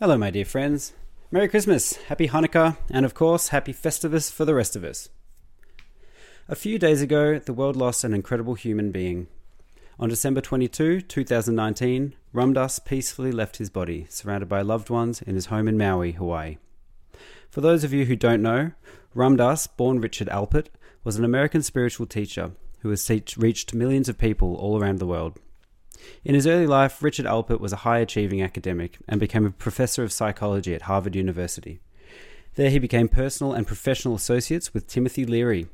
[0.00, 0.92] Hello, my dear friends.
[1.30, 5.08] Merry Christmas, Happy Hanukkah, and of course, Happy Festivus for the rest of us.
[6.48, 9.28] A few days ago, the world lost an incredible human being.
[10.00, 15.36] On December 22, 2019, Ram Dass peacefully left his body, surrounded by loved ones, in
[15.36, 16.58] his home in Maui, Hawaii.
[17.48, 18.72] For those of you who don't know,
[19.14, 20.70] Ram Dass, born Richard Alpert,
[21.04, 22.50] was an American spiritual teacher
[22.80, 25.38] who has reached millions of people all around the world.
[26.24, 30.02] In his early life, Richard Alpert was a high achieving academic and became a professor
[30.02, 31.80] of psychology at Harvard University.
[32.54, 35.66] There, he became personal and professional associates with Timothy Leary,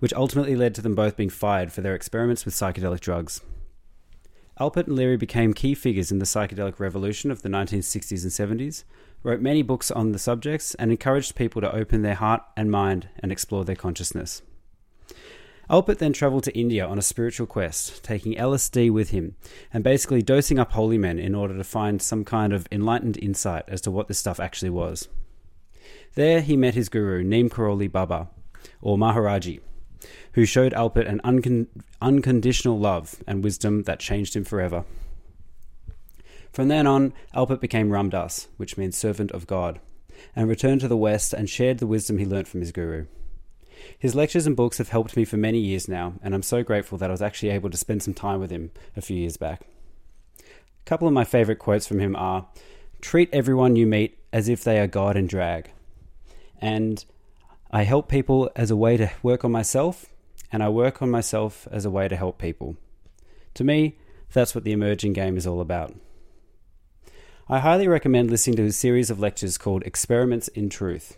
[0.00, 3.40] which ultimately led to them both being fired for their experiments with psychedelic drugs.
[4.58, 8.84] Alpert and Leary became key figures in the psychedelic revolution of the 1960s and 70s,
[9.22, 13.08] wrote many books on the subjects, and encouraged people to open their heart and mind
[13.18, 14.42] and explore their consciousness.
[15.68, 19.34] Alpert then travelled to India on a spiritual quest, taking LSD with him
[19.72, 23.64] and basically dosing up holy men in order to find some kind of enlightened insight
[23.66, 25.08] as to what this stuff actually was.
[26.14, 28.28] There he met his guru, Neem Karoli Baba,
[28.80, 29.60] or Maharaji,
[30.32, 31.66] who showed Alpert an uncon-
[32.00, 34.84] unconditional love and wisdom that changed him forever.
[36.52, 39.80] From then on, Alpert became Ram Dass, which means servant of God,
[40.34, 43.06] and returned to the West and shared the wisdom he learnt from his guru.
[43.98, 46.98] His lectures and books have helped me for many years now, and I'm so grateful
[46.98, 49.62] that I was actually able to spend some time with him a few years back.
[50.40, 52.46] A couple of my favourite quotes from him are
[53.00, 55.70] Treat everyone you meet as if they are God and drag.
[56.60, 57.04] And
[57.70, 60.06] I help people as a way to work on myself,
[60.50, 62.76] and I work on myself as a way to help people.
[63.54, 63.96] To me,
[64.32, 65.94] that's what the emerging game is all about.
[67.48, 71.16] I highly recommend listening to his series of lectures called Experiments in Truth.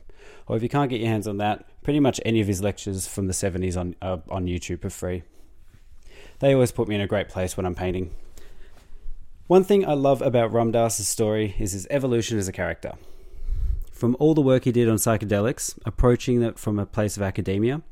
[0.49, 3.07] Or if you can't get your hands on that, pretty much any of his lectures
[3.07, 5.23] from the 70s on, uh, on YouTube are free.
[6.39, 8.11] They always put me in a great place when I'm painting.
[9.47, 12.93] One thing I love about Ram Dass's story is his evolution as a character.
[13.93, 17.83] From all the work he did on psychedelics, approaching it from a place of academia,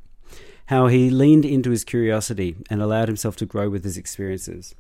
[0.67, 4.75] how he leaned into his curiosity and allowed himself to grow with his experiences,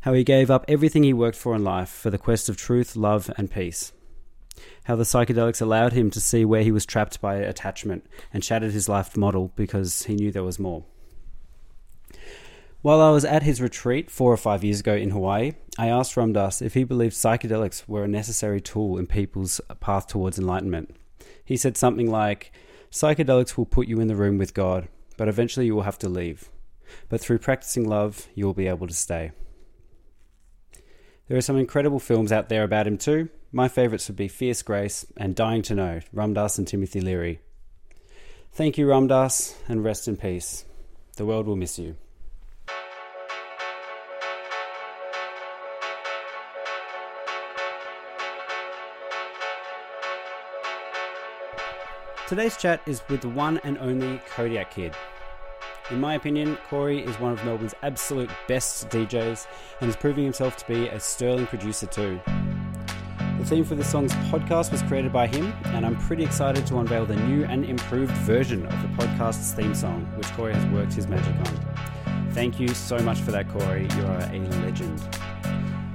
[0.00, 2.96] how he gave up everything he worked for in life for the quest of truth,
[2.96, 3.92] love, and peace,
[4.84, 8.72] how the psychedelics allowed him to see where he was trapped by attachment and shattered
[8.72, 10.84] his life model because he knew there was more.
[12.80, 16.16] While I was at his retreat four or five years ago in Hawaii, I asked
[16.16, 20.94] Ram Dass if he believed psychedelics were a necessary tool in people's path towards enlightenment.
[21.44, 22.52] He said something like,
[22.90, 26.08] Psychedelics will put you in the room with God, but eventually you will have to
[26.08, 26.50] leave.
[27.08, 29.32] But through practicing love, you will be able to stay.
[31.26, 33.28] There are some incredible films out there about him too.
[33.50, 37.40] My favourites would be Fierce Grace and Dying to Know, Ram Dass and Timothy Leary.
[38.52, 40.66] Thank you, Ram Dass, and rest in peace.
[41.16, 41.96] The world will miss you.
[52.28, 54.94] Today's chat is with the one and only Kodiak Kid.
[55.90, 59.46] In my opinion, Corey is one of Melbourne's absolute best DJs
[59.80, 62.20] and is proving himself to be a sterling producer too.
[63.48, 66.80] The theme for this song's podcast was created by him, and I'm pretty excited to
[66.80, 70.92] unveil the new and improved version of the podcast's theme song, which Corey has worked
[70.92, 72.28] his magic on.
[72.32, 73.88] Thank you so much for that, Corey.
[73.96, 75.00] You are a legend.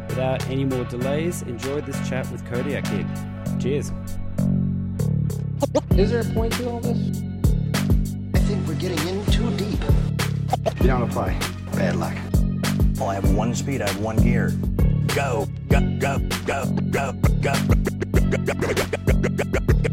[0.09, 3.05] Without any more delays, enjoy this chat with Kodiak Kid.
[3.59, 3.91] Cheers.
[5.95, 7.21] Is there a point to all this?
[8.33, 9.79] I think we're getting in too deep.
[10.81, 11.37] You don't apply.
[11.73, 12.17] Bad luck.
[12.95, 14.53] Well, I have one speed, I have one gear.
[15.13, 15.47] Go,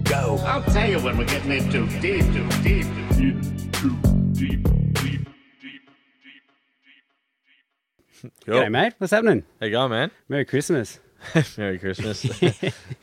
[0.04, 0.36] go.
[0.44, 3.96] I'll tell you when we're getting in too deep, too deep, too
[4.32, 4.66] deep.
[8.44, 8.56] Cool.
[8.56, 8.92] G'day, mate.
[8.98, 9.44] What's happening?
[9.58, 10.10] How you going, man?
[10.28, 11.00] Merry Christmas.
[11.56, 12.24] Merry Christmas.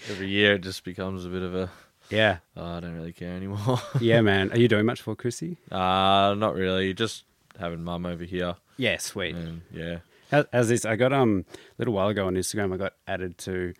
[0.10, 1.72] Every year it just becomes a bit of a.
[2.12, 2.38] Yeah.
[2.56, 3.80] Oh, I don't really care anymore.
[4.00, 4.52] Yeah, man.
[4.52, 5.58] Are you doing much for Chrissy?
[5.72, 6.94] uh, not really.
[6.94, 7.24] Just
[7.60, 8.56] having mum over here.
[8.78, 9.36] Yeah, sweet.
[9.36, 10.00] And yeah.
[10.32, 10.86] How's this?
[10.86, 12.74] I got um a little while ago on Instagram.
[12.74, 13.74] I got added to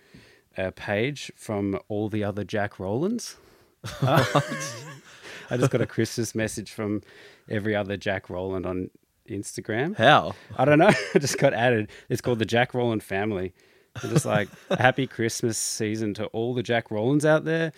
[0.57, 3.38] a page from all the other Jack Rollins.
[4.01, 7.01] I just got a Christmas message from
[7.50, 8.89] every other Jack Roland on
[9.30, 9.95] Instagram.
[9.98, 10.36] How?
[10.57, 10.92] I don't know.
[11.16, 11.89] I just got added.
[12.10, 13.54] It's called the Jack Roland family.
[14.01, 17.71] They're just like happy Christmas season to all the Jack Rollins out there.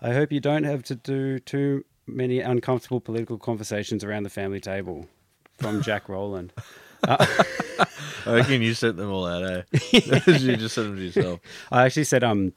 [0.00, 4.60] I hope you don't have to do too many uncomfortable political conversations around the family
[4.60, 5.06] table.
[5.58, 6.52] From Jack Roland.
[8.26, 9.62] I reckon you sent them all out, eh?
[9.92, 11.40] you just sent them to yourself.
[11.70, 12.52] I actually said um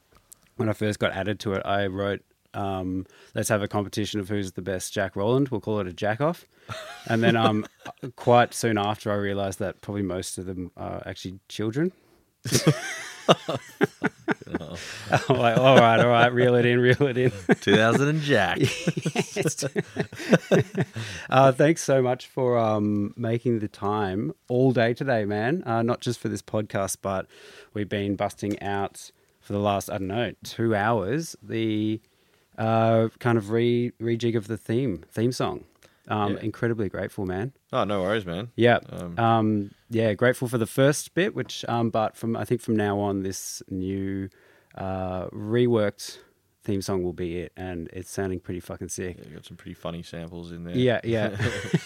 [0.56, 4.28] when I first got added to it, I wrote um let's have a competition of
[4.28, 5.48] who's the best Jack Roland.
[5.50, 6.46] We'll call it a jack off.
[7.06, 7.66] And then um
[8.16, 11.92] quite soon after I realized that probably most of them are actually children.
[15.28, 17.30] I'm like, all right, all right, reel it in, reel it in.
[17.60, 18.58] 2000 and Jack.
[21.30, 25.62] Uh, thanks so much for um, making the time all day today, man.
[25.64, 27.26] Uh, not just for this podcast, but
[27.72, 32.00] we've been busting out for the last, I don't know, two hours, the
[32.58, 35.64] uh, kind of re rejig of the theme, theme song.
[36.08, 36.40] Um, Yeah.
[36.42, 37.52] Incredibly grateful, man.
[37.72, 38.50] Oh, no worries, man.
[38.56, 38.80] Yeah.
[38.90, 42.76] Um, Um, yeah, grateful for the first bit, which, um, but from, I think from
[42.76, 44.28] now on, this new
[44.76, 46.18] uh, reworked
[46.62, 47.52] theme song will be it.
[47.56, 49.16] And it's sounding pretty fucking sick.
[49.18, 50.76] Yeah, you got some pretty funny samples in there.
[50.76, 51.30] Yeah, yeah.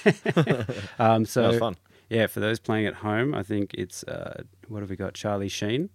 [0.99, 1.77] um, so That was fun.
[2.11, 5.15] Yeah, for those playing at home, I think it's uh, what have we got?
[5.15, 5.89] Charlie Sheen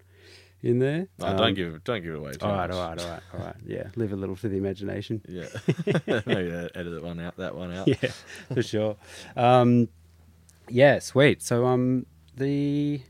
[0.63, 1.07] in there.
[1.19, 2.31] No, Um, don't give don't give it away.
[2.31, 2.75] Too All right, much.
[2.77, 3.55] all right, all right, all right.
[3.65, 5.21] Yeah, leave a little for the imagination.
[5.27, 5.45] Yeah,
[6.25, 7.37] maybe edit that one out.
[7.37, 7.87] That one out.
[7.87, 8.09] Yeah,
[8.53, 8.97] for sure.
[9.37, 9.87] Um,
[10.69, 11.41] yeah, sweet.
[11.41, 12.05] So, um,
[12.35, 13.01] the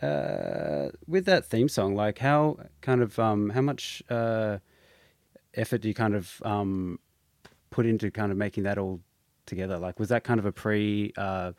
[0.00, 4.58] uh, with that theme song, like how kind of um, how much uh,
[5.54, 6.98] effort do you kind of um,
[7.70, 9.00] put into kind of making that all
[9.46, 9.78] together?
[9.78, 11.52] Like, was that kind of a pre uh,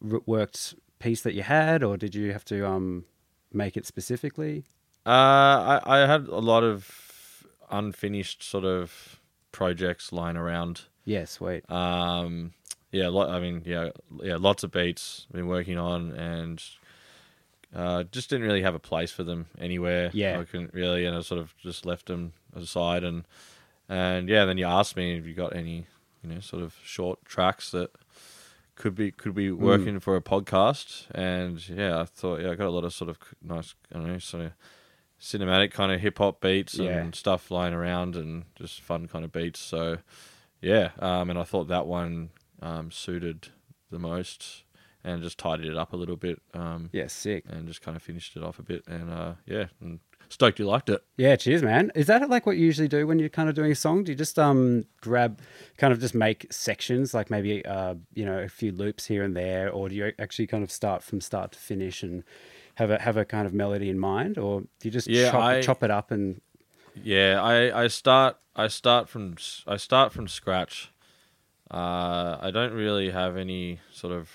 [0.00, 3.04] worked piece that you had, or did you have to um,
[3.52, 4.64] make it specifically?
[5.06, 9.20] Uh, I, I had a lot of unfinished sort of
[9.52, 10.82] projects lying around.
[11.04, 11.70] Yeah, sweet.
[11.70, 12.52] Um,
[12.92, 13.90] yeah, lot, I mean, yeah,
[14.22, 16.62] yeah, lots of beats been working on, and
[17.74, 20.10] uh, just didn't really have a place for them anywhere.
[20.12, 20.38] Yeah.
[20.40, 23.24] I couldn't really, and I sort of just left them aside, and
[23.88, 25.86] and yeah, then you asked me if you got any,
[26.22, 27.90] you know, sort of short tracks that
[28.74, 32.68] could be could be working for a podcast, and yeah, I thought yeah, I got
[32.68, 34.52] a lot of sort of nice, I don't know, sort of
[35.20, 36.90] cinematic kind of hip hop beats Yeah.
[37.00, 39.58] and stuff lying around, and just fun kind of beats.
[39.60, 39.98] So
[40.62, 42.30] yeah, um, and I thought that one
[42.62, 43.48] um, suited
[43.90, 44.64] the most,
[45.04, 47.44] and just tidied it up a little bit, um, Yeah, sick.
[47.48, 50.66] and just kind of finished it off a bit, and uh, yeah, and stoked you
[50.66, 51.02] liked it.
[51.16, 51.90] Yeah, cheers, man.
[51.94, 54.04] Is that like what you usually do when you're kind of doing a song?
[54.04, 55.40] Do you just um grab,
[55.78, 59.34] kind of just make sections, like maybe uh you know a few loops here and
[59.36, 62.24] there, or do you actually kind of start from start to finish and
[62.74, 65.42] have a have a kind of melody in mind, or do you just Yeah, chop,
[65.42, 66.40] I- chop it up and
[66.94, 70.90] Yeah, I, I start I start from I start from scratch.
[71.70, 74.30] Uh, I don't really have any sort of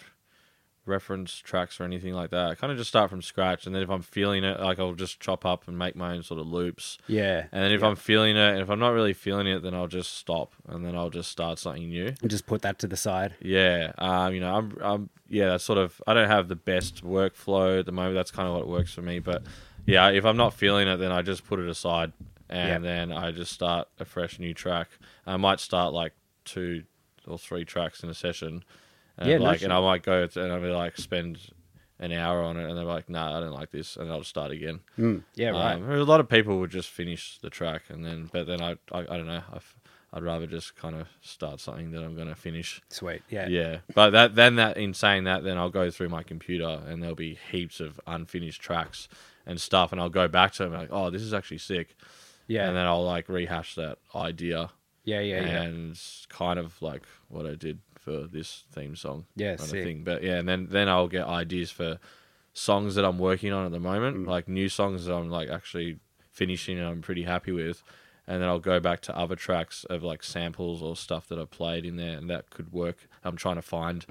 [0.85, 2.47] reference tracks or anything like that.
[2.51, 4.93] I kind of just start from scratch, and then if I'm feeling it, like I'll
[4.93, 6.97] just chop up and make my own sort of loops.
[7.07, 9.73] yeah, And then if I'm feeling it, and if I'm not really feeling it, then
[9.73, 12.13] I'll just stop, and then I'll just start something new.
[12.21, 13.35] and just put that to the side?
[13.41, 16.01] Yeah, um, you know, I'm, I'm, yeah, that's sort of.
[16.05, 18.15] I don't have the best workflow at the moment.
[18.15, 19.19] That's kind of what works for me.
[19.19, 19.43] But
[19.85, 22.11] yeah, if I'm not feeling it, then I just put it aside,
[22.49, 22.81] and Yep.
[22.83, 24.89] then I just start a fresh new track.
[25.25, 26.11] I might start like
[26.43, 26.83] two
[27.27, 28.63] or three tracks in a session,
[29.17, 31.39] and Yeah, like, and I might go to, and I'll be like spend
[31.99, 34.31] an hour on it, and they're like, "Nah, I don't like this," and I'll just
[34.31, 34.79] start again.
[34.97, 35.75] Mm, yeah, right.
[35.75, 38.71] Um, a lot of people would just finish the track, and then, but then I,
[38.91, 39.43] I, I don't know.
[39.53, 39.75] I've,
[40.15, 42.81] I'd rather just kind of start something that I'm going to finish.
[42.89, 43.23] Sweet.
[43.29, 43.47] Yeah.
[43.47, 47.01] Yeah, but that then that in saying that, then I'll go through my computer and
[47.01, 49.07] there'll be heaps of unfinished tracks
[49.45, 51.95] and stuff, and I'll go back to them like, oh, this is actually sick,
[52.47, 52.67] Yeah.
[52.67, 54.69] and then I'll like rehash that idea
[55.03, 55.19] yeah.
[55.19, 55.41] Yeah.
[55.45, 55.61] Yeah.
[55.63, 59.79] and it's kind of like what I did for this theme song, Yeah, kind sick.
[59.79, 60.03] of thing.
[60.03, 61.99] But yeah, and then then I'll get ideas for
[62.53, 64.27] songs that I'm working on at the moment, Mm.
[64.27, 65.99] like new songs that I'm like actually
[66.31, 67.83] finishing and I'm pretty happy with.
[68.27, 71.51] And then I'll go back to other tracks of like samples or stuff that I've
[71.51, 73.09] played in there, and that could work.
[73.23, 74.05] I'm trying to find,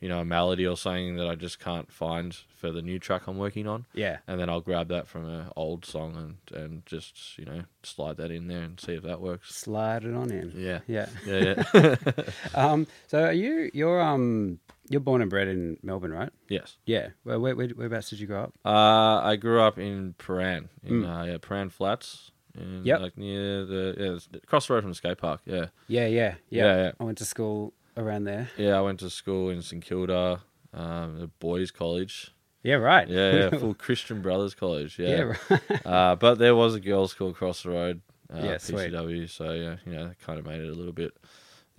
[0.00, 3.26] you know, a melody or something that I just can't find for the new track
[3.26, 3.84] I'm working on.
[3.92, 4.18] Yeah.
[4.26, 8.16] And then I'll grab that from an old song and, and just, you know, slide
[8.16, 9.54] that in there and see if that works.
[9.54, 10.52] Slide it on in.
[10.56, 10.80] Yeah.
[10.86, 11.08] Yeah.
[11.26, 12.12] Yeah, yeah.
[12.54, 12.86] Um.
[13.08, 13.70] So are you?
[13.74, 14.58] You're um.
[14.88, 16.30] You're born and bred in Melbourne, right?
[16.48, 16.76] yes.
[16.84, 17.10] Yeah.
[17.22, 18.54] Where, where, where whereabouts did you grow up?
[18.64, 22.32] Uh, I grew up in Prahran, in uh, yeah, Prahran Flats.
[22.58, 23.00] Mm.
[23.00, 25.40] Like near the yeah, across the road from the skate park.
[25.44, 25.66] Yeah.
[25.86, 26.64] Yeah, yeah, yeah.
[26.64, 26.92] Yeah, yeah.
[26.98, 28.50] I went to school around there.
[28.56, 30.40] Yeah, I went to school in St Kilda,
[30.74, 32.32] um, the boys' college.
[32.62, 33.08] Yeah, right.
[33.08, 34.98] Yeah, yeah, full Christian Brothers College.
[34.98, 35.08] Yeah.
[35.08, 35.86] yeah, right.
[35.86, 38.00] uh, but there was a girls' school across the road.
[38.32, 38.92] Uh, Yeah, sweet.
[38.92, 39.28] PCW.
[39.30, 41.12] So yeah, you know, kind of made it a little bit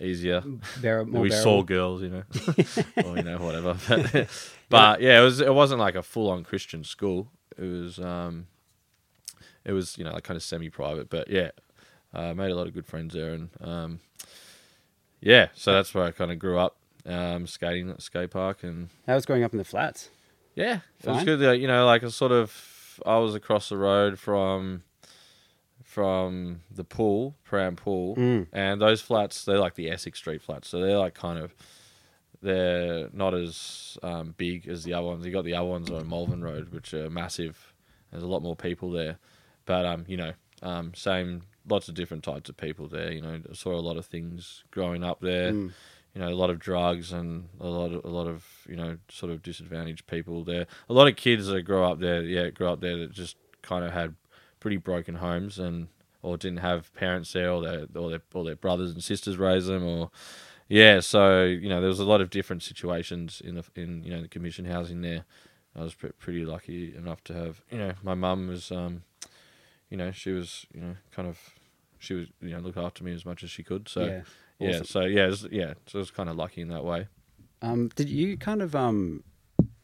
[0.00, 0.42] easier.
[1.22, 2.22] We saw girls, you know,
[3.04, 3.76] or you know, whatever.
[3.88, 4.28] But,
[4.68, 5.40] but yeah, it was.
[5.40, 7.28] It wasn't like a full-on Christian school.
[7.56, 7.98] It was.
[8.00, 8.46] um
[9.64, 11.50] It was you know like kind of semi-private, but yeah,
[12.12, 14.00] I made a lot of good friends there, and um
[15.22, 16.76] yeah, so that's where I kind of grew up,
[17.06, 20.10] um skating at the skate park, and How was growing up in the flats?
[20.54, 21.40] yeah, it was good.
[21.40, 23.00] Like, you know, like a sort of.
[23.06, 24.82] I was across the road from.
[25.84, 28.46] From the pool, Prahran Pool, Mm.
[28.52, 31.54] and those flats, they're like the Essex Street flats, so they're like kind of,
[32.40, 35.26] they're not as um, big as the other ones.
[35.26, 37.74] You got the other ones on Malvern Road, which are massive,
[38.10, 39.18] There's a lot more people there,
[39.66, 43.12] but um, you know, um, same lots of different types of people there.
[43.12, 45.52] You know, I saw a lot of things growing up there.
[45.52, 45.72] Mm.
[46.14, 48.98] You know, a lot of drugs and a lot of a lot of you know
[49.08, 50.66] sort of disadvantaged people there.
[50.88, 53.84] A lot of kids that grow up there, yeah, grow up there that just kind
[53.84, 54.14] of had
[54.60, 55.88] pretty broken homes and
[56.22, 59.68] or didn't have parents there, or their or their or their brothers and sisters raised
[59.68, 60.10] them, or
[60.68, 61.00] yeah.
[61.00, 64.22] So you know, there was a lot of different situations in the in you know
[64.22, 65.24] the commission housing there.
[65.74, 69.02] I was pretty lucky enough to have you know my mum was um,
[69.92, 71.38] you know she was you know kind of
[71.98, 73.88] she was you know look after me as much as she could.
[73.88, 74.22] So Yeah.
[74.58, 74.86] yeah, Awesome.
[74.86, 75.74] so yeah, it was, yeah.
[75.86, 77.08] So I was kind of lucky in that way.
[77.60, 79.22] Um, did you kind of um,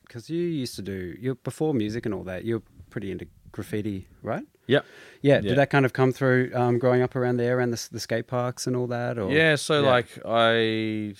[0.03, 4.09] because you used to do you before music and all that, you're pretty into graffiti,
[4.23, 4.47] right?
[4.67, 4.85] Yep.
[5.23, 5.35] Yeah.
[5.37, 5.41] Yeah.
[5.41, 8.27] Did that kind of come through um, growing up around there and the, the skate
[8.27, 9.19] parks and all that?
[9.19, 9.91] Or Yeah, so Yeah.
[9.91, 11.15] like I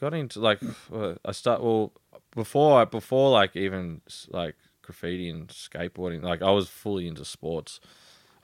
[0.00, 0.60] got into like
[0.92, 1.92] uh, I start well
[2.34, 6.22] before before like even like graffiti and skateboarding.
[6.22, 7.80] Like I was fully into sports.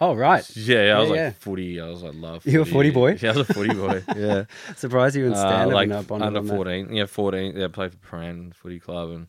[0.01, 0.49] Oh right.
[0.57, 1.31] Yeah, I was Yeah, like yeah.
[1.39, 1.81] footy.
[1.81, 2.47] I was like love.
[2.47, 3.19] You were a footy boy?
[3.21, 4.03] Yeah, I was a footy boy.
[4.17, 4.45] yeah,
[4.77, 6.55] Surprised you and Stan uh, like haven't uh, under on that.
[6.55, 6.95] fourteen.
[6.95, 7.57] Yeah, fourteen.
[7.57, 9.27] Yeah, I played for Prahran Footy Club and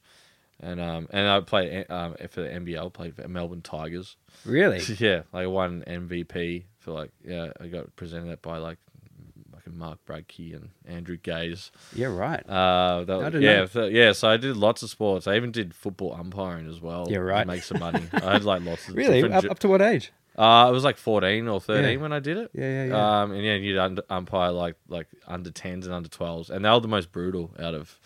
[0.61, 2.93] and um and I played um for the NBL.
[2.93, 4.15] Played for Melbourne Tigers.
[4.45, 4.81] Really?
[4.97, 7.51] Yeah, like won MVP for like yeah.
[7.59, 8.77] I got presented that by like
[9.53, 11.71] like Mark Bradtke and Andrew Gaze.
[11.93, 12.07] Yeah.
[12.07, 12.47] Right.
[12.47, 13.65] Uh, that, I didn't yeah, know.
[13.65, 14.11] so, yeah.
[14.13, 15.27] So I did lots of sports.
[15.27, 17.07] I even did football umpiring as well.
[17.09, 17.45] Yeah, to right.
[17.47, 18.03] Make some money.
[18.13, 19.21] I had like lots of really?
[19.23, 20.11] Up, up to what age?
[20.37, 22.01] Uh, it was like fourteen or thirteen Yeah.
[22.01, 22.51] when I did it.
[22.53, 23.21] Yeah, yeah, yeah.
[23.21, 26.69] Um, and yeah, you'd under, umpire like like under tens and under twelves, and they
[26.69, 27.99] were the most brutal out of,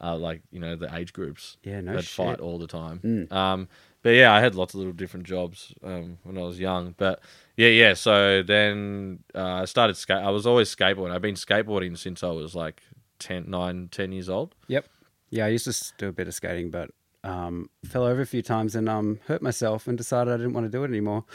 [0.00, 1.56] uh, like you know the age groups.
[1.62, 2.26] Yeah, no They'd shit.
[2.26, 3.00] fight all the time.
[3.04, 3.32] Mm.
[3.32, 3.68] Um,
[4.02, 6.94] but yeah, I had lots of little different jobs um, when I was young.
[6.96, 7.20] But
[7.56, 7.92] yeah, yeah.
[7.94, 10.16] So then uh, I started skate.
[10.24, 11.12] I was always skateboarding.
[11.14, 12.80] I've been skateboarding since I was like
[13.18, 14.54] 10, 9, 10 years old.
[14.68, 14.86] Yep.
[15.28, 16.90] Yeah, I used to s- do a bit of skating, but
[17.22, 20.66] um, fell over a few times and um, hurt myself and decided I didn't want
[20.66, 21.24] to do it anymore.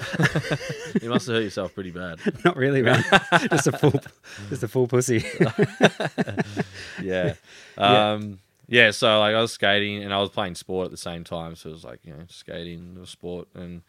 [1.01, 2.20] You must have hurt yourself pretty bad.
[2.46, 3.04] Not really, man.
[3.51, 3.94] just a full,
[4.50, 5.25] just a full pussy.
[7.04, 7.34] yeah.
[7.77, 8.13] Yeah.
[8.13, 8.92] Um, yeah.
[8.92, 11.56] So like I was skating and I was playing sport at the same time.
[11.56, 13.82] So it was like you know skating or sport and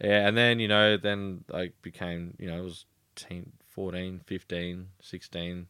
[0.00, 0.28] yeah.
[0.28, 5.66] And then you know then I became you know it was teen, 14, 15, 16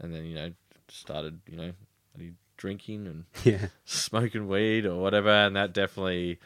[0.00, 0.52] and then you know
[0.88, 1.72] started you know
[2.56, 3.66] drinking and yeah.
[3.84, 6.38] smoking weed or whatever, and that definitely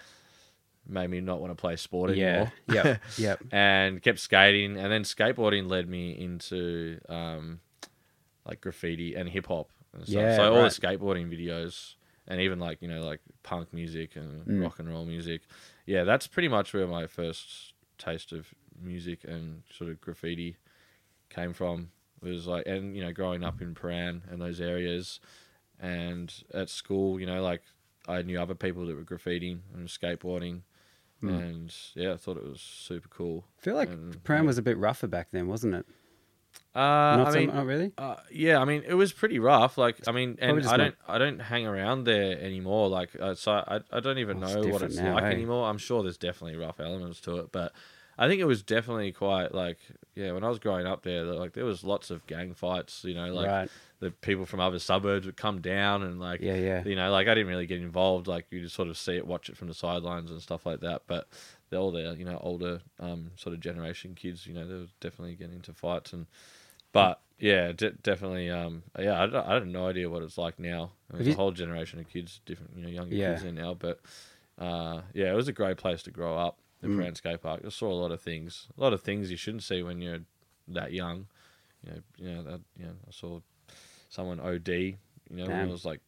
[0.88, 2.52] made me not want to play sport anymore.
[2.68, 2.84] Yeah.
[2.84, 3.00] Yep.
[3.18, 3.42] Yep.
[3.52, 7.60] and kept skating, and then skateboarding led me into um,
[8.46, 10.08] like graffiti and hip hop and.
[10.08, 10.72] Yeah, so all right.
[10.72, 11.94] the skateboarding videos,
[12.26, 14.62] and even like you know like punk music and Mm.
[14.62, 15.42] rock and roll music.
[15.86, 18.48] Yeah, that's pretty much where my first taste of
[18.80, 20.56] music and sort of graffiti
[21.28, 21.90] came from.
[22.22, 25.20] It Was like, and you know, growing up in Prahran and those areas,
[25.80, 27.62] and at school, you know, like
[28.08, 30.62] I knew other people that were graffitiing and skateboarding,
[31.22, 33.44] and yeah, I thought it was super cool.
[33.58, 34.46] I feel like And, Prahran yeah.
[34.46, 35.86] was a bit rougher back then, wasn't it?
[36.74, 37.92] Uh, Not, I so, mean, not really.
[37.98, 39.76] uh, yeah, I mean, it was pretty rough.
[39.76, 42.88] Like, I mean, and I don't, I don't hang around there anymore.
[42.88, 45.30] Like, uh, so I, I don't even it's know what it's now, like eh?
[45.30, 45.68] anymore.
[45.68, 47.72] I'm sure there's definitely rough elements to it, but
[48.18, 49.78] I think it was definitely quite like,
[50.14, 53.04] yeah, when I was growing up there, like there was lots of gang fights.
[53.04, 53.70] You know, like right.
[54.00, 56.54] The people from other suburbs would come down and like, Yeah.
[56.56, 56.84] Yeah.
[56.84, 58.26] you know, like I didn't really get involved.
[58.26, 60.80] Like you just sort of see it, watch it from the sidelines and stuff like
[60.80, 61.02] that.
[61.06, 61.28] But
[61.68, 64.46] they're all there, you know, older um, sort of generation kids.
[64.46, 66.26] You know, they were definitely getting into fights and,
[66.92, 68.50] but yeah, de- definitely.
[68.50, 70.92] Um, yeah, I, don't- I have no idea what it's like now.
[71.12, 73.30] I mean, a whole generation of kids, different, you know, younger Yeah.
[73.32, 73.74] kids there now.
[73.74, 74.00] But
[74.58, 76.58] uh, yeah, it was a great place to grow up.
[76.80, 77.14] The Mm.
[77.14, 77.60] Skate Park.
[77.66, 80.20] I saw a lot of things, a lot of things you shouldn't see when you're
[80.68, 81.26] that young.
[81.84, 82.60] You know, you know that.
[82.78, 83.40] You know, I saw
[84.10, 84.68] someone OD.
[84.68, 84.96] You
[85.30, 86.00] know, when I was like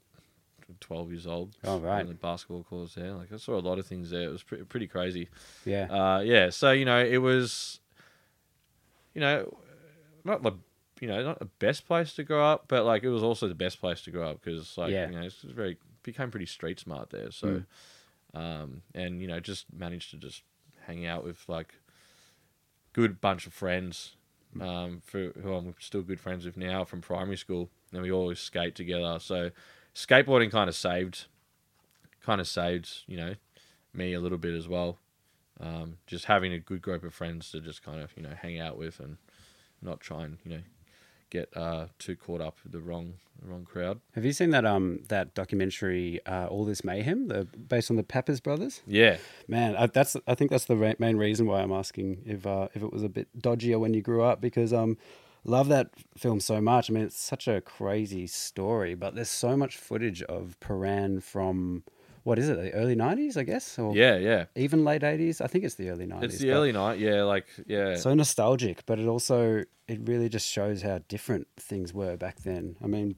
[0.81, 1.57] twelve years old.
[1.65, 2.01] Oh, right.
[2.01, 4.25] On the basketball courts there, like I saw a lot of things there.
[4.29, 5.29] It was pretty pretty crazy.
[5.65, 5.87] Yeah.
[5.89, 6.51] Uh, yeah.
[6.51, 7.81] So you know, it was,
[9.15, 9.57] you know,
[10.25, 10.53] not the,
[11.01, 13.55] you know, not the best place to grow up, but like it was also the
[13.55, 15.09] best place to grow up because like Yeah.
[15.09, 17.31] you know, it's very became pretty street smart there.
[17.31, 17.63] So,
[18.35, 20.43] um, and you know, just managed to just
[20.87, 21.75] hang out with like
[22.93, 24.17] good bunch of friends,
[24.61, 28.39] um, for who I'm still good friends with now from primary school, and we always
[28.39, 29.19] skate together.
[29.21, 29.51] So,
[29.95, 31.27] skateboarding kind of saved,
[32.23, 33.35] kind of saved, you know,
[33.95, 34.99] me a little bit as well.
[35.61, 38.59] Um, just having a good group of friends to just kind of you know hang
[38.59, 39.19] out with and
[39.81, 40.63] not try and you know
[41.31, 44.01] get uh, too caught up with the wrong the wrong crowd.
[44.15, 48.03] Have you seen that um that documentary, uh, All This Mayhem, the based on the
[48.03, 48.81] Pappas brothers?
[48.87, 52.47] Yeah, Man, I, that's I think that's the ra- main reason why I'm asking if
[52.47, 54.97] uh, if it was a bit dodgier when you grew up because um
[55.45, 56.91] love that film so much.
[56.91, 61.85] I mean, it's such a crazy story, but there's so much footage of Prahran from
[62.25, 62.57] what is it?
[62.57, 64.45] The early nineties, I guess, or Yeah, yeah.
[64.55, 65.41] even late eighties.
[65.41, 66.35] I think it's the early nineties.
[66.35, 66.99] It's the early night.
[66.99, 67.97] Yeah, like yeah.
[67.97, 72.77] So nostalgic, but it also it really just shows how different things were back then.
[72.83, 73.17] I mean,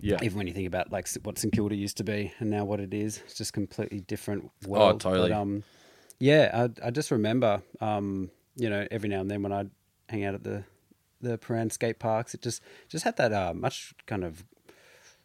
[0.00, 0.18] yeah.
[0.22, 2.80] even when you think about like what St Kilda used to be and now what
[2.80, 4.94] it is, it's just completely different world.
[4.94, 5.30] Oh, totally.
[5.30, 5.64] But, um,
[6.20, 9.70] yeah, I, I just remember, um, you know, every now and then when I'd
[10.08, 10.64] hang out at the
[11.20, 14.44] the Prahran skate parks, it just just had that uh, much kind of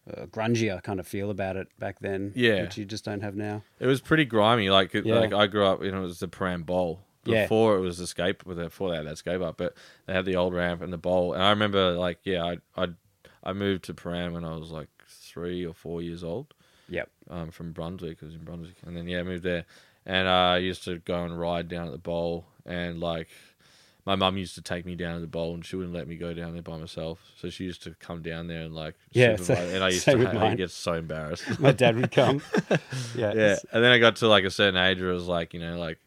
[0.10, 2.32] uh, grungier kind of feel about it back then.
[2.36, 2.64] Yeah.
[2.64, 3.64] which you just don't have now.
[3.80, 4.70] It was pretty grimy.
[4.70, 5.20] Like, it, Yeah.
[5.20, 7.02] like I grew up, you know, it was the Prahran Bowl.
[7.24, 7.44] Yeah.
[7.44, 9.76] Before it was the skate, with before they had that skate park, but
[10.08, 11.34] they had the old ramp and the bowl.
[11.34, 12.88] And I remember, like, yeah, I I
[13.44, 16.56] I moved to Prahran when I was like three or four years old.
[16.90, 17.10] Yep.
[17.30, 18.18] um, from Brunswick.
[18.22, 19.66] I was in Brunswick, and then yeah, moved there,
[20.06, 23.28] and uh, I used to go and ride down at the bowl, and like
[24.06, 26.16] my mum used to take me down to the bowl, and she wouldn't let me
[26.16, 29.36] go down there by myself, so she used to come down there and like Yeah,
[29.36, 31.60] so- and I used to get so embarrassed.
[31.60, 32.42] My dad would come.
[33.16, 35.54] yeah, yeah, and then I got to like a certain age where it was like
[35.54, 35.98] you know like.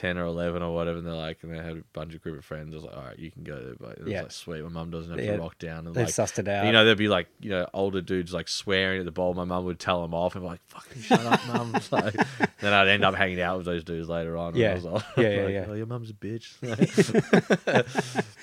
[0.00, 2.38] 10 or 11 or whatever and they're like and they had a bunch of group
[2.38, 4.22] of friends I was like all right you can go there but it was Yeah.
[4.22, 6.48] like sweet my mum doesn't have Yeah, to rock down and They've like sussed it
[6.48, 6.64] out.
[6.64, 9.34] you know, there'd be like, you know, older dudes like swearing at the bowl.
[9.34, 11.74] My mum would tell them off and be like, fucking shut up, mum.
[11.80, 12.14] It's like,
[12.60, 14.54] then I'd end up hanging out with those dudes later on.
[14.54, 14.74] when I Yeah.
[14.74, 14.84] was.
[14.84, 15.64] Yeah, yeah, Like, yeah.
[15.68, 16.54] Oh, your mum's a bitch.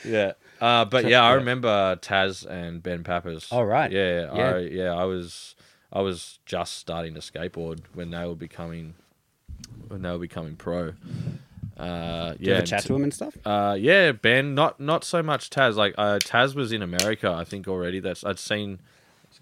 [0.06, 0.34] yeah.
[0.62, 1.36] Uh, but yeah, I Yeah.
[1.36, 3.48] remember Tas and Ben Pappas.
[3.52, 3.92] Oh, right.
[3.92, 4.34] Yeah.
[4.34, 4.50] Yeah.
[4.56, 4.94] I, yeah.
[4.94, 5.56] I was,
[5.92, 8.96] I was just starting to skateboard when they were becoming,
[9.88, 10.94] when they were becoming pro.
[11.78, 12.58] Uh, you yeah.
[12.58, 13.38] ever chat to him and stuff?
[13.46, 14.56] uh, yeah, Ben.
[14.56, 15.78] Not not so much Tas.
[15.78, 18.00] Like uh, Tas was in America, I think already.
[18.00, 18.80] That's I'd seen.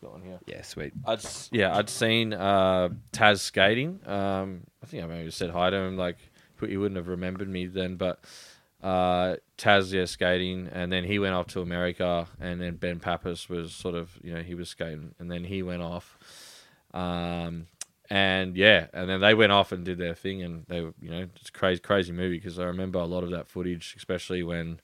[0.02, 0.40] What's on here?
[0.46, 0.94] Yeah, sweet.
[1.06, 4.00] I'd yeah, I'd seen uh, Tas skating.
[4.06, 5.98] Um, I think I maybe said hi to him.
[5.98, 6.18] Like
[6.60, 8.20] he wouldn't have remembered me then, but
[8.84, 13.48] uh, Tas yeah skating, and then he went off to America, and then Ben Pappas
[13.48, 16.18] was sort of you know he was skating, and then he went off.
[16.94, 17.68] Um,
[18.10, 21.28] and yeah, and then they went off and did their thing, and they you know,
[21.36, 24.80] it's a crazy, crazy movie because I remember a lot of that footage, especially when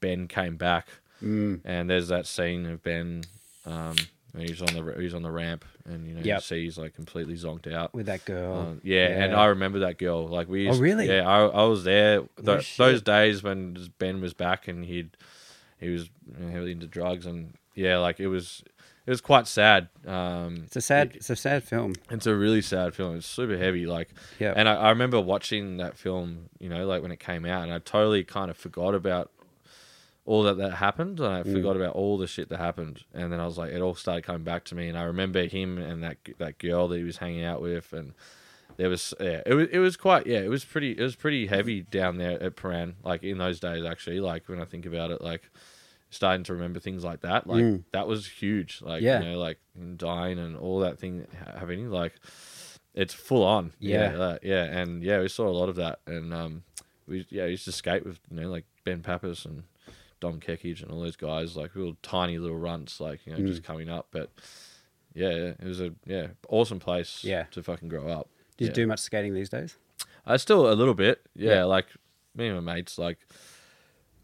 [0.00, 0.88] Ben came back,
[1.22, 1.60] Mm.
[1.64, 3.22] and there's that scene of Ben,
[3.64, 3.94] um,
[4.32, 6.94] when he's on the he's on the ramp, and you know, you see he's like
[6.94, 7.92] completely zonked out.
[7.94, 8.58] With that girl.
[8.76, 10.26] Uh, yeah, and I remember that girl.
[10.26, 11.06] Like we, used, Oh, really?
[11.06, 15.10] Yeah, I, I was there th- No those days when Ben was back and he'd
[15.78, 16.08] he was
[16.50, 18.62] heavily into drugs and yeah, like it was
[19.06, 19.88] it was quite sad.
[20.06, 21.94] Um, It's a sad, it- it's a sad film.
[22.10, 23.16] it's a really sad film.
[23.16, 23.86] It's super heavy.
[23.86, 24.52] Like, Yeah.
[24.56, 26.48] and I, I remember watching that film.
[26.60, 29.30] You know, like when it came out, and I totally kind of forgot about
[30.24, 31.18] all that that happened.
[31.18, 33.02] And I forgot about all the shit that happened.
[33.12, 34.88] And then I was like, it all started coming back to me.
[34.88, 38.12] And I remember him and that that girl that he was hanging out with, and
[38.76, 41.48] there was yeah, it was it was quite yeah, it was pretty it was pretty
[41.48, 42.94] heavy down there at Prahran.
[43.02, 45.50] Like in those days, actually, like when I think about it, like.
[46.14, 47.84] Starting to remember things like that, like Mm.
[47.92, 48.80] that was huge.
[48.82, 49.20] Like Yeah.
[49.20, 49.58] you know, like
[49.96, 51.88] dying and all that thing ha- happening.
[51.90, 52.12] Like
[52.94, 53.72] it's full on.
[53.80, 54.10] Yeah.
[54.12, 56.62] yeah, that- yeah, and yeah, we saw a lot of that, and um,
[57.06, 59.64] we yeah we used to skate with you know like Ben Pappas and
[60.20, 63.46] Dom Kekich and all those guys, like little tiny little runts, like you know Mm.
[63.48, 64.30] just coming up, but
[65.14, 67.24] yeah, it was a yeah awesome place.
[67.24, 67.44] Yeah.
[67.52, 68.28] to fucking grow up.
[68.58, 68.74] Do you yeah.
[68.74, 69.78] do much skating these days?
[70.26, 71.64] I still a little bit, yeah, Yeah.
[71.64, 71.86] Like
[72.36, 73.18] me and my mates, like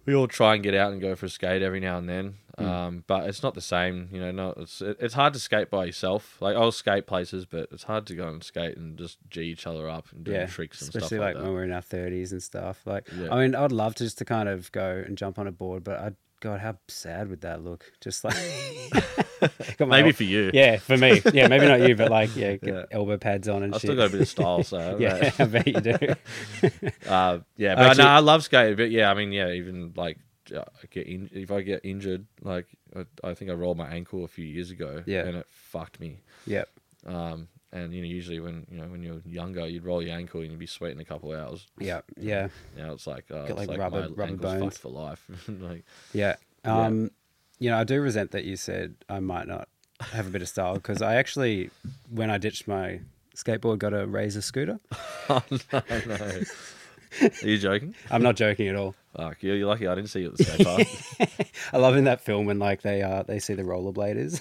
[0.09, 2.37] we all try and get out and go for a skate every now and then.
[2.57, 2.65] Hmm.
[2.65, 4.31] Um, but it's not the same, you know.
[4.31, 6.39] No, it's it, it's hard to skate by yourself.
[6.41, 9.67] Like I'll skate places, but it's hard to go and skate and just g each
[9.67, 11.43] other up and do yeah, tricks and especially stuff like, like, that.
[11.45, 12.81] when we're in our thirties and stuff.
[12.87, 13.29] Like, Yeah.
[13.31, 15.85] I mean, I'd love to just to kind of go and jump on a board,
[15.85, 17.91] but I, God, how sad would that look?
[18.01, 18.37] Just like
[19.81, 20.51] Maybe for you.
[20.55, 22.83] yeah, for me, yeah, maybe not you, but like, yeah, get Yeah.
[22.91, 23.89] elbow pads on and I shit.
[23.89, 25.93] still got a bit of style, so yeah, I bet you do.
[27.09, 28.77] Uh, yeah, but Actually- no, I love skating.
[28.77, 30.19] But yeah, I mean, yeah, even like
[30.55, 33.89] uh, I get in, if I get injured, like I, I think I rolled my
[33.89, 35.25] ankle a few years ago, Yeah.
[35.27, 36.21] and it fucked me.
[36.47, 36.69] yep.
[37.07, 40.41] Um, and you know, usually when you know when you're younger, you'd roll your ankle
[40.41, 41.67] and you'd be sweating in a couple of hours.
[41.79, 44.63] Yeah, yeah, Now it's like uh, Get, it's like, like rubber- my rubber bones.
[44.65, 45.25] fucked for life.
[45.49, 46.37] like, yeah.
[46.65, 46.85] Yeah.
[46.87, 47.11] Um,
[47.59, 49.69] you know, I do resent that you said I might not
[50.01, 51.71] have a bit of style because I actually,
[52.11, 53.01] when I ditched my
[53.37, 54.79] skateboard, got a Razor scooter.
[55.29, 56.43] oh no, no.
[57.23, 57.95] Are you joking?
[58.11, 58.95] I'm not joking at all.
[59.19, 61.51] Fuck, you're, lucky I didn't see you at the skate park.
[61.73, 64.41] I love in that film when like they uh they see the rollerbladers,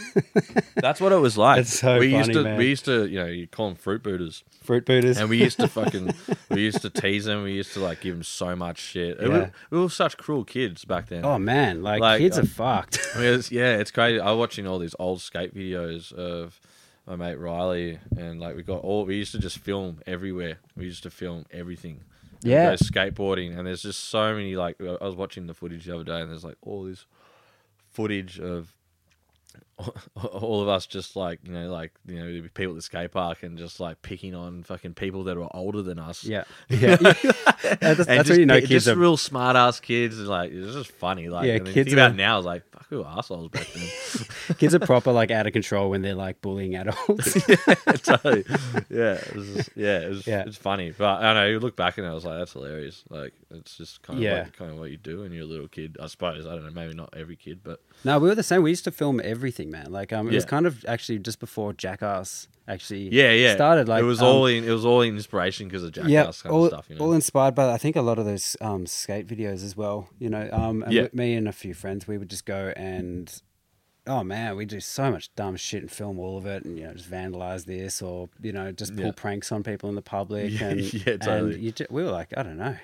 [0.75, 1.61] That's what it was like.
[1.61, 2.57] It's so we used funny, to man.
[2.59, 4.43] we used to you know you call them fruit booters.
[4.61, 5.17] fruit booters.
[5.17, 6.13] and we used to fucking
[6.49, 7.41] we used to tease them.
[7.41, 9.17] We used to like give them so much shit.
[9.19, 9.27] Yeah.
[9.27, 11.25] was- we were such cruel kids back then.
[11.25, 12.99] oh man, like, Like, kids are fucked.
[13.15, 14.21] I mean, it's- yeah, it's crazy.
[14.21, 16.61] I'm watching all these old skate videos of
[17.07, 19.05] my mate Riley, and like we got all.
[19.05, 20.59] We used to just film everywhere.
[20.75, 22.01] We used to film everything.
[22.41, 22.71] Yeah.
[22.71, 24.55] go skateboarding, and there's just so many.
[24.55, 27.05] Like I was watching the footage the other day, and there's like all this
[27.91, 28.73] footage of
[30.31, 32.81] all of us just like you know like you know there'd be people at the
[32.81, 36.23] skate park and just like picking on fucking people that were older than us.
[36.23, 36.95] Yeah, yeah.
[36.97, 38.95] that's that's just, when you know kids just are.
[38.95, 40.17] real smart ass kids.
[40.19, 41.29] Like it's just funny.
[41.29, 42.37] Like Yeah, kids think about are- now.
[42.39, 44.55] It's like fuck, we were assholes back then.
[44.57, 47.33] Kids are proper like out of control when they're like bullying adults.
[48.03, 48.45] totally.
[48.89, 50.43] Yeah, it was just- yeah, it was, Yeah.
[50.47, 50.91] it's funny.
[50.97, 51.47] But I don't know.
[51.47, 53.03] You look back and I was like, that's hilarious.
[53.09, 54.39] Like it's just kind of Yeah.
[54.43, 55.97] like, kind of what you do when you're a little kid.
[56.01, 56.71] I suppose I don't know.
[56.71, 58.63] Maybe not every kid, but no, we were the same.
[58.63, 59.91] We used to film everything, man.
[59.91, 60.49] Like, um, it was Yeah.
[60.49, 63.55] kind of actually just before Jackass actually yeah, yeah.
[63.55, 63.87] started.
[63.87, 64.63] Like, it was um, all in.
[64.63, 66.85] It was all in inspiration because of Jackass yeah, kind all, of stuff.
[66.89, 67.05] You know.
[67.05, 70.09] all inspired by I think a lot of those um, skate videos as well.
[70.19, 71.03] You know, um, and Yeah.
[71.03, 73.41] with me and a few friends, we would just go and
[74.09, 76.85] oh man, we do so much dumb shit and film all of it, and you
[76.85, 79.11] know, just vandalize this or you know, just pull Yeah.
[79.15, 80.51] pranks on people in the public.
[80.61, 81.55] Yeah, and, yeah, totally.
[81.55, 82.75] And you ju- we were like, I don't know,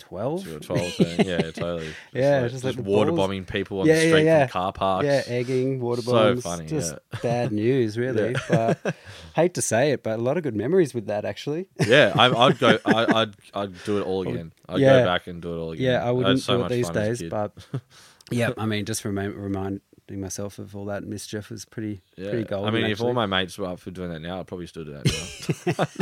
[0.00, 0.46] twelve.
[0.46, 1.26] You were 12 then.
[1.26, 1.86] Yeah, totally.
[1.86, 3.18] Just Yeah, like, just like water balls.
[3.18, 4.46] bombing people on Yeah, the street yeah.
[4.46, 5.04] from car parks.
[5.06, 6.42] Yeah, egging, water bombs.
[6.42, 7.18] So funny, just yeah.
[7.22, 8.32] bad news, really.
[8.50, 8.74] Yeah.
[8.82, 8.96] But
[9.36, 11.68] hate to say it, but a lot of good memories with that, actually.
[11.86, 12.78] Yeah, I, I'd go.
[12.84, 14.52] I, I'd I'd do it all again.
[14.68, 15.00] I'd Yeah.
[15.00, 15.84] go back and do it all again.
[15.84, 17.52] Yeah, I wouldn't so do it these fun as a days, but
[18.30, 19.80] yeah, I mean, just remind,
[20.16, 22.30] myself of all that mischief was pretty, yeah.
[22.30, 22.68] pretty golden.
[22.68, 24.84] I mean, if all my mates were up for doing that now, I'd probably still
[24.84, 25.96] do that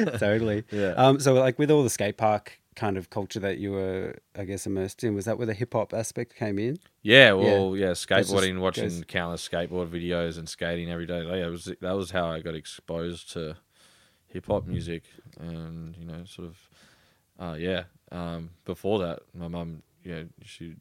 [0.00, 0.18] now.
[0.18, 0.64] totally.
[0.70, 0.92] Yeah.
[0.96, 1.20] Um.
[1.20, 4.66] So, like, with all the skate park kind of culture that you were, I guess,
[4.66, 6.78] immersed in, was that where the hip hop aspect came in?
[7.02, 11.22] yeah, well, yeah, just skateboarding, watching goes- countless skateboard videos and skating every day.
[11.22, 13.56] Yeah, it was that was how I got exposed to
[14.26, 15.04] hip hop music,
[15.38, 16.68] and you know, sort of,
[17.38, 17.84] uh, yeah.
[18.10, 20.74] Um, before that, my mum, yeah, she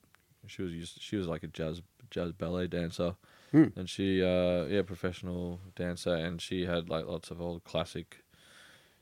[0.47, 3.15] she was used she was like a jazz jazz ballet dancer,
[3.51, 3.65] Hmm.
[3.75, 8.23] and she uh, yeah professional dancer, and she had like lots of old classic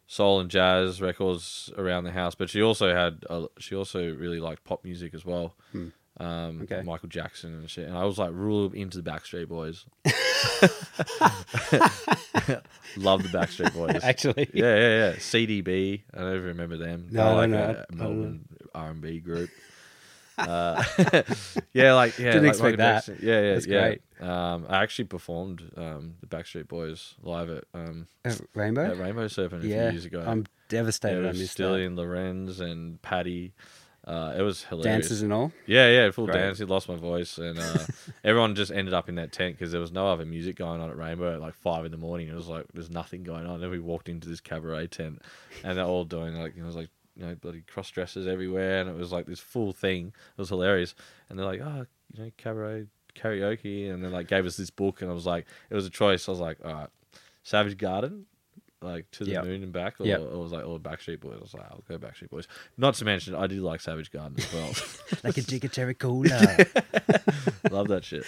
[0.08, 2.36] soul and jazz records around the house.
[2.36, 5.56] But she also had a, she also really liked pop music as well.
[5.74, 5.94] Um,
[6.58, 6.62] Hmm.
[6.64, 6.82] Okay.
[6.84, 9.86] Michael Jackson and shit, and I was like real into the Backstreet Boys.
[12.98, 14.04] Love the Backstreet Boys.
[14.04, 14.50] Actually.
[14.54, 15.12] Yeah, yeah, yeah.
[15.14, 16.02] CDB.
[16.14, 17.08] I don't even remember them.
[17.12, 18.04] No, They're like no, a I don't know.
[18.04, 19.50] Melbourne R and B group.
[20.48, 20.84] Uh,
[21.74, 23.08] yeah, like yeah, Didn't like expect that.
[23.22, 23.80] Yeah, yeah, That's yeah.
[23.82, 24.02] great.
[24.28, 28.86] Um, I actually performed um, the Backstreet Boys live at um, Uh, Rainbow.
[28.92, 29.84] at Rainbow Serpent a yeah.
[29.86, 30.24] few years ago.
[30.26, 31.26] I'm yeah, devastated.
[31.26, 31.94] it I missed Stilly that.
[31.96, 33.54] Lorenz and Patty.
[34.04, 34.86] Uh, it was hilarious.
[35.04, 35.52] Dances and all.
[35.68, 36.38] Yeah, yeah, full Great.
[36.38, 36.58] dance.
[36.58, 37.78] He lost my voice, and uh,
[38.24, 40.90] everyone just ended up in that tent because there was no other music going on
[40.90, 42.28] at Rainbow at like five in the morning.
[42.28, 43.56] It was like there's nothing going on.
[43.56, 45.22] And Then we walked into this cabaret tent,
[45.64, 48.90] and they're all doing like it was like you know bloody cross dressers everywhere, and
[48.90, 50.08] it was like this full thing.
[50.08, 50.96] It was hilarious,
[51.30, 55.02] and they're like, oh, you know, cabaret karaoke, and then like gave us this book,
[55.02, 56.28] and I was like, it was a choice.
[56.28, 56.90] I was like, all right,
[57.44, 58.26] Savage Garden.
[58.84, 59.44] Like to the Yep.
[59.46, 60.20] moon and back, or, Yep.
[60.22, 61.36] or was like, or Backstreet Boys.
[61.38, 62.48] I was like, I'll go Backstreet Boys.
[62.78, 64.72] Not to mention, I do like Savage Garden as well.
[65.24, 66.24] like a jigger cherry cola.
[67.70, 68.24] Love that shit.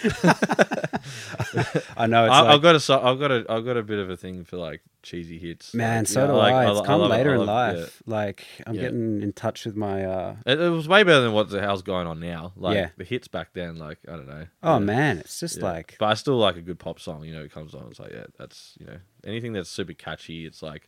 [1.97, 2.25] I know.
[2.25, 4.17] It's I, like, I've got a, I've got a, I've got a bit of a
[4.17, 5.73] thing for like cheesy hits.
[5.73, 6.71] man, Like, so yeah, do like, I.
[6.71, 8.03] It's come love it, later I in love- life.
[8.05, 8.81] Like I'm Yeah.
[8.81, 10.03] getting in touch with my.
[10.05, 10.35] uh.
[10.45, 12.53] It, it was way better than what the hell's going on now.
[12.55, 12.89] Like Yeah.
[12.97, 14.47] the hits back then, like I don't know.
[14.63, 14.79] Oh Yeah.
[14.79, 15.63] man, it's just Yeah.
[15.65, 17.23] like but I still like a good pop song.
[17.23, 17.87] You know, it comes on.
[17.89, 20.45] It's like, yeah, that's you know, anything that's super catchy.
[20.45, 20.87] It's like,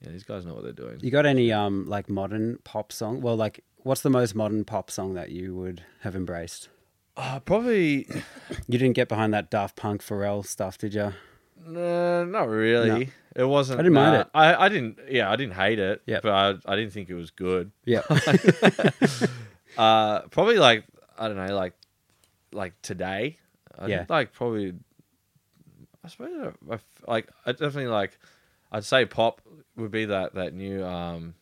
[0.00, 0.98] yeah, these guys know what they're doing.
[1.02, 3.20] You got any um like modern pop song?
[3.20, 6.68] Well, like what's the most modern pop song that you would have embraced?
[7.16, 8.06] Uh, probably,
[8.68, 11.12] You didn't get behind that Daft Punk Pharrell stuff, did you?
[11.66, 13.10] no, not really.
[13.36, 13.78] It wasn't.
[13.78, 14.28] I didn't mind it.
[14.34, 14.98] I, I didn't.
[15.08, 16.02] Yeah, I didn't hate it.
[16.06, 16.22] Yep.
[16.22, 17.70] but I, I didn't think it was good.
[17.84, 18.02] Yeah.
[19.78, 20.84] Uh, probably like
[21.18, 21.74] I don't know, like
[22.52, 23.38] like today.
[23.78, 24.04] I Yeah.
[24.08, 24.74] Like probably.
[26.04, 28.18] I suppose I, like I definitely like.
[28.72, 29.40] I'd say pop
[29.76, 30.84] would be that that new.
[30.84, 31.34] um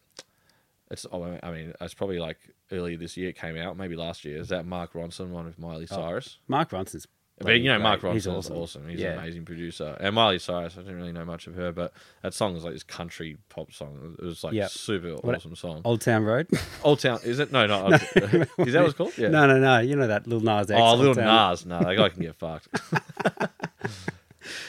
[0.90, 2.38] It's oh, I mean it's probably like
[2.70, 4.38] earlier this year it came out maybe last year.
[4.38, 6.38] Is that Mark Ronson one with Miley Cyrus?
[6.48, 7.06] Mark Ronson's.
[7.40, 8.14] But you know, Mark great.
[8.14, 8.56] Ronson is awesome.
[8.56, 8.88] awesome.
[8.88, 9.12] He's Yeah.
[9.12, 9.96] an amazing producer.
[10.00, 12.72] And Miley Cyrus, I didn't really know much of her, but that song is like
[12.72, 14.16] this country pop song.
[14.20, 14.70] It was like Yep.
[14.70, 15.82] super What- awesome song.
[15.84, 16.48] Old Town Road.
[16.84, 17.52] Old Town, is it?
[17.52, 19.16] No, not Old is that what it's called?
[19.16, 19.28] Yeah.
[19.28, 19.78] No, no, no.
[19.78, 20.80] You know that Lil Nas X.
[20.80, 21.64] Oh, Old little Town- Nas.
[21.66, 22.68] No, that guy can get fucked.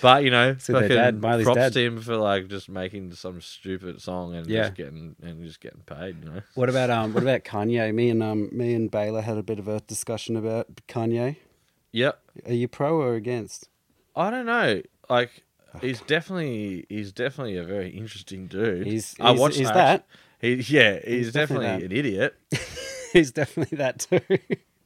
[0.02, 1.74] but you know, So their dad, Miley's props dad.
[1.74, 4.64] to him for like just making some stupid song and Yeah.
[4.64, 6.18] just getting and just getting paid.
[6.24, 6.42] You know.
[6.56, 7.14] What about um?
[7.14, 7.94] What about Kanye?
[7.94, 11.38] Me and um, me and Baylor had a bit of a discussion about Kanye.
[11.92, 12.20] Yep.
[12.48, 13.70] Are you pro or against?
[14.16, 14.82] I don't know.
[15.10, 15.44] Like
[15.82, 18.86] he's definitely he's definitely a very interesting dude.
[18.88, 20.06] He's- I watched he's that.
[20.40, 22.36] He, yeah, he's, He's definitely, definitely an idiot.
[23.14, 24.22] He's definitely that too.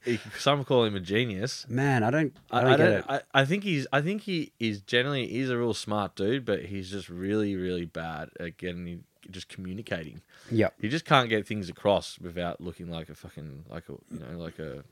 [0.04, 1.66] He, some call him a genius.
[1.70, 2.36] Man, I don't.
[2.50, 2.94] I don't I get don't.
[3.00, 3.06] it.
[3.34, 3.86] I, I think he's.
[3.94, 5.28] I think he is generally.
[5.28, 10.22] He's a real smart dude, but he's just really, really bad at getting just communicating.
[10.50, 14.20] Yeah, He just can't get things across without looking like a fucking like a you
[14.20, 14.84] know like a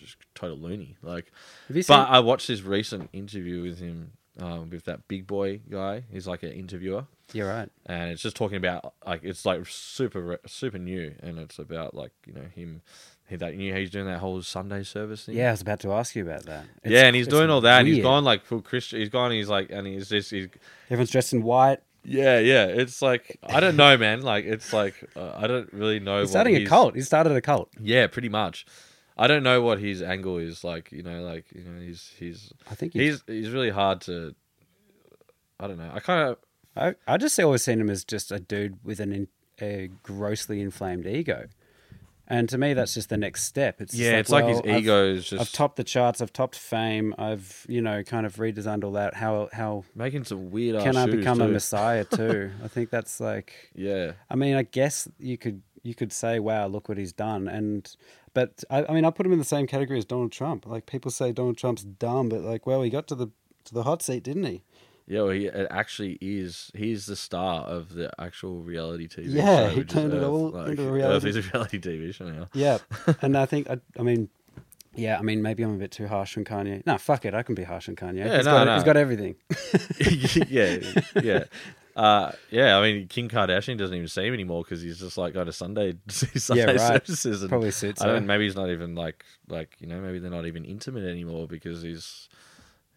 [0.00, 0.96] just total loony.
[1.02, 1.30] Like,
[1.68, 1.96] you seen?
[1.96, 6.04] but I watched this recent interview with him um, with that big boy guy.
[6.10, 7.68] He's like an interviewer, You're right.
[7.86, 12.12] and it's just talking about like it's like super super new, and it's about like
[12.26, 12.82] you know him.
[13.28, 15.36] He, that you know, he's doing that whole Sunday service thing.
[15.36, 16.64] Yeah, I was about to ask you about that.
[16.82, 17.78] It's- yeah, and he's doing all that.
[17.78, 18.98] And he's gone like full Christian.
[18.98, 19.30] He's gone.
[19.30, 20.48] He's like, and he's just he's
[20.86, 21.78] Everyone's dressed in white.
[22.02, 22.64] yeah, yeah.
[22.64, 24.22] It's like I don't know, man.
[24.22, 26.22] Like it's like uh, I don't really know.
[26.22, 26.96] He's starting a cult.
[26.96, 27.68] He started a cult.
[27.80, 28.66] Yeah, pretty much.
[29.20, 30.64] I don't know what his angle is.
[30.64, 33.22] Like you know, like you know, he's he's I think he's.
[33.26, 34.34] he's he's really hard to.
[35.60, 35.90] I don't know.
[35.92, 36.38] I kind of
[36.74, 39.28] I, I just always seen him as just a dude with an in,
[39.60, 41.48] a grossly inflamed ego,
[42.26, 43.82] and to me that's just the next step.
[43.82, 44.12] It's yeah.
[44.12, 46.22] it's like his well, I've- ego is just I've topped the charts.
[46.22, 47.14] I've topped fame.
[47.18, 49.12] I've you know kind of redesigned all that.
[49.12, 50.82] How how making some weird.
[50.82, 52.52] can I shoes, become a messiah too?
[52.64, 53.52] I think that's like.
[53.74, 54.12] Yeah.
[54.30, 57.90] I mean, I guess you could you could say, "Wow, look what he's done," and
[58.34, 60.66] but I, I mean, I put him in the same category as Donald Trump.
[60.66, 63.28] Like people say Donald Trump's dumb, but like, well, he got to the
[63.64, 64.62] to the hot seat, didn't he?
[65.06, 66.70] Yeah, well, he it actually is.
[66.74, 69.32] He's the star of the actual reality TV.
[69.34, 70.24] Yeah, show, he turned it Earth.
[70.24, 72.48] all Like, into a Earth reality- is a reality TV show now.
[72.52, 72.78] Yeah,
[73.22, 74.28] and I think I, I mean,
[74.94, 76.86] yeah, I mean, maybe I'm a bit too harsh on Kanye.
[76.86, 78.18] No, fuck it, I can be harsh on Kanye.
[78.18, 78.74] Yeah, he's no, got, no.
[78.74, 79.34] he's got everything.
[80.48, 80.78] yeah,
[81.22, 81.44] yeah,
[81.96, 82.78] uh, yeah.
[82.78, 85.52] I mean, Kim Kardashian doesn't even see him anymore because he's just like going to
[85.52, 87.06] Sunday Sunday right.
[87.06, 87.42] services.
[87.42, 88.26] And Probably suits I don't.
[88.26, 91.82] Maybe he's not even like like you know maybe they're not even intimate anymore because
[91.82, 92.28] he's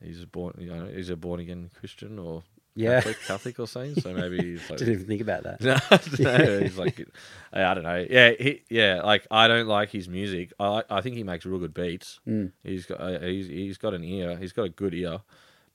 [0.01, 2.43] he's born you know he's a born again Christian or
[2.75, 2.95] Yeah.
[3.01, 3.95] Catholic, Catholic or something.
[4.01, 5.61] So maybe he's like Didn't even think about that.
[6.19, 7.07] no, no, he's like,
[7.51, 8.05] I I don't know.
[8.09, 9.01] Yeah, he, yeah.
[9.03, 10.53] Like I don't like his music.
[10.59, 12.19] I I think he makes real good beats.
[12.27, 12.51] Mm.
[12.63, 14.37] He's got uh, he's he's got an ear.
[14.37, 15.21] He's got a good ear.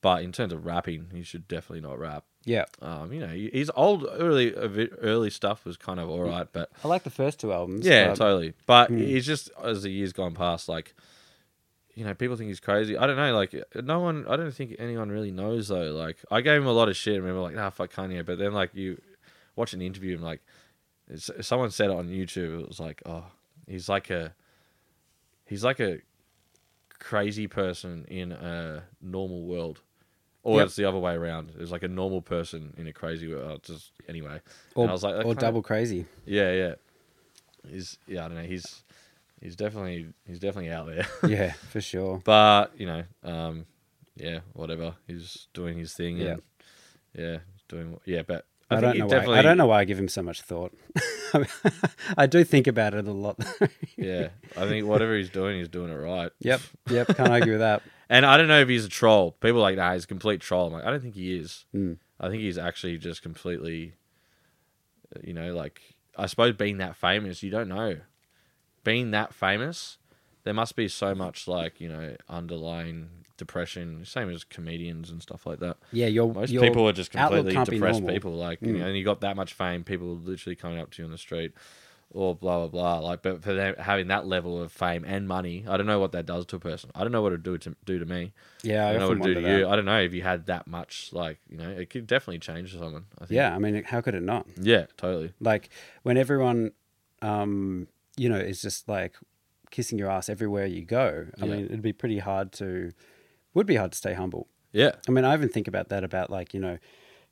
[0.01, 2.25] But in terms of rapping, he should definitely not rap.
[2.49, 6.71] Yeah, Um, you know, his old early early stuff was kind of all right, but
[6.83, 7.85] I like the first two albums.
[7.87, 8.55] yeah, but- totally.
[8.67, 8.99] But Hmm.
[8.99, 10.95] he's just as the years gone past, like
[11.95, 12.97] you know, people think he's crazy.
[12.97, 13.35] I don't know.
[13.35, 15.91] Like no one, I don't think anyone really knows though.
[15.93, 17.15] Like I gave him a lot of shit.
[17.15, 18.25] I remember like, nah, fuck Kanye.
[18.25, 19.01] But then like you
[19.57, 20.41] watch an interview and like
[21.09, 22.61] it's, someone said it on YouTube.
[22.63, 23.25] It was like, oh,
[23.67, 24.33] he's like a
[25.45, 25.99] he's like a
[26.99, 29.81] crazy person in a normal world.
[30.49, 30.67] Or Yep.
[30.67, 31.53] it's the other way around.
[31.59, 33.63] It's like a normal person in a crazy world.
[33.65, 34.41] Just anyway.
[34.75, 36.07] or, and I was like, or double crazy.
[36.25, 36.75] yeah, yeah.
[37.69, 38.45] He's yeah, I don't know.
[38.45, 38.83] He's
[39.43, 41.07] he's definitely he's definitely out there.
[41.29, 42.23] Yeah, for sure.
[42.25, 43.67] but you know, um,
[44.17, 44.95] yeah, whatever.
[45.07, 46.17] He's doing his thing.
[46.17, 46.31] Yeah.
[46.31, 46.43] And,
[47.15, 48.23] yeah, doing yeah.
[48.23, 49.09] But I, I, don't know.
[49.09, 49.35] definitely.
[49.35, 50.73] Why, I don't know why I give him so much thought.
[52.17, 53.39] I do think about it a lot.
[53.97, 56.33] Yeah, I think whatever he's doing, he's doing it right.
[56.41, 57.09] yep, yep.
[57.09, 57.83] Can't argue with that.
[58.11, 59.33] And I don't know if he's a troll.
[59.33, 60.69] People are like, nah, he's a complete troll.
[60.69, 61.67] I'm like, I don't think he is.
[61.75, 61.99] Mm.
[62.19, 63.95] I think he's actually just completely,
[65.15, 65.81] uh, you know, like
[66.17, 67.99] I suppose being that famous, you don't know.
[68.85, 69.99] Being that famous,
[70.45, 74.05] there must be so much like you know underlying depression.
[74.05, 75.77] Same as comedians and stuff like that.
[75.93, 78.33] Yeah, your Most your people are just completely depressed people.
[78.33, 78.79] Like you Mm.
[78.79, 81.19] know, and you got that much fame, people literally coming up to you on the
[81.19, 81.53] street,
[82.11, 82.99] or blah blah blah.
[83.01, 86.13] Like, but for them having that level of fame and money, I don't know what
[86.13, 86.91] that does to a person.
[86.95, 88.33] I don't know what it would do to do to me.
[88.63, 89.65] Yeah, I, I don't know what it do to wonder you.
[89.65, 89.73] that.
[89.73, 91.11] I don't know if you had that much.
[91.13, 93.07] Like you know, it could definitely change someone.
[93.19, 93.37] I think.
[93.37, 94.47] Yeah, I mean, how could it not?
[94.61, 95.33] Yeah, totally.
[95.41, 95.71] Like
[96.03, 96.73] when everyone,
[97.23, 99.15] um, you know, is just like
[99.71, 101.27] kissing your ass everywhere you go.
[101.41, 101.53] I Yeah.
[101.57, 102.93] mean, it'd be pretty hard to,
[103.53, 104.49] would be hard to stay humble.
[104.73, 106.79] Yeah, I mean, I even think about that about like you know,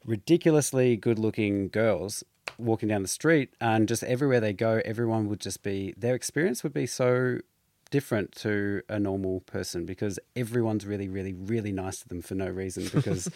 [0.04, 2.22] ridiculously good-looking girls
[2.58, 6.62] walking down the street, and just everywhere they go, everyone would just be their experience
[6.62, 7.38] would be so
[7.90, 12.48] different to a normal person because everyone's really, really, really nice to them for no
[12.48, 13.30] reason because,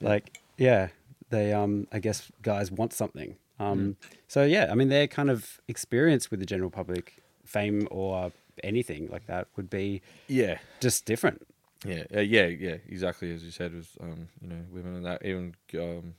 [0.00, 0.88] like, yeah,
[1.30, 3.36] they um, I guess guys want something.
[3.58, 3.96] Um,
[4.26, 8.32] so yeah, I mean, their kind of experience with the general public, fame or
[8.64, 11.46] anything like that would be yeah, just different.
[11.84, 12.76] yeah, uh, yeah, yeah.
[12.88, 16.14] Exactly as you said, with um, you know, women and that, even um,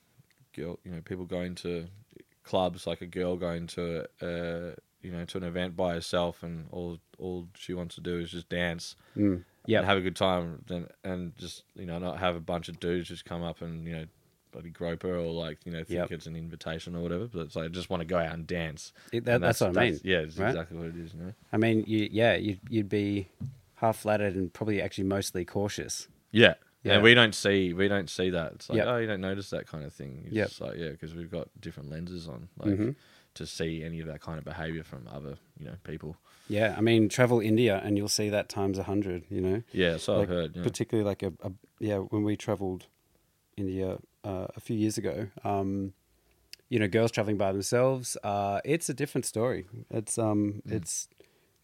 [0.56, 1.88] girl, you know, people going to
[2.44, 6.68] clubs, like a girl going to uh, you know, to an event by herself, and
[6.72, 8.96] all all she wants to do is just dance.
[9.18, 9.44] Mm.
[9.68, 12.68] Yeah, and have a good time then and just you know not have a bunch
[12.68, 14.06] of dudes just come up and you know
[14.52, 16.12] bloody grope her or like you know think Yep.
[16.12, 18.46] it's an invitation or whatever but it's like I just want to go out and
[18.48, 20.50] dance It- that- And that's what I mean, yeah it's right?
[20.50, 23.30] exactly what it is you know I mean, you, yeah, you'd, you'd be
[23.76, 26.08] half flattered and probably actually mostly cautious.
[26.32, 26.94] yeah Yeah.
[26.96, 28.88] and we don't see we don't see that it's like Yep.
[28.88, 30.52] oh you don't notice that kind of thing it's Yep.
[30.70, 32.96] like yeah because we've got different lenses on like Mhm.
[33.36, 36.18] to see any of that kind of behavior from other you know people
[36.50, 39.24] Yeah, I mean, travel India and you'll see that times a hundred.
[39.30, 40.64] You know, yeah so like, I've heard yeah.
[40.64, 42.88] particularly like a, a yeah when we traveled
[43.56, 45.28] India uh, a few years ago.
[45.44, 45.94] Um,
[46.68, 48.18] you know, girls traveling by themselves.
[48.24, 49.68] Uh, it's a different story.
[49.92, 50.74] It's um, Mm.
[50.78, 51.08] it's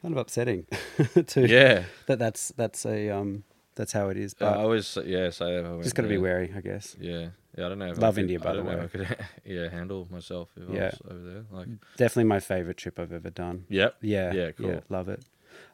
[0.02, 0.68] kind of upsetting
[1.34, 1.84] to Yeah.
[2.06, 3.44] that that's that's a um
[3.78, 4.36] that's how it is.
[4.42, 6.96] Uh, I always yeah say that just got to be wary, I guess.
[7.00, 7.66] Yeah, yeah.
[7.66, 7.92] I don't know.
[7.92, 8.74] If Love I could, India, by I the way.
[8.74, 10.82] if I could yeah handle myself if Yeah.
[10.82, 11.44] I was over there.
[11.52, 13.66] Like, Definitely my favorite trip I've ever done.
[13.70, 13.96] yep.
[14.02, 14.52] Yeah, Yeah.
[14.52, 14.82] Cool.
[14.90, 15.24] love it.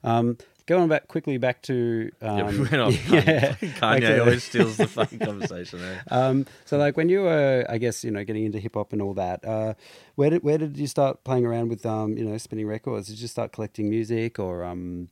[0.06, 2.92] Um, going back quickly back to um, Yeah, we went on.
[3.10, 5.80] yeah, Kanye, Kanye always steals the fucking conversation.
[5.82, 5.98] Eh?
[6.10, 9.02] Um, so like when you were, I guess you know, getting into hip hop and
[9.02, 9.74] all that, uh,
[10.16, 13.08] where did where did you start playing around with um, you know, spinning records?
[13.08, 15.10] Did you start collecting music, or um,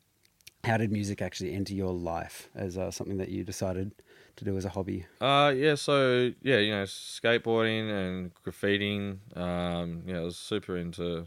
[0.63, 3.91] how did music actually enter your life as uh, something that you decided
[4.36, 5.06] to do as a hobby?
[5.19, 5.76] Uh, yeah.
[5.76, 9.17] So yeah, you know, skateboarding and graffitiing.
[9.38, 11.26] Um, yeah, I was super into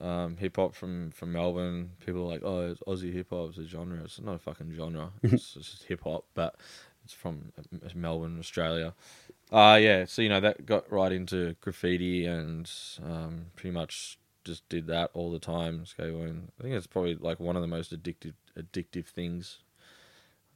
[0.00, 1.90] um, hip hop from from Melbourne.
[2.04, 3.50] People are like, oh, it's Aussie hip hop.
[3.50, 4.00] It's a genre.
[4.04, 5.10] It's not a fucking genre.
[5.22, 6.56] It's, it's just hip hop, but
[7.04, 8.94] it's from uh, Melbourne, Australia.
[9.50, 10.04] Uh, yeah.
[10.06, 12.70] So you know that got right into graffiti and
[13.04, 15.84] um, pretty much just did that all the time.
[15.84, 16.48] Skateboarding.
[16.58, 19.58] I think it's probably like one of the most addictive addictive things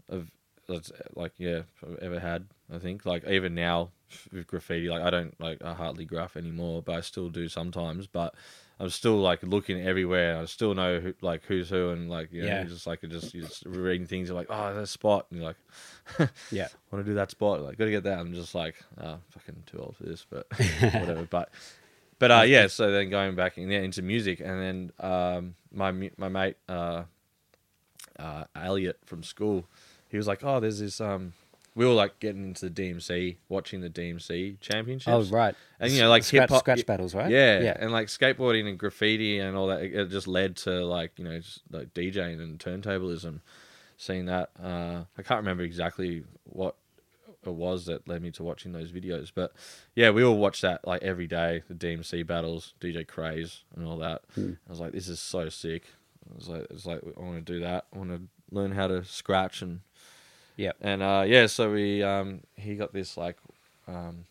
[0.08, 0.30] of
[0.68, 2.46] that's like yeah I've ever had.
[2.72, 3.90] I think like even now
[4.32, 8.06] with graffiti, like I don't like I hardly graph anymore, but I still do sometimes.
[8.08, 8.34] But
[8.78, 10.38] I'm still like looking everywhere.
[10.38, 12.64] I still know who, like who's who, and like you know, Yeah.
[12.64, 14.28] just like just you're just reading things.
[14.28, 15.48] You're like, oh, that spot, and you're
[16.18, 17.62] like, Yeah, want to do that spot.
[17.62, 18.18] Like, gotta get that.
[18.18, 20.46] I'm just like, oh, fucking too old for this, but
[20.80, 21.26] whatever.
[21.30, 21.50] But,
[22.18, 22.66] but uh, yeah.
[22.68, 27.04] So then going back in, yeah, into music, and then um, my my mate uh,
[28.18, 29.64] uh, Elliot from school,
[30.08, 31.32] he was like, oh, there's this um.
[31.74, 35.08] We were like getting into the DMC, watching the DMC championships.
[35.12, 37.30] oh right, And you know, like hip-hop- scratch battles, right?
[37.30, 37.76] Yeah, yeah.
[37.78, 41.24] and like skateboarding and graffiti and all that, it, it just led to like you
[41.26, 43.40] know just like DJing and turntablism.
[43.98, 46.76] Seeing that, uh, I can't remember exactly what
[47.46, 49.52] it was that led me to watching those videos, but
[49.94, 53.98] yeah, we all watch that like every day, the DMC battles, DJ Craze, and all
[53.98, 54.22] that.
[54.34, 54.52] Hmm.
[54.66, 55.84] I was like, this is so sick.
[56.30, 57.86] I was like, it's like I want to do that.
[57.94, 59.80] I want to learn how to scratch and
[60.56, 60.72] yeah.
[60.80, 63.36] and uh, yeah, so we um, he got this like
[63.86, 64.24] um,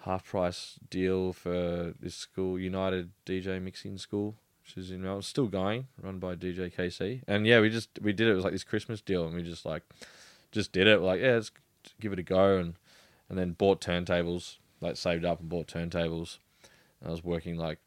[0.00, 5.46] half price deal for this school, United DJ Mixing School, which is in Melbourne, still
[5.46, 7.22] going, run by DJ KC.
[7.28, 8.32] And yeah, we just we did it.
[8.32, 9.82] It was like this Christmas deal, and we just like
[10.50, 11.00] just did it.
[11.00, 11.50] We're like yeah, let's
[12.00, 12.74] give it a go, and
[13.28, 16.38] and then bought turntables, like saved up and bought turntables.
[17.04, 17.78] I was working like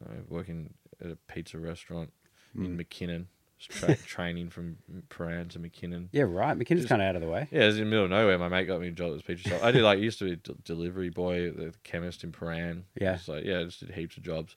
[0.00, 2.12] you know, working at a pizza restaurant
[2.54, 2.80] in hmm.
[2.80, 3.26] McKinnon,
[3.58, 4.78] tra- training from
[5.08, 6.08] Prahran to McKinnon.
[6.12, 6.58] Yeah, right.
[6.58, 7.48] McKinnon's kind of out of the way.
[7.50, 8.38] Yeah, it was in the middle of nowhere.
[8.38, 9.62] My mate got me a job at this pizza shop.
[9.62, 12.82] I did like used to be a d- delivery boy, at the chemist in Prahran.
[13.00, 13.14] Yeah.
[13.14, 14.56] Just like yeah, just did heaps of jobs.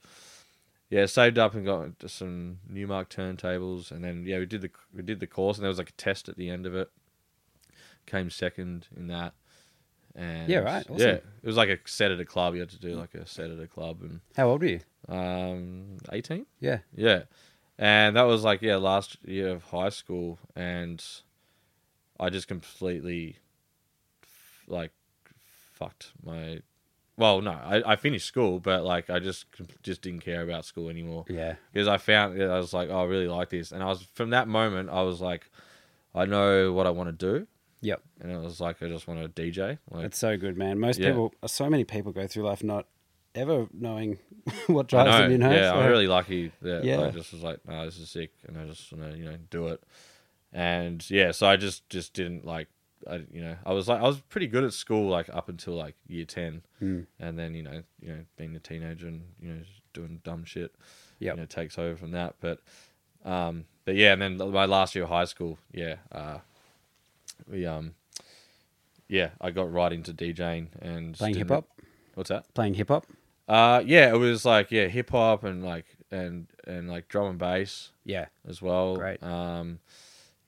[0.90, 5.02] Yeah, saved up and got some Numark turntables, and then yeah, we did the we
[5.02, 6.90] did the course, and there was like a test at the end of it.
[8.12, 9.34] Came second in that.
[10.16, 10.98] And Yeah, right, awesome.
[11.00, 12.54] Yeah, it was like a set at a club.
[12.54, 14.80] You had to do like a set at a club, and How old were you?
[15.08, 16.46] um, eighteen.
[16.60, 16.80] Yeah.
[16.94, 17.24] Yeah.
[17.80, 20.38] And that was like, yeah, last year of high school.
[20.56, 21.04] And
[22.20, 23.38] I just completely,
[24.68, 24.92] like,
[25.74, 26.60] fucked my.
[27.18, 29.46] Well, no, I, I finished school, but like, I just
[29.84, 31.26] just didn't care about school anymore.
[31.30, 31.56] Yeah.
[31.72, 33.72] Because I found, I was like, oh, I really like this.
[33.72, 35.50] And I was, from that moment, I was like,
[36.14, 37.48] I know what I want to do.
[37.82, 38.02] Yep.
[38.22, 39.80] And it was like, I just want to DJ.
[39.90, 40.80] Like, It's so good, man.
[40.80, 41.10] Most Yeah.
[41.10, 42.86] people, so many people go through life not
[43.34, 44.20] ever knowing
[44.68, 45.22] what drives know.
[45.22, 45.52] them, you know?
[45.52, 47.02] Yeah, So- I'm really lucky that Yeah.
[47.02, 49.38] I just was like, no, this is sick, and I just want to, you know,
[49.50, 49.84] do it.
[50.54, 52.68] And yeah, so I just just didn't like,
[53.10, 55.74] I you know, I was like, I was pretty good at school like up until
[55.76, 57.08] like year ten, Mm.
[57.20, 59.62] and then you know, you know, being a teenager and you know,
[59.94, 60.76] doing dumb shit,
[61.20, 61.36] Yep.
[61.36, 62.36] you know, takes over from that.
[62.42, 62.60] But,
[63.24, 66.40] um, but yeah, and then my last year of high school, yeah, uh,
[67.50, 67.94] we um,
[69.08, 71.68] yeah, I got right into DJing and Playing hip hop?
[72.16, 72.54] What's that?
[72.54, 73.06] Playing hip hop?
[73.48, 77.40] Uh, yeah, it was like yeah, hip hop and like and and like drum and
[77.40, 78.28] bass Yeah.
[78.48, 78.96] as well.
[78.98, 79.22] Great.
[79.24, 79.80] Um,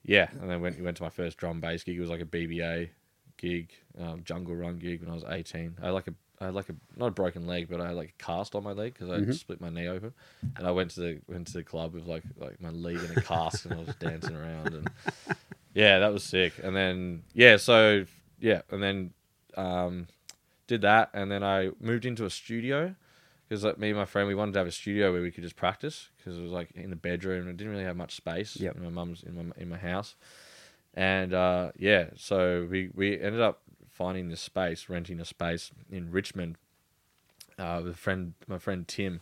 [0.04, 1.96] yeah, and then went went to my first drum and bass gig.
[1.96, 2.90] It was like a BBA
[3.36, 5.76] gig, um, Jungle Run gig when I was eighteen.
[5.82, 7.96] I had like a I had like a not a broken leg, but I had
[7.96, 9.32] like a cast on my leg because I Mm-hmm.
[9.32, 10.12] split my knee open.
[10.56, 13.10] And I went to the went to the club with like like my leg in
[13.10, 14.90] a cast, and I was dancing around and
[15.74, 16.54] yeah, that was sick.
[16.62, 18.06] And then yeah, so
[18.38, 19.10] yeah, and then
[19.56, 20.06] um,
[20.66, 22.94] did that, and then I moved into a studio
[23.48, 25.44] because like me and my friend we wanted to have a studio where we could
[25.44, 28.14] just practice because it was like in the bedroom and it didn't really have much
[28.14, 30.14] space in my mum's in my in my house,
[30.94, 33.60] and uh, yeah, so we we ended up
[33.90, 36.56] finding this space, renting a space in Richmond
[37.58, 39.20] uh, with a friend, my friend Tim.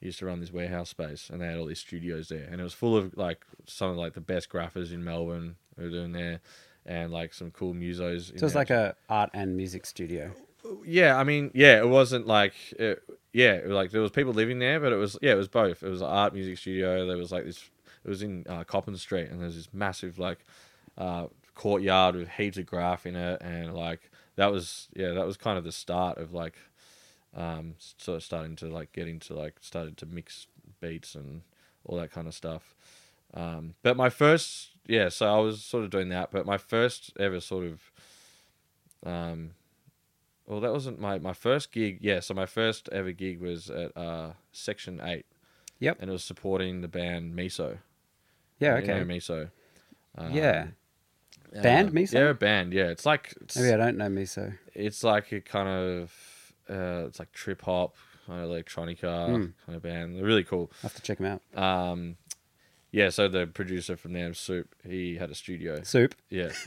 [0.00, 2.64] Used to run this warehouse space, and they had all these studios there, and it
[2.64, 6.40] was full of like some of like the best graphers in Melbourne were doing there,
[6.86, 8.30] and like some cool musos.
[8.30, 10.30] in So it's like a art and music studio.
[10.84, 13.02] Yeah, I mean, yeah, it wasn't like it,
[13.32, 15.48] yeah, it was like there was people living there, but it was yeah, it was
[15.48, 15.82] both.
[15.82, 17.06] It was an art music studio.
[17.06, 17.70] There was like this.
[18.04, 20.38] It was in uh, Coppin Street, and there's this massive like
[20.98, 25.36] uh, courtyard with heaps of graph in it, and like that was yeah, that was
[25.36, 26.56] kind of the start of like
[27.36, 30.46] um, sort of starting to like get into like started to mix
[30.80, 31.42] beats and
[31.84, 32.74] all that kind of stuff.
[33.32, 37.12] Um, but my first yeah, so I was sort of doing that, but my first
[37.18, 37.80] ever sort of
[39.04, 39.50] um,
[40.46, 41.98] well, that wasn't my my first gig.
[42.00, 45.26] Yeah, so my first ever gig was at uh, Section Eight.
[45.80, 45.98] Yep.
[46.00, 47.78] and it was supporting the band Miso.
[48.60, 48.78] Yeah.
[48.78, 49.04] You know Okay.
[49.04, 49.50] Miso.
[50.16, 50.66] Um, yeah.
[51.62, 52.12] Band, uh, Miso?
[52.14, 52.72] Yeah, a band.
[52.72, 54.56] Yeah, it's like it's, Maybe I don't know Miso.
[54.74, 56.12] it's like a kind of
[56.70, 59.46] uh, it's like trip hop, kind of electronica Hmm.
[59.66, 60.16] kind of band.
[60.16, 60.70] They're really cool.
[60.82, 61.60] I have to check them out.
[61.62, 62.16] Um,
[62.96, 65.82] yeah, so the producer from them, Soup, he had a studio.
[65.82, 66.14] Soup.
[66.30, 66.50] Yeah,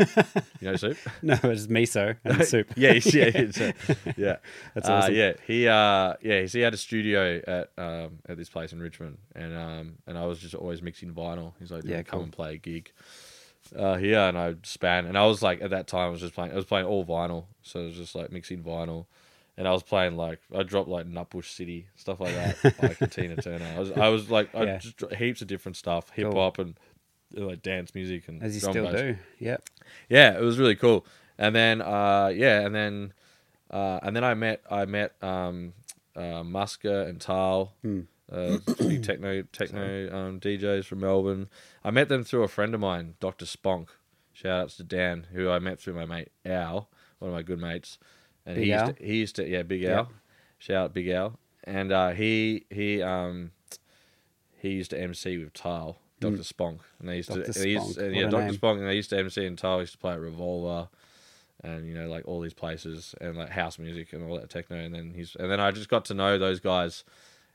[0.59, 0.97] you know Soup.
[1.21, 2.67] No, it's miso and soup.
[2.75, 4.35] yeah, he's- yeah, uh, yeah.
[4.73, 5.15] That's Uh, awesome.
[5.15, 9.17] yeah, he uh, yeah, he had a studio at um, at this place in Richmond,
[9.35, 11.53] and um, and I was just always mixing vinyl.
[11.59, 12.23] He's like, Yeah, yeah, come cool.
[12.25, 12.91] and play a gig
[13.75, 16.33] uh, here, and I span, and I was like, at that time, I was just
[16.33, 19.05] playing, I was playing all vinyl, so it was just like mixing vinyl.
[19.57, 23.07] And I was playing like I dropped like Nutbush City stuff like that, like a
[23.07, 23.65] Tina Turner.
[23.75, 24.77] I was I was like I Yeah.
[24.77, 26.35] just heaps of different stuff, hip Cool.
[26.41, 26.79] hop and
[27.35, 29.17] uh, like dance music and As you drum still bass do.
[29.39, 29.69] Yep.
[30.09, 31.05] yeah, it was really cool.
[31.39, 33.13] And then uh, yeah, and then
[33.71, 35.73] uh, and then I met I met um,
[36.15, 38.01] uh, Muska and Tal, Hmm.
[38.31, 38.57] uh,
[39.01, 41.49] techno techno um, DJs from Melbourne.
[41.83, 43.89] I met them through a friend of mine, Doctor Sponk.
[44.33, 46.89] Shout outs to Dan, who I met through my mate Al,
[47.19, 47.97] one of my good mates.
[48.47, 49.83] And Big he used to, he used to yeah, Big.
[49.83, 50.09] Al.
[50.57, 51.37] Shout out Big Al.
[51.65, 53.51] And uh, he he um
[54.57, 57.43] he used to MC with Tal, Doctor Sponk, and they used Dr.
[57.43, 57.97] to and he used.
[57.97, 58.53] And, yeah, Doctor.
[58.53, 60.87] Sponk, and they used to MC and Tal used to play at Revolver,
[61.61, 64.77] and you know like all these places and like house music and all that techno,
[64.77, 67.03] and then he's and then I just got to know those guys,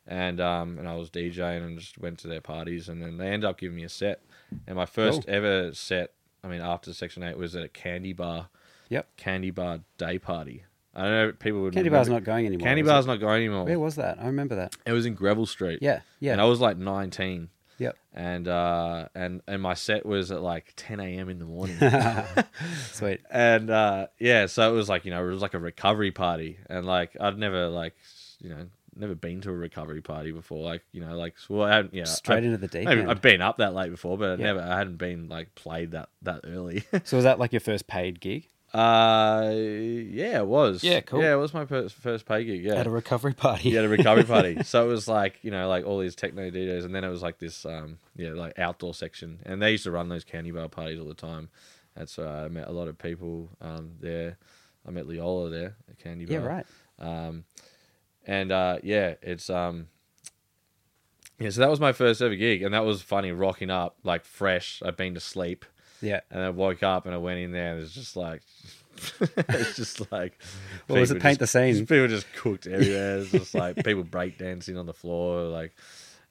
[0.06, 3.28] and um and I was DJing and just went to their parties, and then they
[3.28, 4.22] ended up giving me a set,
[4.66, 5.34] and my first Cool.
[5.34, 6.12] ever set,
[6.44, 8.50] I mean after Section Eight was at a candy bar,
[8.90, 9.16] Yep.
[9.16, 10.64] candy bar day party.
[10.94, 12.66] I don't know people would Candy remember- bar's not going anymore.
[12.66, 13.08] Candy is bar's it?
[13.08, 13.64] not going anymore.
[13.64, 14.18] Where was that?
[14.20, 14.76] I remember that.
[14.86, 15.78] It was in Greville Street.
[15.80, 16.00] Yeah.
[16.20, 16.32] Yeah.
[16.32, 17.96] And I was like 19 Yep.
[18.14, 21.76] and uh and and my set was at like 10 a.m in the morning
[22.92, 23.20] Sweet.
[23.30, 26.58] and uh yeah so it was like you know it was like a recovery party
[26.68, 27.94] and like i'd never like
[28.40, 31.74] you know never been to a recovery party before like you know like well i
[31.74, 34.32] hadn't yeah Straight I, into the deep maybe i've been up that late before but
[34.32, 34.52] I Yeah.
[34.52, 37.86] never i hadn't been like played that that early So was that like your first
[37.86, 41.20] paid gig uh yeah it was Yeah, cool.
[41.20, 43.70] yeah it was my first, first pay gig yeah at a recovery party?
[43.70, 44.58] yeah, at a recovery party.
[44.64, 47.22] So it was like you know, like all these techno DJs, and then it was
[47.22, 50.68] like this, um, yeah, like outdoor section, and they used to run those candy bar
[50.68, 51.50] parties all the time.
[51.94, 54.38] That's where I met a lot of people um, there.
[54.86, 56.38] I met Leola there at Candy Bar.
[56.40, 56.66] Yeah, right.
[56.98, 57.44] Um,
[58.26, 59.88] and uh, yeah, it's um,
[61.38, 61.50] yeah.
[61.50, 63.32] So that was my first ever gig, and that was funny.
[63.32, 64.82] Rocking up like fresh.
[64.84, 65.64] I'd been to sleep,
[66.02, 66.20] Yeah.
[66.30, 68.42] and I woke up and I went in there, and it's just like.
[69.20, 70.38] it's just like
[70.86, 71.22] What was it?
[71.22, 71.86] Paint just- the scene.
[71.86, 73.18] People just cooked everywhere.
[73.20, 75.72] It's just like people break dancing on the floor, like,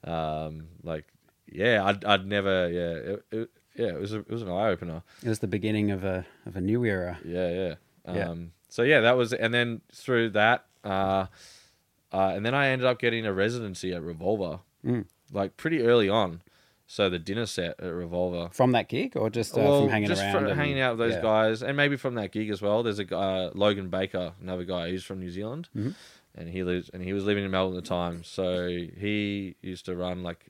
[0.04, 1.04] um, like
[1.50, 4.68] yeah, I'd I'd never yeah it, it, yeah it was a, it was an eye
[4.68, 5.02] opener.
[5.24, 7.18] It was the beginning of a of a new era.
[7.24, 7.74] Yeah, yeah.
[8.06, 8.34] Um, Yeah.
[8.68, 11.26] So yeah, that was, and then through that, uh,
[12.12, 15.04] uh, and then I ended up getting a residency at Revolver, Mm.
[15.32, 16.42] like pretty early on.
[16.92, 18.50] So the dinner set at Revolver.
[18.52, 20.32] From that gig, or just uh, Well, from hanging just around?
[20.34, 21.22] from and- hanging out with those yeah.
[21.22, 22.82] guys, and maybe from that gig as well.
[22.82, 24.90] There's a guy, Logan Baker, another guy.
[24.90, 25.92] He's from New Zealand, Mm-hmm.
[26.34, 28.22] and he lives and he was living in Melbourne at the time.
[28.24, 30.44] So he used to run like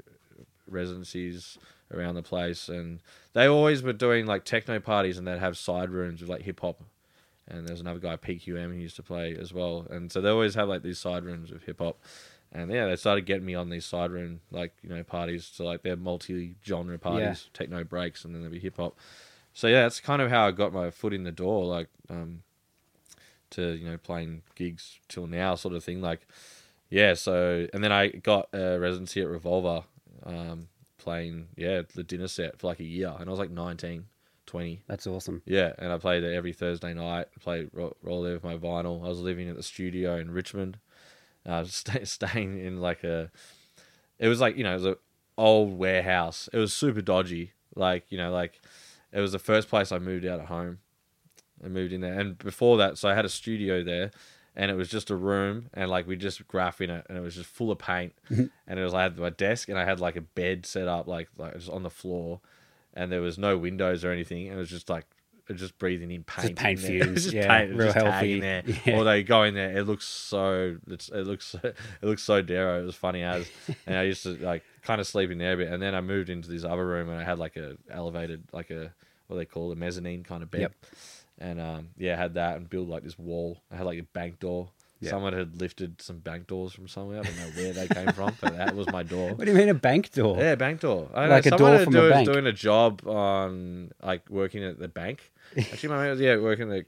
[0.67, 1.59] residencies
[1.95, 2.99] around the place, and
[3.35, 6.59] they always were doing like techno parties, and they'd have side rooms with like hip
[6.61, 6.83] hop.
[7.49, 10.55] And there's another guy, PQM, who used to play as well, and so they always
[10.57, 11.99] have like these side rooms of hip hop.
[12.55, 15.65] And yeah, they started getting me on these side room like you know parties, so
[15.65, 18.97] like they're multi genre parties, techno breaks, and then there'd be hip hop.
[19.55, 22.43] So yeah, that's kind of how I got my foot in the door, like um,
[23.51, 26.03] to you know playing gigs till now, sort of thing.
[26.03, 26.27] Like
[26.91, 29.85] yeah, so and then I got a residency at Revolver,
[30.25, 34.05] um, playing yeah the dinner set for like a year, and I was like 19,
[34.45, 34.83] 20.
[34.87, 35.41] That's awesome.
[35.47, 37.29] Yeah, and I played there every Thursday night.
[37.41, 39.05] Played roll, roll there with my vinyl.
[39.05, 40.77] I was living at the studio in Richmond.
[41.47, 43.31] Uh, I was stay, staying in like a.
[44.19, 44.97] It was like you know it was an
[45.37, 46.49] old warehouse.
[46.53, 47.53] It was super dodgy.
[47.75, 48.61] Like you know like,
[49.13, 50.79] it was the first place I moved out of home.
[51.65, 54.11] I moved in there, and before that, so I had a studio there,
[54.57, 57.21] and it was just a room, and like we just graph in it, and it
[57.21, 58.47] was just full of paint, mm-hmm.
[58.67, 60.89] and it was like I had my desk, and I had like a bed set
[60.89, 62.41] up like like just on the floor,
[62.95, 65.07] and there was no windows or anything, and it was just like
[65.55, 66.57] just breathing in paint.
[66.57, 68.35] paint in fumes, just yeah, paint, real just healthy.
[68.35, 68.63] in there.
[68.85, 68.97] Yeah.
[68.99, 72.81] Although you go in there, it looks so it's, it looks it looks so dare.
[72.81, 73.47] It was funny as,
[73.87, 76.01] and I used to like kind of sleep in there a bit, and then I
[76.01, 78.93] moved into this other room and I had like a elevated like a
[79.29, 80.61] what they call it, a mezzanine kind of bed.
[80.63, 80.75] Yep.
[81.39, 83.61] And um, yeah, I had that and built like this wall.
[83.71, 84.69] I had like a bank door.
[85.03, 85.11] Yeah.
[85.11, 87.19] Someone had lifted some bank doors from somewhere.
[87.19, 89.31] I don't know where they came from, but that was my door.
[89.35, 90.37] What do you mean a bank door?
[90.39, 91.09] Yeah, bank door.
[91.13, 92.29] I Like a know, door from do- a was bank.
[92.33, 95.33] doing a job on like working at the bank.
[95.59, 96.87] Actually, my mate was yeah working at the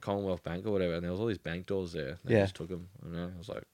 [0.00, 2.16] Commonwealth Bank or whatever, and there was all these bank doors there.
[2.24, 2.42] They Yeah.
[2.44, 2.88] just took them.
[3.04, 3.30] I know.
[3.34, 3.64] I was like,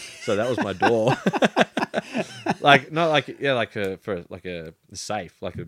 [0.24, 1.16] so that was my door.
[2.60, 5.66] like not like yeah, like a for like a safe, like a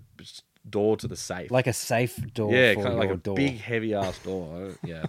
[0.69, 1.51] door to the safe.
[1.51, 3.35] Like a safe door yeah, for kind of like a door.
[3.37, 4.73] big heavy ass door.
[4.85, 5.07] Yeah,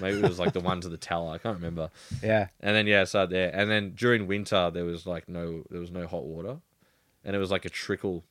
[0.00, 1.30] maybe it was like the one to the tower.
[1.32, 1.90] I can't remember.
[2.22, 2.48] Yeah.
[2.60, 3.50] And then yeah, I started there.
[3.54, 6.58] And then during winter there was like no there was no hot water.
[7.24, 8.24] And it was like a trickle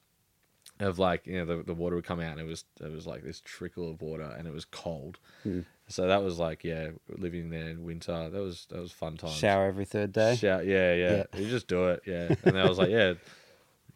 [0.80, 3.06] of like, you know, the, the water would come out and it was it was
[3.08, 5.20] like this trickle of water and it was cold.
[5.44, 5.62] Hmm.
[5.88, 8.30] So that was like, yeah, living there in winter.
[8.30, 9.34] That was that was fun times.
[9.36, 10.36] Shower every third day.
[10.36, 11.40] Shower, yeah, yeah, Yeah.
[11.40, 12.34] You just do it, yeah.
[12.44, 13.14] And I was like, yeah,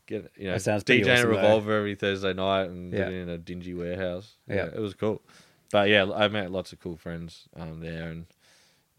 [0.05, 1.41] get you know, That sounds DJing awesome, a though.
[1.41, 3.09] revolver every Thursday night and Yeah.
[3.09, 4.33] in a dingy warehouse.
[4.47, 4.55] Yeah.
[4.55, 5.21] Yeah, it was cool.
[5.71, 8.25] But yeah, I met lots of cool friends um, there, and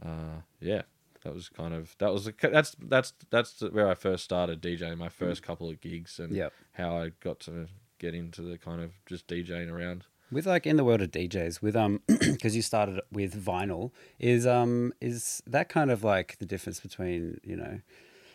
[0.05, 0.83] uh, yeah,
[1.25, 4.97] that was kind of that was the, that's that's that's where I first started DJing.
[4.99, 6.53] My first couple of gigs and Yep.
[6.73, 10.05] how I got to get into the kind of just DJing around.
[10.31, 14.47] With like in the world of DJs, with um, because you started with vinyl, is
[14.47, 17.81] um, is that kind of like the difference between you know,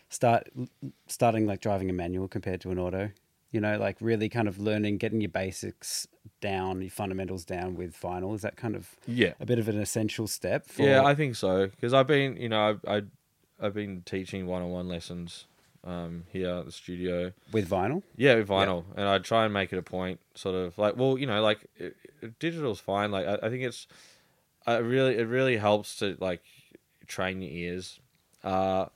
[0.09, 0.49] start
[1.07, 3.11] starting like driving a manual compared to an auto,
[3.53, 6.07] you know, like really kind of learning, getting your basics
[6.41, 8.35] down, your fundamentals down with vinyl.
[8.35, 10.65] Is that kind of Yeah, a bit of an essential step?
[10.65, 13.01] For, Yeah, I think so because I've been, you know, I, I
[13.61, 15.45] I've been teaching one-on-one lessons
[15.85, 17.31] um, here at the studio.
[17.51, 18.01] with vinyl.
[18.17, 21.17] Yeah, with vinyl, and I try and make it a point, sort of like, well,
[21.17, 23.11] you know, like it, it- digital's fine.
[23.11, 23.85] Like I, I think it's,
[24.65, 26.41] I really, it really helps to like
[27.05, 27.99] train your ears.
[28.43, 28.87] Uh,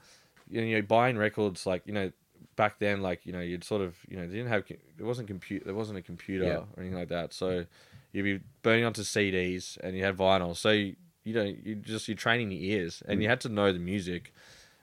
[0.49, 2.12] you know, buying records, like you know,
[2.58, 4.66] back then, like you know, you'd sort of, you know, they didn't have,
[4.97, 6.58] there wasn't compute, there wasn't a computer Yeah.
[6.58, 7.66] or anything like that, so
[8.12, 12.10] you'd be burning onto CDs, and you had vinyl, so you, you know, you just
[12.10, 13.24] you're training your ears, and mm.
[13.24, 14.34] you had to know the music.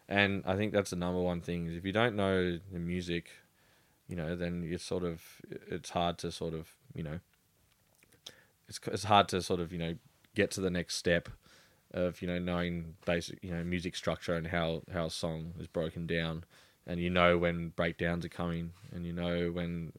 [0.09, 3.31] And I think that's the number one thing is if you don't know the music,
[4.09, 5.23] you know, then you sort of
[5.69, 7.21] it's hard to sort of you know,
[8.69, 9.95] it's it's hard to sort of you know
[10.35, 11.29] get to the next step
[11.93, 15.67] of you know knowing basic you know music structure and how how a song is
[15.67, 16.45] broken down,
[16.87, 19.93] and you know when breakdowns are coming, and you know when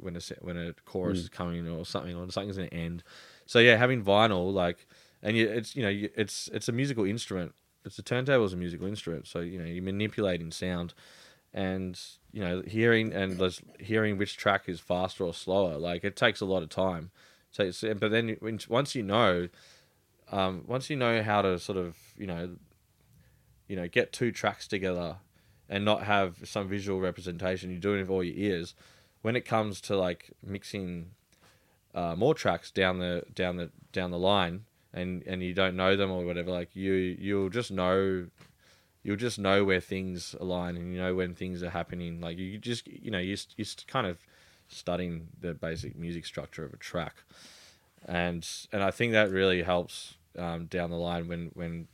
[0.00, 3.02] when a when a chorus is coming or something or something's going to end.
[3.46, 4.86] So yeah, having vinyl like,
[5.22, 7.54] and you, it's you know you, it's it's a musical instrument.
[7.84, 10.94] It's a turntable is a musical instrument, so you know you're manipulating sound,
[11.52, 12.00] and
[12.32, 13.40] you know hearing and
[13.78, 15.76] hearing which track is faster or slower.
[15.76, 17.10] Like it takes a lot of time.
[17.50, 18.36] So it's, but then
[18.68, 19.48] once you know,
[20.32, 22.56] um, once you know how to sort of you know,
[23.68, 25.18] you know get two tracks together,
[25.68, 28.74] and not have some visual representation, you're doing it with all your ears.
[29.22, 31.10] When it comes to like mixing
[31.94, 35.96] uh, more tracks down the down the down the line, and and you don't know
[35.96, 38.26] them or whatever, like you you'll just know
[39.02, 42.20] you'll just know where things align and you know when things are happening.
[42.20, 44.18] Like you just you know you you kind of
[44.68, 47.14] studying the basic music structure of a track,
[48.06, 51.88] and and I think that really helps um, down the line when when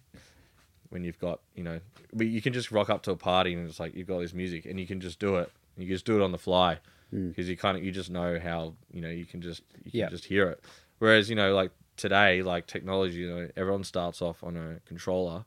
[0.90, 1.80] when you've got you know
[2.12, 4.34] but you can just rock up to a party and it's like you've got this
[4.34, 5.50] music and you can just do it.
[5.76, 6.78] You just do it on the fly
[7.14, 7.28] mm.
[7.30, 10.00] because you kind of you just know how you know you can just you can
[10.00, 10.08] Yeah.
[10.10, 10.62] just hear it.
[10.98, 15.44] Whereas you know like today like technology you know everyone starts off on a controller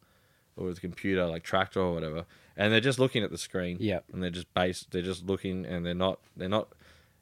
[0.56, 2.26] or with a computer like Traktor or whatever
[2.56, 4.06] and they're just looking at the screen Yep.
[4.14, 6.68] and they're just based they're just looking and they're not they're not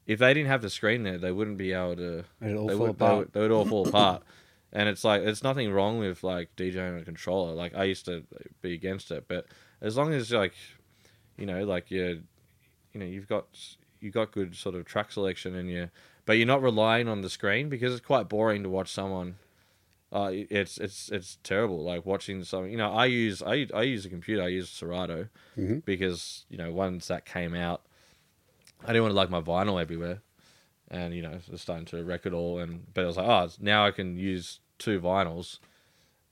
[0.05, 2.75] if they didn't have the screen there they wouldn't be able to It'd all they
[2.75, 4.23] fall would, They would, they would all fall apart
[4.73, 8.05] and it's like there's nothing wrong with like DJing on a controller like I used
[8.05, 8.23] to
[8.61, 9.45] be against it but
[9.81, 10.53] as long as like
[11.37, 12.23] you know like you
[12.93, 13.45] you know you've got
[13.99, 15.89] you've got good sort of track selection and you
[16.25, 19.35] but you're not relying on the screen because it's quite boring to watch someone
[20.13, 21.83] uh, it's it's it's terrible.
[21.83, 24.43] Like watching some, you know, I use I I use a computer.
[24.43, 25.29] I use Serato
[25.85, 27.81] because you know once that came out,
[28.83, 30.21] I didn't want to like my vinyl everywhere,
[30.91, 32.59] and you know it was starting to wreck it all.
[32.59, 35.57] And but I was like, oh, now I can use two vinyls,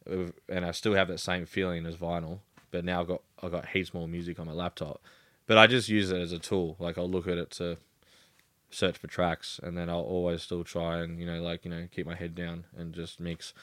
[0.05, 2.39] and I still have that same feeling as vinyl.
[2.70, 5.01] But now I've got I've got heaps more music on my laptop.
[5.47, 6.76] But I just use it as a tool.
[6.78, 7.78] Like I'll look at it to
[8.72, 11.88] search for tracks and then I'll always still try and you know like you know
[11.91, 13.53] keep my head down and just mix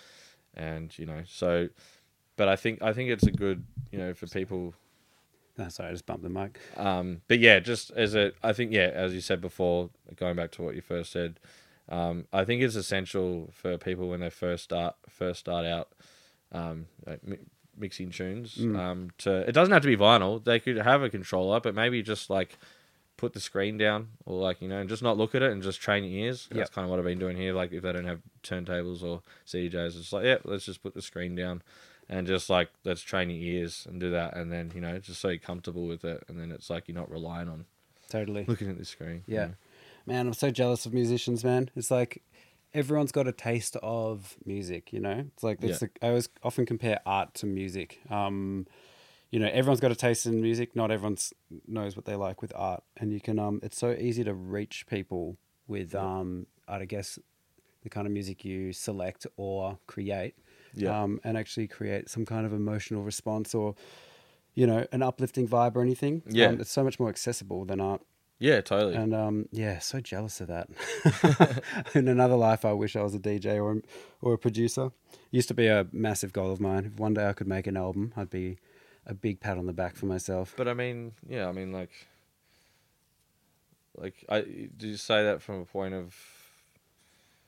[0.54, 1.68] and you know so
[2.36, 4.74] but I think I think it's a good you know for people
[5.58, 6.58] No, sorry, I just bumped the mic.
[6.76, 10.50] um but yeah just as a I think yeah as you said before going back
[10.52, 11.40] to what you first said
[11.88, 15.92] um, I think it's essential for people when they first start first start out
[16.52, 17.38] um, like mi-
[17.76, 18.56] mixing tunes.
[18.56, 18.78] Mm.
[18.78, 20.42] Um, to it doesn't have to be vinyl.
[20.42, 22.58] They could have a controller, but maybe just like
[23.16, 25.62] put the screen down or like you know and just not look at it and
[25.62, 26.48] just train your ears.
[26.50, 27.52] That's kind of what I've been doing here.
[27.52, 31.02] Like if they don't have turntables or CDJs, it's like yeah, let's just put the
[31.02, 31.62] screen down
[32.08, 35.20] and just like let's train your ears and do that, and then you know just
[35.20, 37.64] so you're comfortable with it, and then it's like you're not relying on
[38.08, 38.44] Totally.
[38.46, 39.24] looking at the screen.
[39.26, 39.46] you Yeah.
[39.46, 39.54] know.
[40.06, 41.70] Man, I'm so jealous of musicians, man.
[41.74, 42.22] It's like
[42.72, 45.24] everyone's got a taste of music, you know?
[45.32, 45.76] It's like, Yeah.
[45.78, 48.00] the, I always often compare art to music.
[48.10, 48.66] Um,
[49.30, 50.76] you know, everyone's got a taste in music.
[50.76, 51.16] Not everyone
[51.66, 52.84] knows what they like with art.
[52.96, 55.36] And you can, um, it's so easy to reach people
[55.66, 57.18] with, um, I guess,
[57.82, 60.34] the kind of music you select or create.
[60.76, 61.02] Yeah.
[61.02, 63.74] Um, and actually create some kind of emotional response or,
[64.54, 66.22] you know, an uplifting vibe or anything.
[66.28, 66.46] Yeah.
[66.46, 68.02] Um, it's so much more accessible than art.
[68.38, 68.94] Yeah, totally.
[68.94, 70.68] And um, yeah, so jealous of that.
[71.94, 73.82] In another life, I wish I was a DJ or
[74.20, 74.92] or a producer.
[75.30, 76.84] Used to be a massive goal of mine.
[76.84, 78.58] If one day I could make an album, I'd be
[79.06, 80.52] a big pat on the back for myself.
[80.56, 81.92] But I mean, yeah, I mean, like,
[83.96, 86.14] like, I did you say that from a point of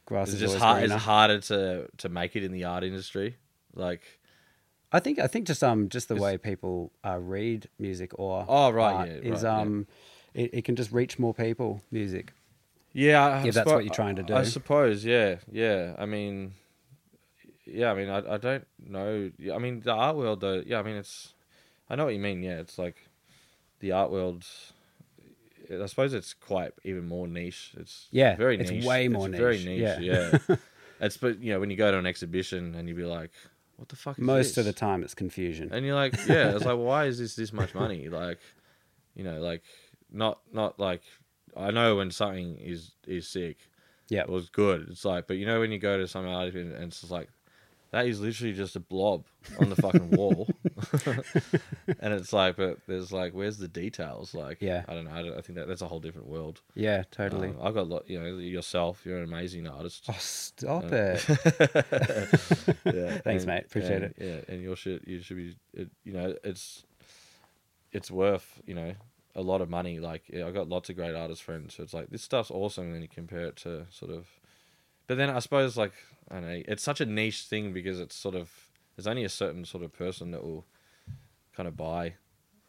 [0.08, 0.94] Grass it's is just hard, greener.
[0.94, 3.36] it's harder to to make it in the art industry.
[3.74, 4.00] Like,
[4.90, 8.70] I think I think just um just the way people uh, read music or Oh,
[8.70, 9.60] right, yeah, is right, yeah.
[9.60, 9.86] um
[10.32, 11.82] it, it can just reach more people.
[11.90, 12.32] Music.
[12.94, 14.34] yeah, I, If that's what you're trying to do.
[14.34, 15.94] I suppose, yeah, yeah.
[15.98, 16.54] I mean,
[17.66, 19.30] yeah, I mean, I, I don't know.
[19.38, 20.62] Yeah, I mean, the art world, though.
[20.64, 21.34] Yeah, I mean, it's.
[21.90, 22.42] I know what you mean.
[22.42, 22.96] Yeah, it's like
[23.80, 24.46] the art world.
[25.70, 27.72] I suppose it's quite even more niche.
[27.76, 28.70] It's Yeah, very niche.
[28.72, 29.98] it's way more very niche, niche.
[30.00, 30.36] yeah.
[30.48, 30.56] Yeah,
[31.00, 33.30] it's but you know when you go to an exhibition and you be like,
[33.76, 34.18] what the fuck?
[34.18, 35.70] Is Most of the time, it's confusion.
[35.72, 38.08] And you're like, yeah, it's like, why is this this much money?
[38.08, 38.38] Like,
[39.14, 39.62] you know, like
[40.10, 41.02] not not like
[41.56, 43.58] I know when something is is sick,
[44.08, 44.22] Yeah.
[44.22, 44.86] it was good.
[44.90, 47.12] It's like, but you know when you go to some artist and and it's just
[47.12, 47.28] like,
[47.90, 49.24] that is literally just a blob
[49.58, 50.46] on the fucking wall,
[52.00, 54.34] and it's like, but there's like, where's the details?
[54.34, 54.84] Like, Yeah.
[54.86, 55.12] I don't know.
[55.12, 56.60] I, don't, I think that that's a whole different world.
[56.74, 57.48] Yeah, totally.
[57.48, 58.10] Um, I've got a lot.
[58.10, 60.04] You know, yourself, you're an amazing artist.
[60.08, 61.28] oh, stop uh, it.
[62.84, 63.64] yeah, Thanks, and- mate.
[63.66, 66.84] Appreciate and- Yeah, and your shit, you should be, it, you know, it's,
[67.92, 68.92] it's worth, you know,
[69.34, 69.98] a lot of money.
[69.98, 72.84] Like, yeah, I got lots of great artist friends, so it's like this stuff's awesome.
[72.86, 74.26] And then you compare it to sort of,
[75.08, 75.92] but then I suppose like
[76.30, 78.50] I don't know, it's such a niche thing because it's sort of
[78.96, 80.64] there's only a certain sort of person that will
[81.56, 82.14] kind of buy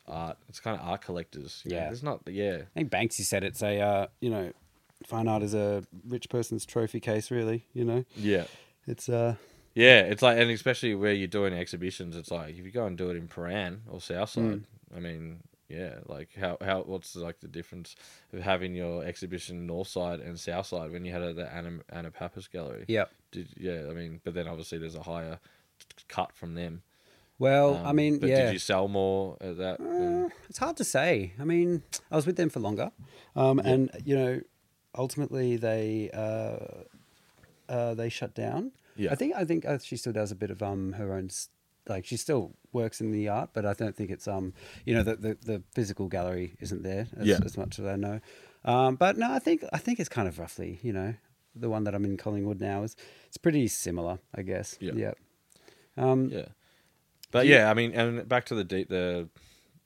[0.08, 0.38] art.
[0.48, 1.62] It's kind of art collectors.
[1.66, 1.78] know.
[1.78, 1.86] Yeah.
[1.86, 2.22] there's not.
[2.28, 4.52] Yeah, I think Banksy said it's a, uh, you know,
[5.06, 7.66] fine art is a rich person's trophy case, really.
[7.74, 8.46] You know, yeah.
[8.88, 9.36] it's uh,
[9.76, 12.98] Yeah, it's like, and especially where you're doing exhibitions, it's like if you go and
[12.98, 14.64] do it in Prahran or Southside,
[14.96, 17.96] I mean, yeah, like how how what's like the difference
[18.34, 21.54] of having your exhibition north side and south side when you had it at the
[21.54, 22.86] Anna Anna Pappas Gallery?
[22.88, 23.12] Yep.
[23.32, 25.40] Did, yeah, I mean, but then obviously there's a higher
[26.08, 26.82] cut from them.
[27.38, 29.78] Well, I Um, mean, but yeah, did you sell more at that?
[29.80, 31.34] than- it's hard to say.
[31.40, 32.92] I mean, I was with them for longer,
[33.36, 34.42] um, and you know,
[34.98, 38.72] ultimately they uh, uh, they shut down.
[38.98, 39.12] Yeah.
[39.12, 41.30] I think I think uh, she still does a bit of um her own.
[41.90, 44.54] Like she still works in the art, but I don't think it's um
[44.86, 47.40] you know the the, the physical gallery isn't there as, Yeah.
[47.44, 48.20] as much as I know.
[48.64, 51.16] Um, but no, I think I think it's kind of roughly you know
[51.56, 52.96] the one that I'm in Collingwood now is
[53.28, 54.78] it's pretty similar, I guess.
[54.80, 54.94] Yeah.
[54.94, 55.18] Yep.
[55.98, 56.46] Um, Yeah,
[57.32, 59.28] but Do you- yeah, I mean, and back to the de- the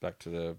[0.02, 0.58] back to the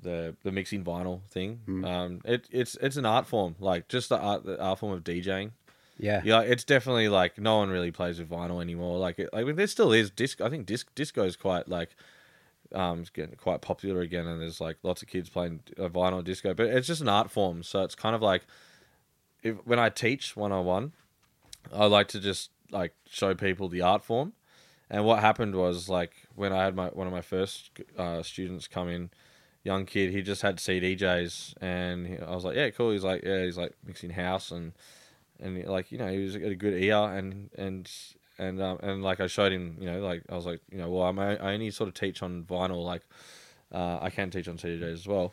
[0.00, 1.60] the the mixing vinyl thing.
[1.68, 1.86] Mm.
[1.86, 5.04] Um, it it's it's an art form, like just the art the art form of
[5.04, 5.52] DJing.
[6.02, 6.20] Yeah.
[6.24, 8.98] Yeah, it's definitely like no one really plays with vinyl anymore.
[8.98, 10.40] Like, it, like there still is disc.
[10.40, 11.90] I think disc disco is quite like
[12.74, 16.54] um it's getting quite popular again, and there's like lots of kids playing vinyl disco.
[16.54, 18.42] But it's just an art form, so it's kind of like
[19.44, 20.92] if when I teach one on one,
[21.72, 24.32] I like to just like show people the art form.
[24.90, 28.66] And what happened was like when I had my one of my first uh, students
[28.66, 29.10] come in,
[29.62, 32.90] young kid, he just had CDJs, and he, I was like, yeah, cool.
[32.90, 34.72] He's like, yeah, he's like mixing house and
[35.42, 37.90] and like you know he was a good ear and and
[38.38, 40.88] and um, and like I showed him, you know, like I was like, you know,
[40.90, 43.02] well, I'm, I only sort of teach on vinyl, like
[43.72, 45.32] uh, I can teach on CDJs as well,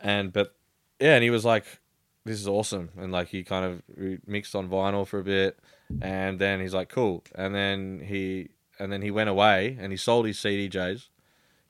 [0.00, 0.54] and but
[1.00, 1.64] yeah, and he was like,
[2.24, 5.58] this is awesome, and like he kind of mixed on vinyl for a bit,
[6.00, 9.96] and then he's like, cool, and then he and then he went away and he
[9.96, 11.08] sold his CDJs,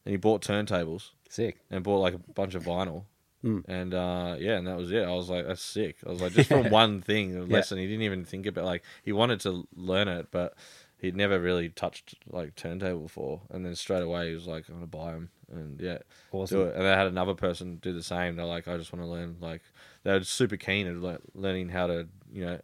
[0.04, 1.58] and he bought turntables Sick.
[1.70, 3.04] and bought like a bunch of vinyl.
[3.44, 3.64] Mm.
[3.68, 5.02] And uh, yeah, and that was it.
[5.02, 5.96] I was like, that's sick.
[6.06, 7.56] I was like, just from one thing, Yeah.
[7.56, 7.78] lesson.
[7.78, 10.54] He didn't even think about like he wanted to learn it, but
[10.98, 13.40] he'd never really touched like turntable before.
[13.50, 15.30] And then straight away he was like, I'm gonna buy them.
[15.50, 15.98] and yeah,
[16.32, 16.58] Awesome.
[16.58, 16.74] do it.
[16.76, 18.36] And they had another person do the same.
[18.36, 19.36] They're like, I just want to learn.
[19.40, 19.62] Like
[20.02, 22.60] they were super keen at le- learning how to you know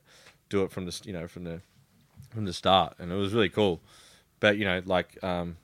[0.50, 1.62] do it from the you know from the
[2.34, 3.80] from the start, and it was really cool.
[4.40, 5.56] But you know, like um,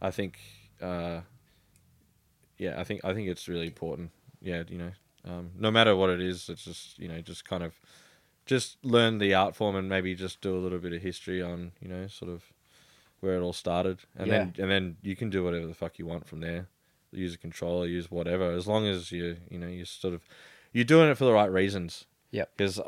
[0.00, 0.38] I think
[0.80, 1.22] uh,
[2.62, 4.10] yeah, I think I think it's really important.
[4.40, 4.92] Yeah, you know,
[5.24, 7.80] um, no matter what it is, it's just you know just kind of
[8.46, 11.72] just learn the art form and maybe just do a little bit of history on
[11.80, 12.44] you know sort of
[13.20, 16.06] where it all started, and then and then you can do whatever the fuck you
[16.06, 16.68] want from there.
[17.10, 20.22] Use a controller, use whatever, as long as you you know you sort of
[20.72, 22.06] you're doing it for the right reasons.
[22.30, 22.50] Yep.
[22.56, 22.80] Because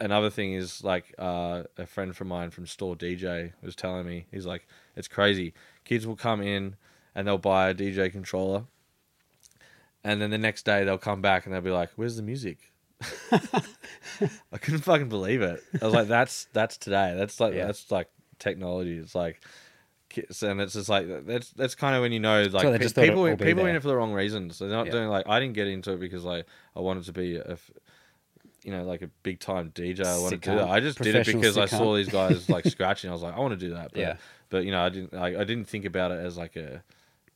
[0.00, 4.26] another thing is like uh, a friend from mine from Store DJ was telling me
[4.30, 5.52] he's like it's crazy.
[5.84, 6.76] Kids will come in
[7.14, 8.64] and they'll buy a DJ controller,
[10.08, 12.58] and then the next day they'll come back and they'll be like, "Where's the music?"
[14.52, 15.62] I couldn't fucking believe it.
[15.80, 17.14] I was like, "That's that's today.
[17.16, 17.66] That's like Yeah.
[17.66, 18.96] that's like technology.
[18.98, 19.40] It's like."
[20.40, 22.94] And it's just like that's that's kind of when you know like So pe- just
[22.94, 24.58] thought it people would all be people in it for the wrong reasons.
[24.58, 24.92] They're not Yeah.
[24.92, 27.58] doing like I didn't get into it because like I wanted to be a,
[28.62, 30.06] you know like a big time DJ.
[30.06, 30.68] I wanted to do that.
[30.70, 33.10] I just did it because I saw these guys like scratching.
[33.10, 33.90] I was like I want to do that.
[33.92, 34.16] But, Yeah.
[34.48, 36.82] But you know I didn't like I didn't think about it as like a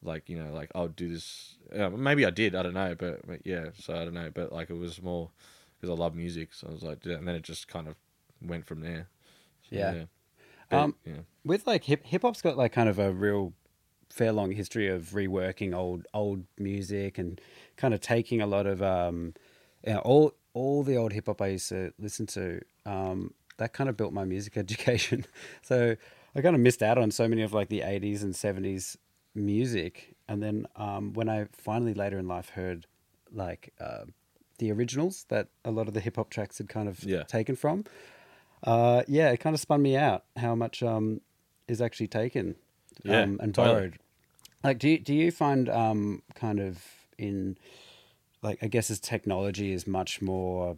[0.03, 1.57] like you know like I'll do this.
[1.75, 2.55] Yeah, maybe I did.
[2.55, 2.95] I don't know.
[2.99, 3.67] But, but yeah.
[3.79, 4.31] So I don't know.
[4.33, 5.31] But like it was more
[5.77, 6.53] because I love music.
[6.53, 7.95] So I was like, and then it just kind of
[8.43, 9.09] went from there.
[9.69, 10.05] So, Yeah.
[10.69, 11.21] But, Um, yeah.
[11.45, 13.53] with like hip hip hop's got like kind of a real
[14.09, 17.41] fair long history of reworking old old music and
[17.77, 19.35] kind of taking a lot of um
[19.87, 23.73] you know, all all the old hip hop I used to listen to um that
[23.73, 25.25] kind of built my music education
[25.63, 25.97] so
[26.35, 28.97] I kind of missed out on so many of like the 80s and 70s
[29.35, 32.87] music and then um when I finally later in life heard
[33.33, 34.05] like uh,
[34.59, 37.23] the originals that a lot of the hip hop tracks had kind of Yeah.
[37.25, 37.85] taken from
[38.63, 41.21] uh, yeah, it kind of spun me out how much um,
[41.67, 42.57] is actually taken
[43.03, 43.75] Yeah, um, and totally.
[43.75, 43.99] borrowed.
[44.63, 46.85] Like, do you, do you find um, kind of
[47.17, 47.57] in
[48.43, 50.77] like I guess as technology is much more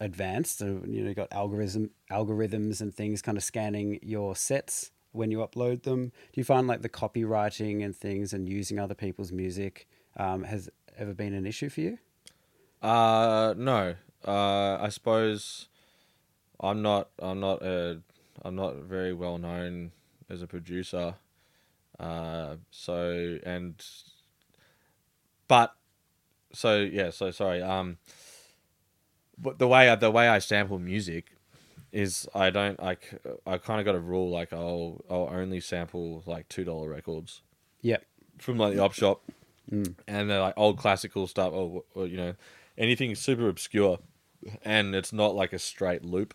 [0.00, 4.90] advanced, so, you know, you got algorithm algorithms and things kind of scanning your sets
[5.14, 6.12] when you upload them.
[6.32, 9.86] Do you find like the copywriting and things and using other people's music
[10.16, 11.98] um, has ever been an issue for you?
[12.82, 13.94] Uh, no.
[14.26, 15.68] Uh, I suppose
[16.60, 17.08] I'm not.
[17.18, 18.00] I'm not a.
[18.44, 19.92] I'm not very well known
[20.28, 21.14] as a producer.
[21.98, 23.82] Uh, so and,
[25.46, 25.74] but,
[26.52, 27.10] so yeah.
[27.10, 27.62] So sorry.
[27.62, 27.98] Um,
[29.38, 31.33] but the way I, the way I sample music
[31.94, 33.20] is I don't like.
[33.46, 37.40] I kind of got a rule like I'll I'll only sample like two dollar records
[37.82, 38.04] Yep.
[38.38, 39.22] from like the op shop,
[39.70, 39.94] mm.
[40.06, 42.34] and they're like old classical stuff, oh, or, or you know,
[42.76, 44.00] anything super obscure,
[44.64, 46.34] and it's not like a straight loop.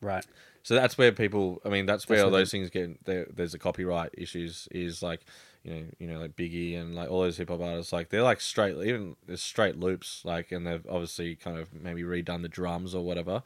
[0.00, 0.24] Right.
[0.62, 1.60] So that's where people.
[1.64, 3.04] I mean, that's where That's all those things get.
[3.04, 4.68] There, there's the copyright issues.
[4.70, 5.24] Is like,
[5.64, 7.92] you know, you know, like Biggie and like all those hip hop artists.
[7.92, 10.22] Like they're like straight, even there's straight loops.
[10.24, 13.42] Like, and they've obviously kind of maybe redone the drums or whatever.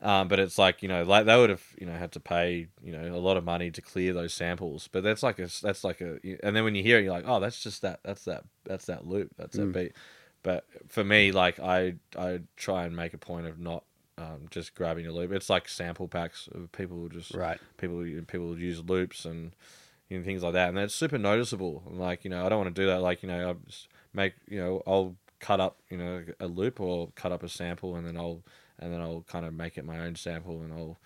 [0.00, 2.68] Um, but it's like you know, like they would have you know had to pay
[2.82, 4.88] you know a lot of money to clear those samples.
[4.90, 7.24] But that's like a that's like a and then when you hear it, you're like,
[7.26, 9.92] oh, that's just that that's that that's that loop that's that beat.
[10.42, 13.84] But for me, like I I try and make a point of not
[14.18, 15.32] um, just grabbing a loop.
[15.32, 16.48] It's like sample packs.
[16.52, 17.58] Of people just Right.
[17.78, 19.52] People people use loops and
[20.08, 21.82] you know, things like that, and that's super noticeable.
[21.86, 23.00] And, Like you know, I don't want to do that.
[23.00, 26.80] Like you know, I just make you know I'll cut up you know a loop
[26.80, 28.42] or cut up a sample, and then I'll
[28.78, 30.98] and then I'll kind of make it my own sample, and I'll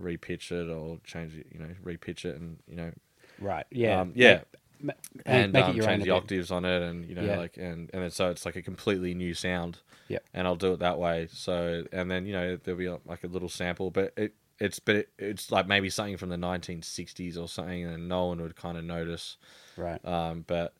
[0.00, 1.46] repitch it or change it.
[1.52, 2.92] You know, repitch it, and you know
[3.38, 3.66] Right.
[3.70, 4.00] Yeah.
[4.00, 4.42] Um, yeah.
[4.80, 7.14] Ma- ma- and make um, it your own change the octaves on it, and you
[7.14, 7.38] know, Yeah.
[7.38, 9.78] like and and then so it's like a completely new sound.
[10.08, 10.18] Yeah.
[10.32, 11.28] And I'll do it that way.
[11.32, 14.96] So and then you know there'll be like a little sample, but it it's but
[14.96, 18.76] it, it's like maybe something from the 1960s or something, and no one would kind
[18.78, 19.36] of notice.
[19.76, 20.04] Right.
[20.04, 20.74] Um, but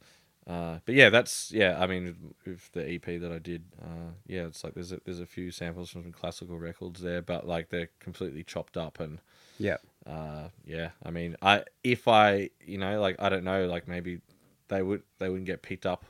[0.46, 1.78] uh, but yeah, that's yeah.
[1.80, 5.20] I mean, with the EP that I did, uh, yeah, it's like there's a, there's
[5.20, 9.20] a few samples from some classical records there, but like they're completely chopped up and
[9.58, 9.76] yeah.
[10.04, 14.20] uh yeah i mean i if i you know like i don't know like maybe
[14.66, 16.04] they would they wouldn't get picked up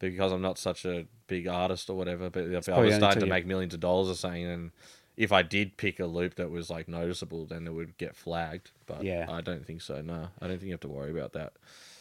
[0.00, 3.26] because i'm not such a big artist or whatever but if i was starting to
[3.26, 4.72] you- make millions of dollars or something and
[5.16, 8.72] if i did pick a loop that was like noticeable then it would get flagged
[8.86, 9.26] but Yeah.
[9.30, 11.52] i don't think so no i don't think you have to worry about that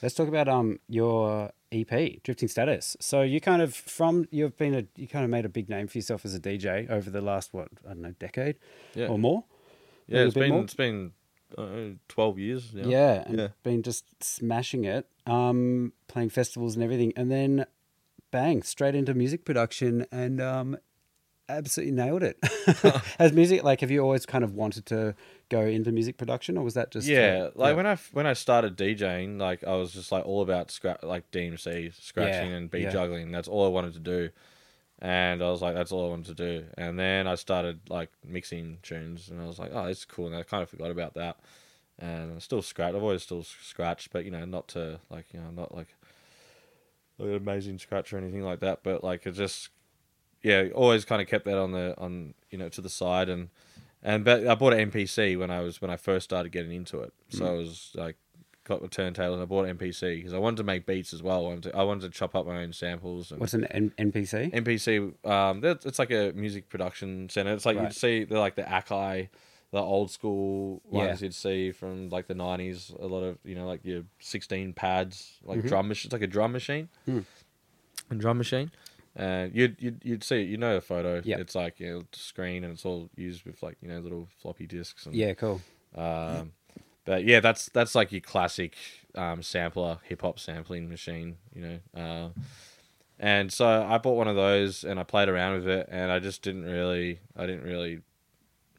[0.02, 2.98] Let's talk about um your EP, Drifting Status.
[3.00, 5.88] So you kind of from you've been a you kind of made a big name
[5.88, 8.58] for yourself as a DJ over the last what I don't know decade
[8.96, 9.08] Yeah.
[9.08, 9.46] or more.
[10.08, 10.64] yeah it's been more?
[10.64, 11.14] it's been
[11.58, 12.88] uh, 12 years now.
[12.88, 13.48] Yeah, and Yeah.
[13.64, 17.66] been just smashing it, um, playing festivals and everything, and then
[18.32, 20.06] bang straight into music production.
[20.12, 20.78] And um,
[21.58, 22.38] absolutely nailed it.
[23.20, 25.16] As music like have you always kind of wanted to
[25.50, 28.34] go into music production, or was that just yeah, uh, like when I when I
[28.34, 32.72] started DJing, like I was just like all about scra- like DMC scratching Yeah, and
[32.72, 32.90] beat yeah.
[32.92, 33.32] juggling.
[33.32, 34.30] That's all I wanted to do,
[35.00, 36.66] and I was like, that's all I wanted to do.
[36.78, 40.28] And then I started like mixing tunes, and I was like, oh, it's cool.
[40.28, 41.38] And I kind of forgot about that.
[42.00, 42.96] And I still scratch.
[42.96, 45.94] I've always still scratched, but you know, not to like you know, not like
[47.20, 48.82] like an amazing scratch or anything like that.
[48.84, 49.70] But like it just
[50.44, 53.50] yeah, always kind of kept that on the on you know to the side and
[54.04, 57.00] and but I bought an MPC when I was when I first started getting into
[57.02, 57.14] it.
[57.30, 58.16] So I was like
[58.64, 61.22] got the turntable and I bought an MPC because I wanted to make beats as
[61.24, 61.40] well.
[61.40, 63.32] I wanted to, I wanted to chop up my own samples.
[63.32, 64.54] And What's an N- NPC?
[64.54, 65.28] MPC?
[65.30, 67.54] Um, it's like a music production center.
[67.54, 67.84] It's like Right.
[67.86, 69.30] you'd see they're like the Akai,
[69.72, 71.26] the old school ones Yeah.
[71.26, 72.92] you'd see from like the nineties.
[73.00, 75.68] A lot of you know like your sixteen pads, like Mm-hmm.
[75.68, 76.08] drum machine.
[76.10, 76.90] It's like a drum machine.
[77.06, 77.20] Hmm.
[78.12, 78.72] A drum machine.
[79.16, 81.22] And you'd, you'd you'd see it, you know the photo.
[81.24, 81.40] Yep.
[81.40, 84.68] It's like you know, screen and it's all used with like you know little floppy
[84.68, 85.60] disks and Yeah, cool.
[85.96, 86.54] um,
[87.04, 88.76] but yeah, that's that's like your classic
[89.16, 91.80] um, sampler, hip hop sampling machine, you know.
[91.94, 92.30] Uh,
[93.20, 96.20] and so I bought one of those and I played around with it, and I
[96.20, 98.00] just didn't really, I didn't really,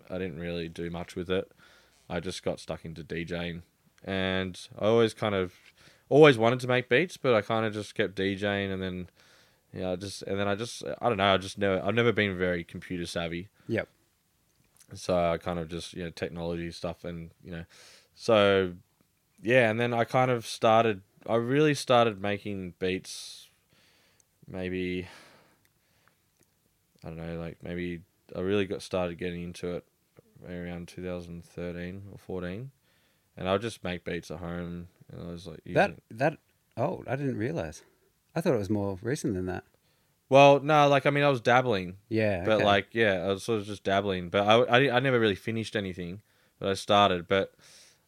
[0.08, 1.50] I didn't really do much with it.
[2.08, 3.62] I just got stuck into DJing,
[4.04, 5.52] and I always kind of,
[6.08, 9.08] always wanted to make beats, but I kind of just kept DJing, and then,
[9.72, 12.12] yeah, I just and then I just, I don't know, I just never, I've never
[12.12, 13.88] been very computer savvy Yep.
[14.94, 17.64] so I kind of just you know technology stuff and you know
[18.14, 18.72] so
[19.42, 23.48] yeah and then I kind of started I really started making beats
[24.46, 25.08] maybe
[27.04, 28.00] I don't know like maybe
[28.36, 29.84] I really got started getting into it
[30.48, 32.70] around 2013 or 14
[33.36, 36.38] and I would just make beats at home and I was like That that
[36.76, 37.82] oh, I didn't realize.
[38.34, 39.64] I thought it was more recent than that.
[40.28, 41.96] well no like I mean I was dabbling.
[42.08, 42.64] Yeah, but okay.
[42.64, 44.28] like yeah i was sort of just dabbling.
[44.30, 46.22] But I, I, I never really finished anything
[46.58, 47.28] but i started.
[47.28, 47.54] But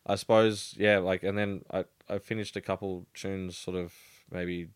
[0.06, 3.92] i suppose yeah like and then i, I finished a couple tunes sort of
[4.30, 4.68] maybe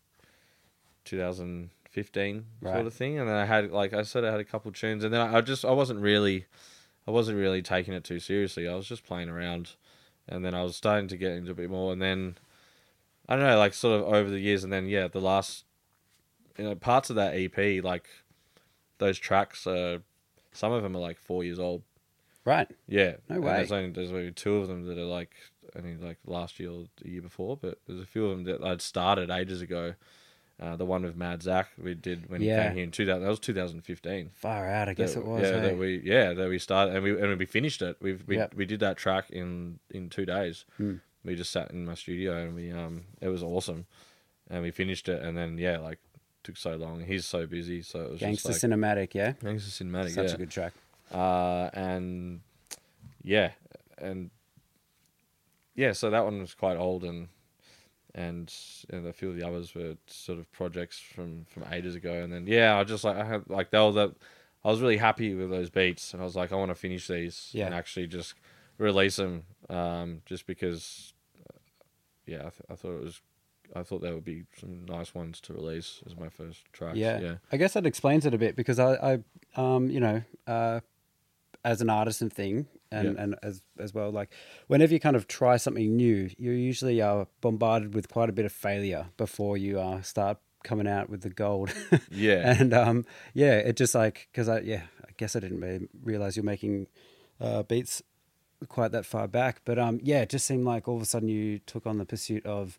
[1.05, 2.73] 2015 Right.
[2.75, 3.17] sort of thing.
[3.19, 5.03] And then i had like i said i had a couple tunes.
[5.03, 6.45] And then I, I just i wasn't really
[7.07, 8.67] i wasn't really taking it too seriously.
[8.67, 9.71] I was just playing around.
[10.27, 11.91] And then i was starting to get into a bit more.
[11.93, 12.37] And then
[13.29, 15.63] i don't know like sort of over the years and then yeah the last
[16.57, 18.09] you know parts of that ep like
[18.97, 20.01] those tracks are
[20.51, 21.83] some of them are like four years old.
[22.43, 22.67] right.
[22.87, 23.53] Yeah, No and way.
[23.57, 25.31] There's only there's only two of them that are like
[25.75, 28.61] only like last year or the year before, but there's a few of them that
[28.67, 29.93] I'd started ages ago.
[30.61, 33.21] Uh, the one with Mad Zach we did when he came here in 2000.
[33.21, 34.31] That was 2015.
[34.33, 35.43] Far out, I guess That- it was.
[35.43, 35.61] Yeah, hey?
[35.61, 37.95] that we yeah that we started and we and we finished it.
[38.01, 38.55] We we Yep.
[38.55, 40.65] we did that track in in two days.
[40.77, 40.95] Hmm.
[41.25, 43.85] We just sat in my studio and we um it was awesome,
[44.49, 45.99] and we finished it and then yeah like
[46.43, 47.01] took so long.
[47.01, 49.33] He's so busy, so it was Gangster just like Cinematic, yeah.
[49.43, 50.11] Gangster Cinematic.
[50.15, 50.73] Such yeah a good track.
[51.13, 52.39] uh, and
[53.23, 53.51] yeah,
[53.97, 54.29] and
[55.75, 57.27] yeah, so that one was quite old, and
[58.15, 58.53] and
[58.89, 62.31] and a few of the others were sort of projects from from ages ago, and
[62.33, 64.15] then yeah, I just like I had like they were the,
[64.63, 67.07] I was really happy with those beats, and I was like I want to finish
[67.07, 67.65] these Yeah.
[67.65, 68.33] and actually just
[68.77, 71.57] release them, um, just because, uh,
[72.25, 73.21] yeah, I, th- I thought it was.
[73.75, 76.97] I thought there would be some nice ones to release as my first tracks.
[76.97, 77.19] Yeah.
[77.19, 79.19] yeah, I guess that explains it a bit because I, I
[79.61, 80.79] um, you know, uh,
[81.63, 83.21] as an artist and thing, and, Yeah.
[83.23, 84.31] and as as well, like
[84.67, 88.45] whenever you kind of try something new, you usually are bombarded with quite a bit
[88.45, 91.71] of failure before you uh, start coming out with the gold.
[92.11, 92.59] Yeah.
[92.59, 93.05] and um,
[93.35, 96.87] yeah, it just like because I yeah, I guess I didn't really realize you're making
[97.39, 98.01] uh, beats
[98.67, 101.29] quite that far back, but um, yeah, it just seemed like all of a sudden
[101.29, 102.77] you took on the pursuit of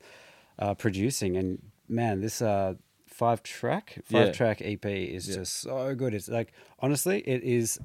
[0.58, 2.74] uh, producing, and man, this uh
[3.06, 4.32] five track five Yeah.
[4.32, 5.36] track EP is Yeah.
[5.36, 6.14] just so good.
[6.14, 7.78] It's like honestly, it is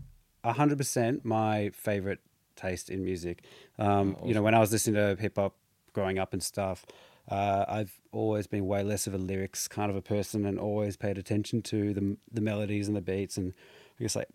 [0.44, 2.20] hundred percent my favorite
[2.56, 3.44] taste in music.
[3.80, 5.56] Um, Oh, You know, when I was listening to hip hop
[5.94, 6.86] growing up and stuff,
[7.30, 10.96] uh, I've always been way less of a lyrics kind of a person, and always
[10.98, 13.54] paid attention to the the melodies and the beats, and
[14.00, 14.30] I guess like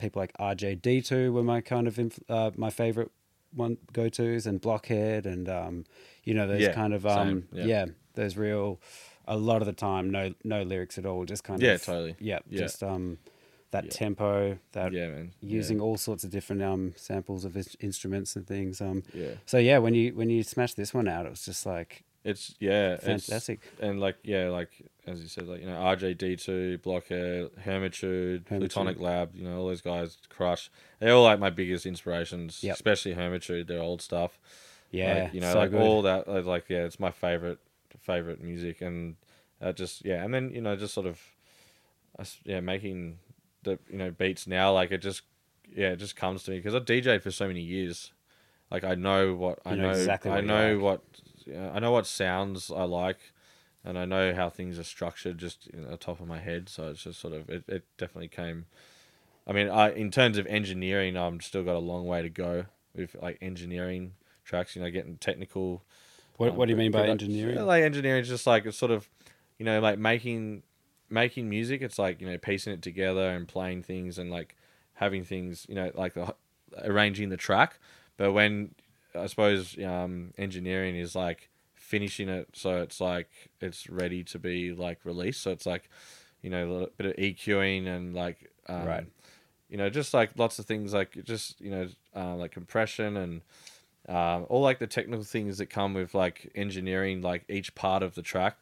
[0.00, 3.10] people like RJD2 were my kind of inf- uh, my favorite
[3.52, 5.84] one go tos, and Blockhead, and um,
[6.24, 7.64] you know those Yeah, kind of um, yeah.
[7.64, 8.80] yeah, those real.
[9.26, 12.16] A lot of the time, no no lyrics at all, just kind Yeah, of totally.
[12.18, 12.58] yeah, Yeah.
[12.62, 13.18] just um
[13.70, 13.90] that Yeah.
[13.90, 15.32] tempo, that Yeah, man.
[15.40, 15.84] using Yeah.
[15.84, 18.80] all sorts of different um samples of instruments and things.
[18.80, 19.34] Um, Yeah.
[19.46, 22.54] So yeah, when you when you smashed this one out, it was just like It's
[22.60, 23.60] yeah, it's- Fantastic.
[23.80, 24.70] and like yeah, like
[25.06, 28.70] as you said, like you know RJD two, Blockhead, Hermitude, Hermitude.
[28.70, 30.70] Plutonic Lab, you know all those guys, Crush.
[30.98, 32.74] They're all like my biggest inspirations, Yep.
[32.74, 33.68] especially Hermitude.
[33.68, 34.38] Their old stuff,
[34.90, 35.80] yeah, like, you know, so like good.
[35.80, 36.28] all that.
[36.28, 37.58] Like yeah, it's my favorite
[38.00, 39.16] favorite music, and
[39.62, 41.18] uh, just yeah, and then you know just sort of,
[42.18, 43.18] uh, yeah, making
[43.62, 45.22] the you know beats now, like it just
[45.74, 48.12] yeah, it just comes to me because I DJed for so many years.
[48.70, 49.90] Like I know what I know know.
[49.90, 50.82] exactly I what you know like.
[50.82, 51.02] what
[51.48, 53.32] I know what sounds I like,
[53.84, 56.68] and I know how things are structured just in the top of my head.
[56.68, 58.66] So it's just sort of it, it definitely came.
[59.46, 62.66] I mean, I in terms of engineering, I'm still got a long way to go
[62.94, 64.12] with like engineering
[64.44, 64.76] tracks.
[64.76, 65.82] You know, getting technical.
[66.36, 67.64] What, um, what do you mean by engineering?
[67.64, 69.08] Like engineering is just like it's sort of,
[69.58, 70.62] you know, like making
[71.08, 71.82] making music.
[71.82, 74.56] It's like you know piecing it together and playing things and like
[74.94, 75.66] having things.
[75.68, 76.34] You know, like the,
[76.78, 77.78] arranging the track.
[78.16, 78.74] But when
[79.14, 83.28] I suppose um, engineering is like finishing it so it's like
[83.60, 85.42] it's ready to be like released.
[85.42, 85.90] So it's like
[86.42, 89.06] you know a little bit of EQing and like um, Right.
[89.68, 93.40] You know, just like lots of things like just you know uh, like compression and
[94.08, 98.14] um, all like the technical things that come with like engineering like each part of
[98.14, 98.56] the track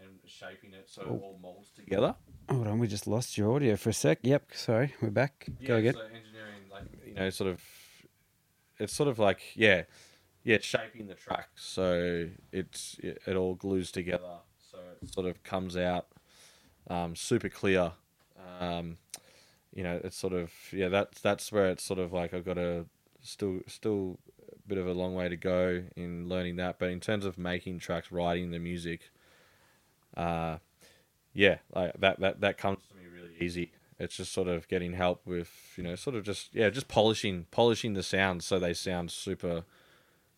[0.00, 2.14] and shaping it so it all molds together.
[2.48, 4.20] Hold on, we just lost your audio for a sec.
[4.22, 5.46] Yep, sorry, we're back.
[5.64, 5.94] Go again.
[5.94, 7.60] So engineering, like you know, sort of,
[8.78, 9.82] it's sort of like yeah,
[10.44, 14.38] yeah, shaping the track so it's it, it all glues together,
[14.70, 16.06] so it sort of comes out
[16.88, 17.92] um, super clear.
[18.60, 18.98] Um,
[19.74, 22.58] you know, it's sort of yeah, that's that's where it's sort of like I've got
[22.58, 22.86] a
[23.22, 24.18] still still
[24.48, 27.38] a bit of a long way to go in learning that, but in terms of
[27.38, 29.10] making tracks, writing the music,
[30.16, 30.58] uh,
[31.34, 33.72] yeah, like that that that comes to me really easy.
[33.98, 37.46] It's just sort of getting help with you know, sort of just yeah, just polishing
[37.50, 39.64] polishing the sounds so they sound super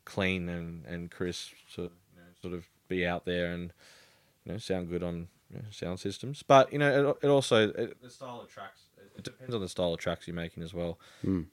[0.04, 3.72] clean and and crisp to you know, sort of be out there and
[4.44, 6.42] you know sound good on you know, sound systems.
[6.42, 8.82] But you know, it, it also it, the style of tracks.
[9.16, 10.98] It depends on the style of tracks you're making as well.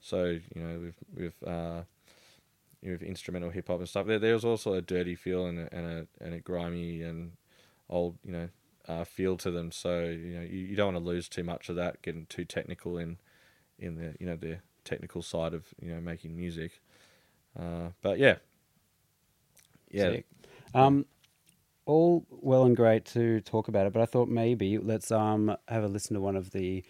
[0.00, 1.82] So you know, with with uh,
[2.80, 5.58] you know, with instrumental hip hop and stuff, there, there's also a dirty feel and
[5.58, 7.32] a, and a and a grimy and
[7.88, 8.48] old you know
[8.88, 9.72] uh, feel to them.
[9.72, 12.44] So you know, you, you don't want to lose too much of that, getting too
[12.44, 13.18] technical in
[13.78, 16.80] in the you know the technical side of you know making music.
[17.58, 18.36] Uh, but yeah,
[19.90, 20.26] yeah, Sick.
[20.74, 21.06] Um,
[21.86, 25.84] all well and great to talk about it, but I thought maybe let's um have
[25.84, 26.84] a listen to one of the,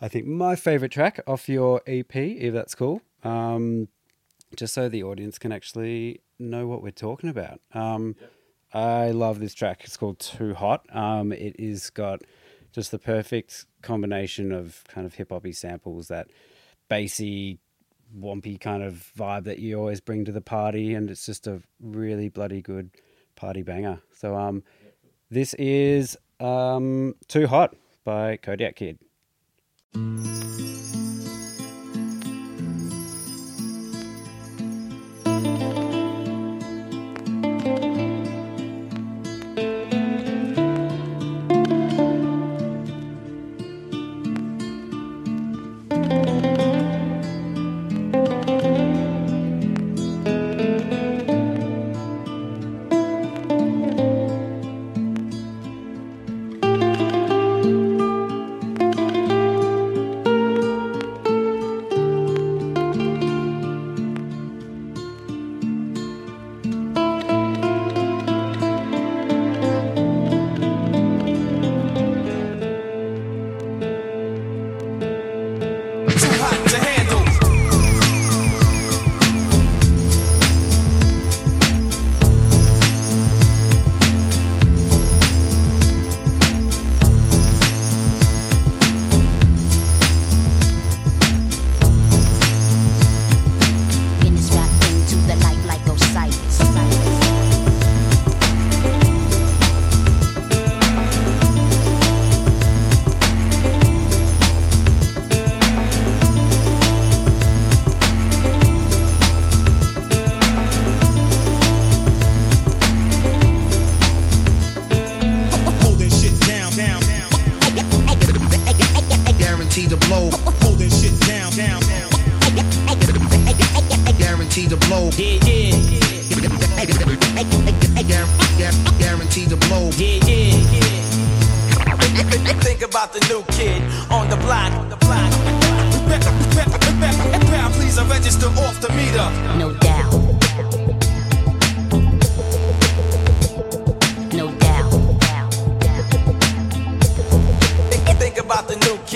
[0.00, 3.02] I think my favorite track off your EP, if that's cool.
[3.22, 3.88] Um,
[4.56, 7.60] just so the audience can actually know what we're talking about.
[7.74, 8.16] Um,
[8.72, 9.82] I love this track.
[9.84, 10.84] It's called Too Hot.
[10.94, 12.22] Um, it is got
[12.72, 16.28] just the perfect combination of kind of hip hoppy samples, that
[16.88, 17.58] bassy,
[18.16, 21.62] wompy kind of vibe that you always bring to the party, and it's just a
[21.80, 22.90] really bloody good
[23.36, 24.00] party banger.
[24.12, 24.62] So um,
[25.30, 28.98] this is um Too Hot by Kodiak Kid.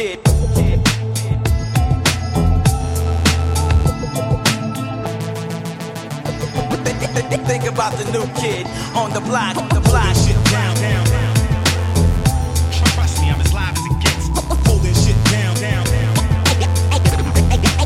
[0.02, 0.18] shit.
[7.46, 11.06] Think about the new kid on the block, on the block, shit down, down.
[12.94, 14.28] Trust me, I'm as live as it gets.
[14.66, 16.14] Holding shit down, down, down.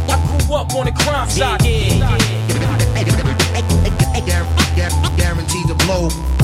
[0.04, 1.62] I grew up on the crime side.
[1.62, 2.16] Yeah,
[4.26, 5.16] yeah.
[5.16, 6.35] Guaranteed to blow.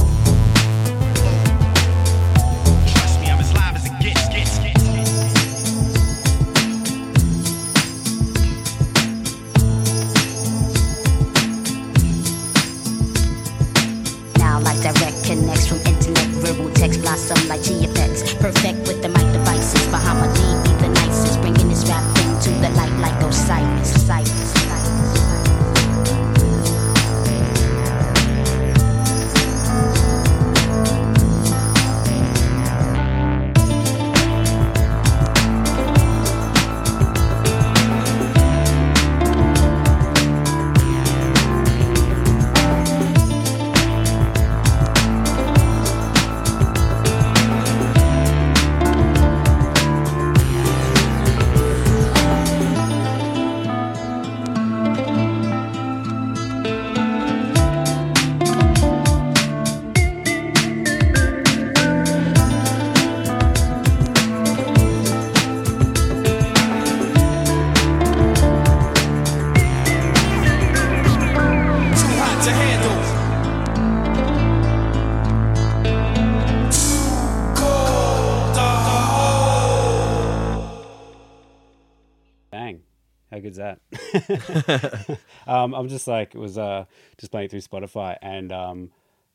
[85.47, 86.85] um, I'm just like, it was uh,
[87.19, 88.17] just playing through Spotify.
[88.23, 88.91] And um,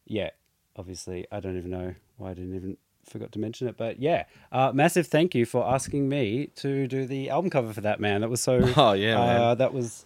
[0.06, 0.30] yeah,
[0.76, 3.78] obviously, I don't even know why I didn't even forgot to mention it.
[3.78, 7.82] But yeah, uh, massive thank you for asking me to do the album cover for
[7.82, 8.22] that, man.
[8.22, 8.60] That was so.
[8.78, 9.58] Oh, yeah, uh, man.
[9.58, 10.06] That was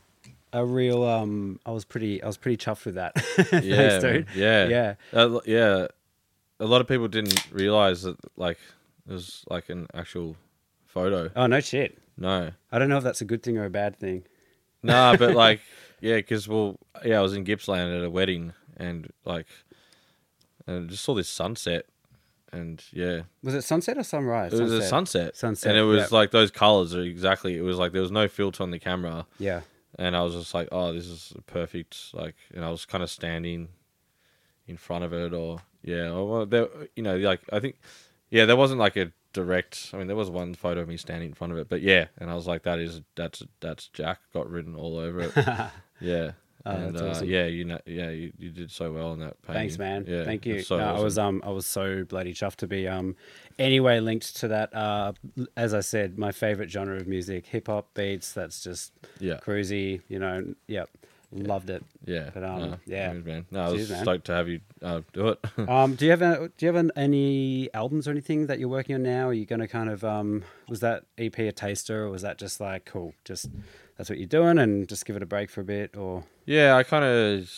[0.54, 1.04] a real.
[1.04, 2.22] Um, I was pretty.
[2.22, 3.14] I was pretty chuffed with that.
[3.64, 4.28] yeah, Thanks, dude.
[4.36, 4.94] yeah, Yeah.
[5.14, 5.88] Uh, yeah.
[6.60, 8.60] A lot of people didn't realize that like
[9.10, 10.36] it was like an actual
[10.86, 11.32] photo.
[11.36, 11.98] Oh no shit.
[12.18, 14.26] No, I don't know if that's a good thing or a bad thing.
[14.84, 15.62] Nah, but like
[16.00, 19.48] yeah, because well, yeah, I was in Gippsland at a wedding and like,
[20.68, 21.86] and I just saw this sunset,
[22.52, 24.54] and yeah, Was it sunset or sunrise?
[24.54, 27.56] it was a sunset, Sunset, and it was like those colors are exactly.
[27.58, 29.62] It was like there was no filter on the camera, Yeah.
[30.00, 31.98] and I was just like, oh, this is perfect.
[32.14, 33.70] Like, and I was kind of standing
[34.68, 37.76] in front of it, or yeah, or well, there, you know, like I think,
[38.30, 39.90] yeah, there wasn't like a direct.
[39.94, 42.08] I mean, there was one photo of me standing in front of it, but yeah,
[42.18, 45.32] and I was like, that is that's that's Jack got written all over it.
[46.02, 46.32] yeah.
[46.64, 47.28] Oh, and uh, awesome.
[47.28, 49.62] yeah, you know, yeah, you, you did so well in that painting.
[49.62, 50.06] Thanks, man.
[50.08, 50.62] Yeah, Thank you.
[50.62, 53.16] so No, I was um I was so bloody chuffed to be um
[53.58, 54.72] anyway linked to that.
[54.76, 55.14] Uh,
[55.58, 58.34] as I said, my favorite genre of music, hip hop beats.
[58.34, 59.38] That's just Yeah.
[59.38, 60.02] cruisy.
[60.08, 60.54] You know.
[60.68, 60.90] Yep.
[61.34, 61.84] Loved it.
[62.06, 63.14] yeah, But, um, no, yeah.
[63.14, 63.46] man.
[63.52, 64.02] No, I was Cheers, man.
[64.04, 65.40] stoked to have you uh, do it.
[65.70, 68.68] Um, do you have a, do you have an, any albums or anything that you're
[68.70, 69.30] working on now?
[69.30, 72.38] Are you going to kind of um was that EP a taster or was that
[72.38, 73.14] just like cool?
[73.24, 73.50] Just
[73.98, 76.76] that's what you're doing and just give it a break for a bit or Yeah,
[76.76, 77.50] I kind of,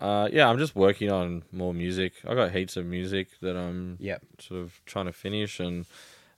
[0.00, 2.12] uh, yeah, I'm just working on more music.
[2.26, 4.22] I got heaps of music that I'm Yep.
[4.38, 5.86] sort of trying to finish, and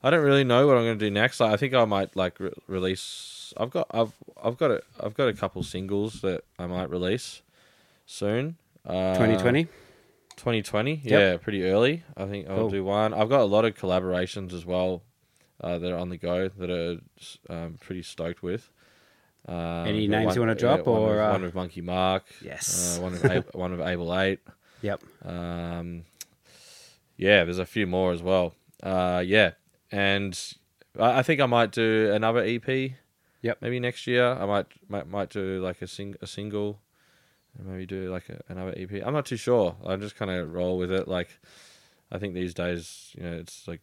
[0.01, 1.39] I don't really know what I'm going to do next.
[1.41, 3.35] Like, I think I might like re- release.
[3.57, 7.41] I've got, I've, I've got a, I've got a couple singles that I might release
[8.05, 8.57] soon.
[8.85, 9.65] Uh, 2020?
[10.37, 12.03] 2020, yeah, pretty early.
[12.15, 12.69] I think I'll Cool.
[12.69, 13.13] do one.
[13.13, 15.03] I've got a lot of collaborations as well
[15.61, 16.99] uh, that are on the go that are
[17.49, 18.69] um, pretty stoked with.
[19.47, 22.23] Um, Any names you wanna drop, one or, with, uh, one with Monkey Marc?
[22.41, 22.97] Yes.
[22.97, 24.37] uh, one of Ab- one with Able8.
[24.81, 25.03] Yep.
[25.25, 26.03] Um,
[27.17, 28.53] yeah, there's a few more as well.
[28.81, 29.51] Uh, yeah,
[29.91, 30.39] and
[30.97, 32.91] I, I think I might do another EP.
[33.41, 33.57] Yep.
[33.61, 36.79] Maybe next year I might might, might do like a sing a single,
[37.57, 38.91] and maybe do like a, another EP.
[39.05, 39.75] I'm not too sure.
[39.85, 41.07] I'm just kind of roll with it.
[41.07, 41.29] Like
[42.11, 43.81] I think these days, you know, it's like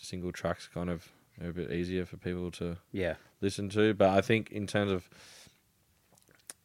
[0.00, 1.08] single tracks kind of
[1.42, 3.14] a bit easier for people to Yeah.
[3.40, 3.94] listen to.
[3.94, 5.08] But I think in terms of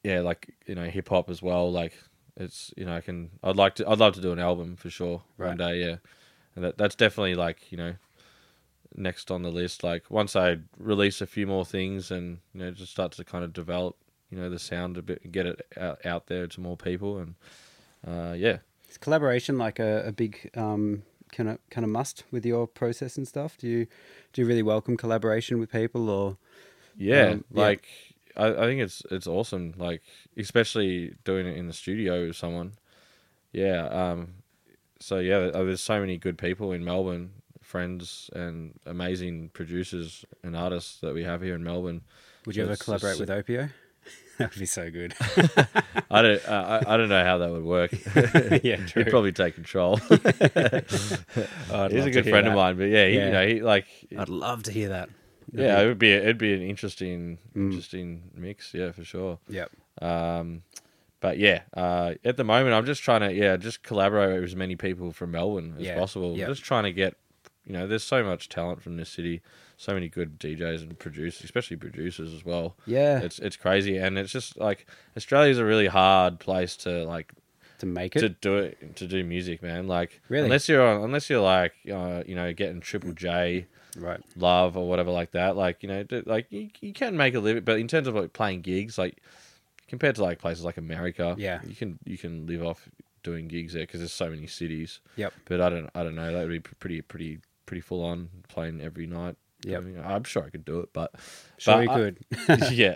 [0.03, 1.72] yeah, like you know, hip hop as well.
[1.72, 1.93] Like
[2.35, 4.89] it's you know, I can I'd like to I'd love to do an album for
[4.89, 5.80] sure one day.
[5.80, 5.95] Yeah,
[6.55, 7.93] and that that's definitely like you know
[8.95, 9.83] next on the list.
[9.83, 13.43] Like once I release a few more things and you know just start to kind
[13.43, 13.95] of develop
[14.29, 17.17] you know the sound a bit and get it out, out there to more people
[17.17, 17.35] and
[18.05, 18.57] uh, yeah.
[18.89, 23.17] Is collaboration like a, a big um, kind of kind of must with your process
[23.17, 23.57] and stuff?
[23.57, 23.87] Do you
[24.33, 26.37] do you really welcome collaboration with people or
[26.97, 27.61] Yeah, Um, yeah.
[27.61, 27.87] like
[28.35, 29.73] I, I think it's it's awesome.
[29.77, 30.01] Like
[30.37, 32.73] especially doing it in the studio with someone.
[33.51, 33.85] Yeah.
[33.87, 34.35] Um.
[34.99, 37.31] So yeah, uh, there's so many good people in Melbourne,
[37.77, 42.01] friends and amazing producers and artists that we have here in Melbourne.
[42.45, 43.71] would you ever It's just collaborate so- with Opiuo?
[44.37, 45.15] that would be so good.
[46.11, 47.91] I don't uh, I, I don't know how that would work.
[48.63, 49.03] yeah, true.
[49.03, 49.99] He'd probably take control.
[50.11, 53.25] I'd He's a good hear friend of mine, but yeah, he, Yeah.
[53.25, 53.85] you know, he like
[54.17, 55.09] I'd love to hear that.
[55.51, 57.69] yeah, it would be it'd be an interesting Mm.
[57.71, 58.73] interesting mix.
[58.73, 59.39] Yeah, for sure.
[59.49, 59.71] Yep.
[60.01, 60.63] Um,
[61.21, 64.55] but yeah, uh, at the moment, I'm just trying to yeah, just collaborate with as
[64.55, 66.35] many people from Melbourne as Yeah, possible.
[66.37, 66.49] yep.
[66.49, 67.15] Just trying to get,
[67.65, 69.41] you know, there's so much talent from this city,
[69.77, 72.76] so many good DJs and producers, especially producers as well.
[72.85, 73.19] Yeah.
[73.19, 74.85] It's it's crazy, and it's just like
[75.15, 77.31] Australia's a really hard place to like
[77.80, 78.19] To make it.
[78.19, 79.88] to do it to do music, man.
[79.88, 80.45] Like Really?
[80.45, 83.65] unless you're on, unless you're like uh, you know getting Triple J
[83.98, 84.19] right.
[84.35, 85.56] love or whatever like that.
[85.56, 88.34] Like you know, like you, you can make a living, but in terms of like
[88.34, 89.22] playing gigs, like
[89.88, 91.61] compared to like places like America, Yeah.
[91.65, 92.90] you can you can live off
[93.23, 94.99] doing gigs there because there's so many cities.
[95.15, 95.34] Yep.
[95.45, 96.31] But I don't I don't know.
[96.34, 99.35] That would be pretty pretty pretty full on playing every night.
[99.65, 101.14] Yeah, I mean, I'm sure I could do it, but
[101.57, 102.72] Sure but you I- could.
[102.72, 102.95] yeah.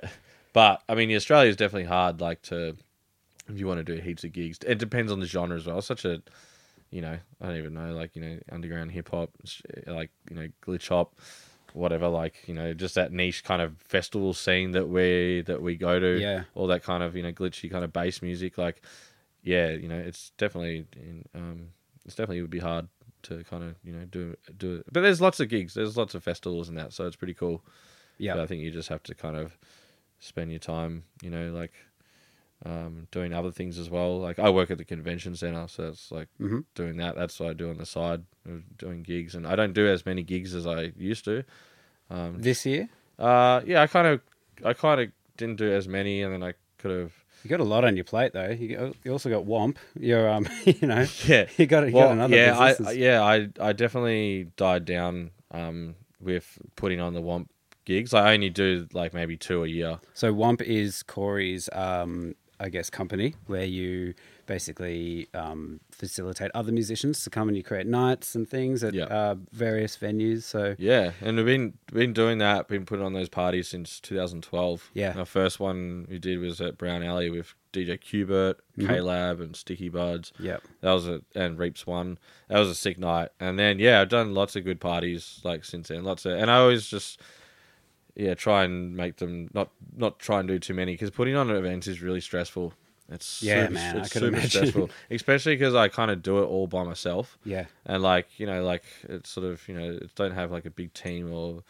[0.53, 2.19] But I mean, Australia is definitely hard.
[2.19, 2.75] Like to
[3.49, 5.81] if you want to do heaps of gigs, it depends on the genre as well.
[5.81, 6.21] Such a
[6.89, 9.31] you know, I don't even know, like, you know, underground hip hop,
[9.85, 11.15] like, you know, glitch hop,
[11.73, 15.75] whatever, like, you know, just that niche kind of festival scene that we that we
[15.75, 16.17] go to.
[16.19, 16.43] Yeah.
[16.55, 18.57] All that kind of, you know, glitchy kind of bass music.
[18.57, 18.81] Like,
[19.43, 20.85] yeah, you know, it's definitely
[21.35, 21.67] um
[22.05, 22.87] it's definitely would be hard
[23.27, 24.85] to kind of, you know, do do it.
[24.91, 27.63] But there's lots of gigs, there's lots of festivals and that, so it's pretty cool.
[28.17, 28.33] Yeah.
[28.35, 29.57] But I think you just have to kind of
[30.19, 31.73] spend your time, you know, like
[32.65, 34.19] um, doing other things as well.
[34.19, 36.65] Like I work at the convention center, so it's like Mhm.
[36.73, 37.15] doing that.
[37.15, 38.23] That's what I do on the side,
[38.77, 41.43] doing gigs, and I don't do as many gigs as I used to.
[42.09, 42.89] Um, This year?
[43.19, 44.21] Uh, yeah, I kind of,
[44.63, 47.13] I kind of didn't do as many, and then I could have.
[47.47, 48.49] You got a lot on your plate though.
[48.49, 49.77] You, you also got Womp.
[49.97, 53.47] You're um, you know, Yeah, you got you well, got another yeah, I, yeah, I,
[53.57, 57.47] I definitely died down um with putting on the Womp
[57.85, 58.13] gigs.
[58.13, 60.01] I only do like maybe two a year.
[60.13, 64.13] So Womp is Corey's, um, I guess, company where you
[64.47, 69.03] basically um, facilitate other musicians to come and you create nights and things at Yeah.
[69.05, 70.43] uh, various venues.
[70.43, 74.89] So Yeah, and we've been been doing that, been putting on those parties since 2012.
[74.93, 75.13] Yeah.
[75.17, 79.55] our first one we did was at Brown Alley with DJ Qbert, K Lab, and
[79.55, 80.31] Sticky Buds.
[80.39, 80.63] Yep.
[80.81, 82.17] that was a and Reaps one.
[82.47, 83.29] That was a sick night.
[83.39, 86.03] And then yeah, I've done lots of good parties like since then.
[86.03, 87.21] Lots of, and I always just
[88.17, 91.49] yeah try and make them not not try and do too many because putting on
[91.49, 92.73] events is really stressful.
[93.09, 94.49] It's Yeah, super, man, I it's could super imagine.
[94.49, 98.45] stressful, especially because I kind of do it all by myself yeah, and like you
[98.45, 101.63] know like it's sort of you know it don't have like a big team or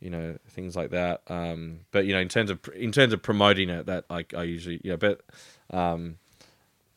[0.00, 3.22] you know things like that um but you know in terms of in terms of
[3.22, 5.22] promoting it that like i usually yeah, but
[5.70, 6.16] um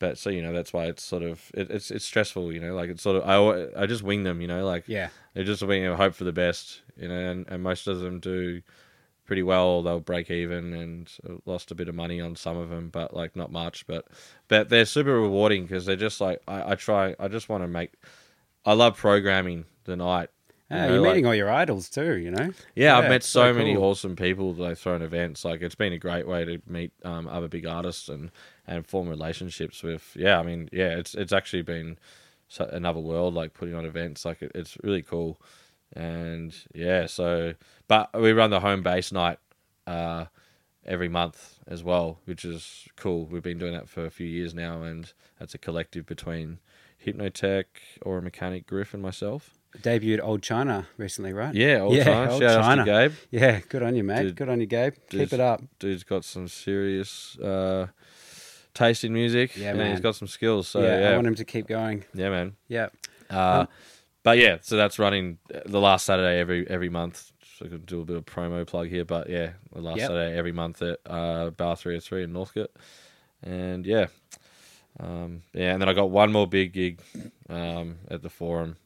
[0.00, 2.74] but so you know that's why it's sort of it, it's it's stressful you know
[2.74, 5.62] like it's sort of i i just wing them you know like yeah, they just
[5.62, 8.60] wing and hope for the best you know and, and most of them do
[9.30, 9.80] pretty well.
[9.84, 11.08] They'll break even and
[11.46, 13.86] lost a bit of money on some of them but like not much.
[13.86, 14.08] But
[14.48, 17.68] but they're super rewarding because they're just like I, I try i just want to
[17.68, 17.92] make
[18.64, 20.30] i love programming the night
[20.70, 22.16] you Ah, know, you're like- meeting all your idols too.
[22.16, 22.50] You know.
[22.74, 23.84] yeah, I've met so, so many cool.
[23.84, 25.44] awesome people that I've thrown events.
[25.44, 28.30] Like it's been a great way to meet um, other big artists and,
[28.66, 30.14] and form relationships with.
[30.16, 31.98] Yeah, I mean, yeah, it's it's actually been
[32.58, 33.34] another world.
[33.34, 35.40] Like putting on events, like it, it's really cool.
[35.94, 37.54] And yeah, so
[37.88, 39.38] but we run the home base night
[39.88, 40.26] uh,
[40.86, 43.26] every month as well, which is cool.
[43.26, 46.60] We've been doing that for a few years now, and that's a collective between
[47.04, 47.64] Hypnotech
[48.02, 49.58] or a mechanic Griff and myself.
[49.78, 51.54] Debuted Old China recently, right?
[51.54, 52.32] Yeah, old Yeah, China.
[52.32, 52.84] Old Shout out China.
[52.84, 53.12] to Gabe.
[53.30, 54.22] Yeah, good on you, mate.
[54.22, 54.94] Dude, good on you, Gabe.
[55.10, 55.62] Keep it up.
[55.78, 57.86] Dude's got some serious uh,
[58.74, 59.56] taste in music.
[59.56, 59.92] Yeah, man.
[59.92, 60.68] He's got some skills.
[60.68, 62.04] So yeah, yeah, I want him to keep going.
[62.14, 62.56] yeah, man.
[62.68, 62.88] Yeah.
[63.28, 63.66] Uh,
[64.22, 67.30] but yeah, so that's running the last Saturday every every month.
[67.56, 70.08] So I could do a bit of promo plug here, but yeah, the last Yep.
[70.08, 72.74] Saturday every month at uh, Bar 303 in Northcote.
[73.42, 74.06] And yeah,
[74.98, 77.00] um, yeah, and then I got one more big gig
[77.48, 78.76] um, at the Forum.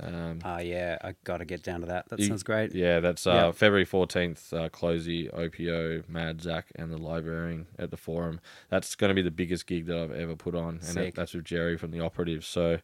[0.00, 0.98] Um, Ah, yeah.
[1.02, 2.08] I got to get down to that.
[2.10, 2.74] That You- sounds great.
[2.74, 3.52] Yeah, that's uh, Yeah.
[3.52, 8.40] February 14th, uh, Closey, Opiuo, Mad Zach, and the Librarian at the Forum.
[8.68, 10.80] That's going to be the biggest gig that I've ever put on.
[10.86, 12.44] And that, that's with Jerry from The Operative.
[12.44, 12.78] So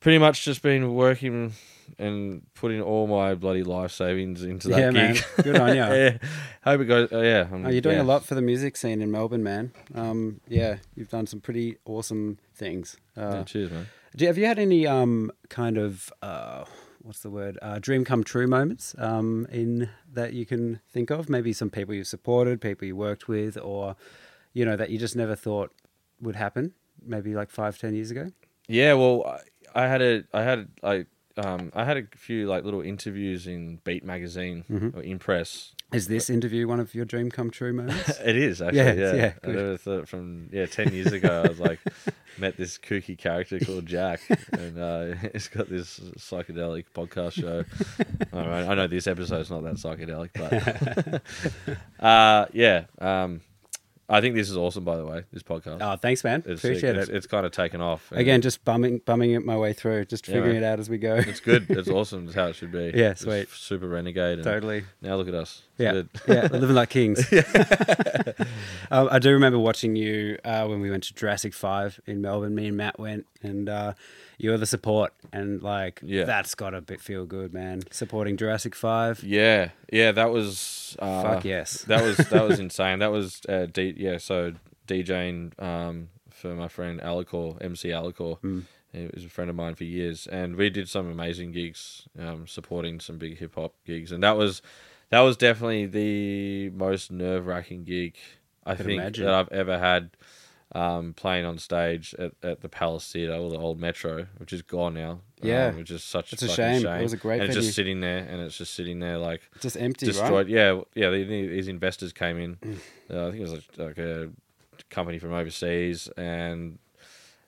[0.00, 1.54] pretty much just been working
[1.98, 4.94] and putting all my bloody life savings into that Yeah, gig.
[4.94, 5.24] man.
[5.42, 5.74] Good on you.
[5.82, 6.18] yeah.
[6.62, 7.12] Hope it goes.
[7.12, 7.48] Uh, yeah.
[7.50, 8.02] I'm- Oh, you're doing yeah.
[8.02, 9.72] a lot for the music scene in Melbourne, man.
[9.94, 12.96] Um, yeah, you've done some pretty awesome things.
[13.16, 13.86] Uh, Yeah, cheers, man.
[14.20, 16.64] Have you had any um, kind of uh,
[17.02, 21.28] what's the word uh, dream come true moments um, in that you can think of?
[21.28, 23.96] Maybe some people you supported, people you worked with, or
[24.52, 25.72] you know that you just never thought
[26.20, 26.74] would happen.
[27.04, 28.30] Maybe like five, ten years ago.
[28.66, 29.24] Yeah, well,
[29.74, 33.46] I, I had a, I had like, um, I had a few like little interviews
[33.46, 34.98] in Beat magazine Mm-hmm.
[34.98, 35.74] or Inpress.
[35.90, 38.20] Is this interview one of your dream come true moments?
[38.24, 39.14] It is actually, Yeah, yeah.
[39.14, 41.42] yeah, I never thought from yeah ten years ago.
[41.44, 41.80] I was like
[42.38, 44.20] met this kooky character called Jack,
[44.52, 47.64] and uh, he's got this psychedelic podcast show.
[48.34, 52.84] All right, I know this episode's not that psychedelic, but uh, yeah.
[53.00, 53.40] Um,
[54.10, 55.24] I think this is awesome, by the way.
[55.34, 55.78] This podcast.
[55.82, 56.42] oh, thanks, man.
[56.46, 56.64] It's.
[56.64, 57.14] Appreciate It's, it.
[57.16, 58.10] it's kind of taken off.
[58.10, 60.62] Again, just bumming, bumming it my way through, just Yeah, figuring man.
[60.62, 61.16] it out as we go.
[61.16, 61.66] it's good.
[61.70, 62.24] It's awesome.
[62.24, 62.92] It's how it should be.
[62.94, 63.50] Yeah, It's sweet.
[63.50, 64.42] super renegade.
[64.42, 64.84] Totally.
[65.02, 65.62] Now look at us.
[65.76, 66.08] It's Yeah, good.
[66.28, 67.30] yeah, living like kings.
[68.90, 72.54] um, I do remember watching you uh, when we went to Jurassic Five in Melbourne.
[72.54, 73.92] Me and Matt went, and uh,
[74.38, 76.24] you were the support, and like, Yeah.
[76.24, 77.82] that's got to bit feel good, man.
[77.90, 79.22] Supporting Jurassic Five.
[79.24, 81.82] Yeah, yeah, that was uh, Fuck yes.
[81.82, 83.00] that was that was insane.
[83.00, 84.18] That was uh, D, yeah.
[84.18, 84.52] So
[84.86, 88.40] DJing um, for my friend Alicor, MC Alicor.
[88.40, 88.64] Mm.
[88.92, 92.46] He was a friend of mine for years, and we did some amazing gigs, um,
[92.46, 94.62] supporting some big hip hop gigs, and that was
[95.10, 98.14] that was definitely the most nerve wracking gig
[98.64, 99.26] I Could think imagine.
[99.26, 100.10] that I've ever had.
[100.72, 104.60] Um, playing on stage at, at the Palace Theatre or the old Metro, which is
[104.60, 105.20] gone now.
[105.40, 105.68] Yeah.
[105.68, 106.86] um, which is such It's a fucking shame.
[107.00, 107.66] It was a great and it's venue.
[107.68, 110.30] just sitting there, and it's just sitting there like Just empty, destroyed.
[110.30, 110.48] right?
[110.48, 111.08] Yeah, yeah.
[111.08, 112.56] the- These investors came in.
[112.56, 112.76] Mm.
[113.10, 114.28] Uh, I think it was like, like a
[114.90, 116.78] company from overseas, and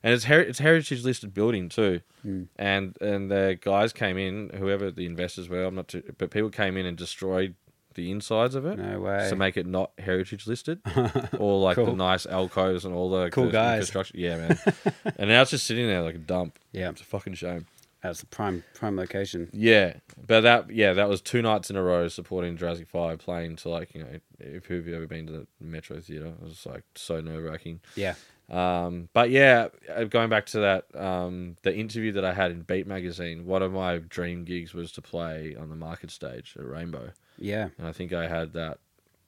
[0.03, 2.01] and it's her- it's heritage listed building too.
[2.25, 2.47] Mm.
[2.57, 6.49] And and the guys came in, whoever the investors were, I'm not too, but people
[6.49, 7.53] came in and destroyed
[7.95, 8.77] the insides of it.
[8.79, 9.27] No way.
[9.29, 10.79] To make it not heritage listed,
[11.37, 13.75] or like the nice alcoves and all the Cool the guys.
[13.75, 14.17] infrastructure.
[14.17, 14.59] Yeah, man.
[15.17, 16.59] and now it's just sitting there like a dump.
[16.71, 16.89] Yeah.
[16.89, 17.65] it's a fucking shame.
[18.01, 19.49] That's the prime prime location.
[19.53, 19.93] Yeah,
[20.25, 23.69] but that yeah, that was two nights in a row supporting Jurassic Five, playing to
[23.69, 27.21] like you know if you've ever been to the Metro Theatre, it was like so
[27.21, 27.79] nerve wracking.
[27.95, 28.15] Yeah.
[28.49, 32.63] Um, but yeah, uh, going back to that, um, the interview that I had in
[32.63, 36.65] Beat Magazine, one of my dream gigs was to play on the market stage at
[36.65, 37.11] Rainbow,
[37.41, 37.69] Yeah.
[37.77, 38.79] and I think I had that.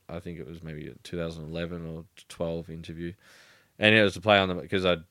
[0.09, 3.13] I think it was maybe a 2011 or 12 interview,
[3.79, 5.03] and it was to play on the because I'd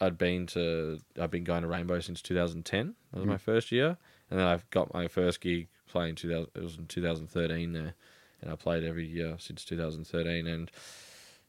[0.00, 2.94] I'd been to I've been going to Rainbow since 2010.
[3.12, 3.96] That was my first year,
[4.30, 6.48] and then I've got my first gig playing 2000.
[6.54, 7.94] It was in 2013 there,
[8.40, 10.46] and I played every year since 2013.
[10.46, 10.70] And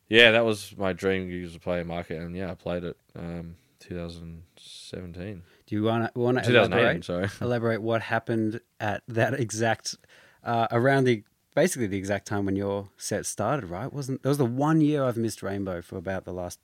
[0.10, 2.84] yeah, that was my dream gig was to play a market, and yeah, I played
[2.84, 7.04] it um, 2017, Do you want to want to elaborate?
[7.04, 7.30] Sorry.
[7.42, 9.96] elaborate what happened at that exact
[10.44, 11.24] uh, around the
[11.56, 13.92] basically the exact time when your set started, right?
[13.92, 16.60] Wasn't that was the one year I've missed Rainbow for about the last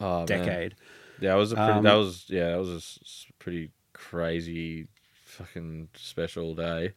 [0.00, 0.26] Oh, man.
[0.26, 0.74] decade.
[1.20, 4.88] Yeah, it was a pretty, Um, that was yeah, that was a pretty crazy,
[5.24, 6.92] fucking special day.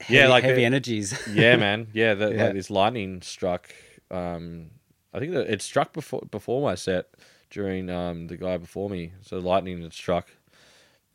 [0.00, 1.16] Heavy, like heavy the- energies.
[1.32, 1.86] yeah, man.
[1.92, 2.44] Yeah, that Yeah.
[2.46, 3.72] Like this lightning struck.
[4.10, 4.70] Um,
[5.14, 7.06] I think that it struck before before my set
[7.50, 9.12] during um the guy before me.
[9.22, 10.28] So lightning had struck.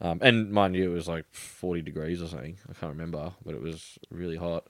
[0.01, 2.57] Um, and mind you, it was like forty degrees or something.
[2.69, 4.65] I can't remember, but it was really hot.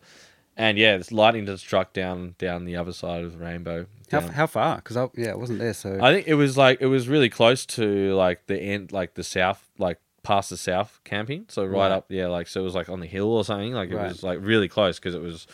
[0.58, 3.86] And yeah, this lightning just struck down down the other side of the rainbow.
[4.12, 4.76] how, down- how far?
[4.76, 5.74] Because I yeah, I wasn't there.
[5.74, 9.14] So I think it was like it was really close to like the end, like
[9.14, 11.45] the south, like past the south camping.
[11.48, 11.91] So right, Right.
[11.91, 13.72] up, yeah, like so it was like on the hill or something.
[13.74, 14.10] Like it Right.
[14.10, 15.48] was like really close because it was,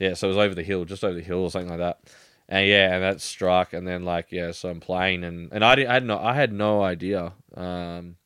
[0.00, 0.14] yeah.
[0.14, 2.00] So it was over the hill, just over the hill or something like that.
[2.48, 5.76] And yeah, and that struck, and then like yeah, so I'm playing, and and I,
[5.76, 8.16] did, I had no, I had no idea um,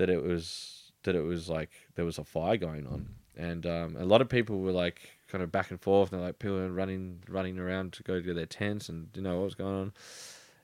[0.00, 3.06] that it was that it was like there was a fire going on,
[3.36, 6.28] and um, a lot of people were like kind of back and forth, and they're
[6.28, 9.44] like people were running running around to go to their tents and didn't know what
[9.44, 9.92] was going on.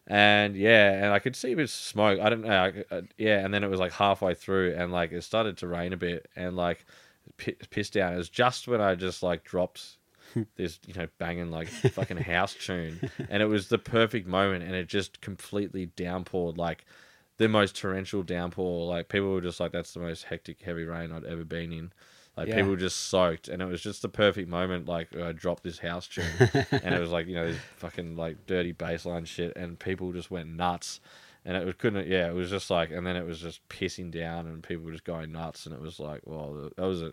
[0.06, 2.18] And yeah, and I could see a bit of smoke.
[2.18, 2.50] I don't know.
[2.50, 5.66] I, I, yeah, and then it was like halfway through, and like it started to
[5.66, 6.86] rain a bit, and like
[7.36, 8.14] pi- pissed down.
[8.14, 9.98] It was just when I just like dropped
[10.56, 14.74] this, you know, banging like fucking house tune, and it was the perfect moment, and
[14.74, 16.86] it just completely downpoured like
[17.38, 18.86] the most torrential downpour.
[18.86, 21.92] Like people were just like, "That's the most hectic heavy rain I'd ever been in."
[22.36, 22.56] Like Yeah.
[22.56, 24.86] people were just soaked, and it was just the perfect moment.
[24.86, 26.24] Like I dropped this house tune,
[26.70, 30.30] and it was like you know this fucking like dirty baseline shit, and people just
[30.30, 31.00] went nuts.
[31.44, 32.28] And it was couldn't, yeah.
[32.28, 35.04] It was just like, and then it was just pissing down, and people were just
[35.04, 37.12] going nuts, and it was like, well, that was a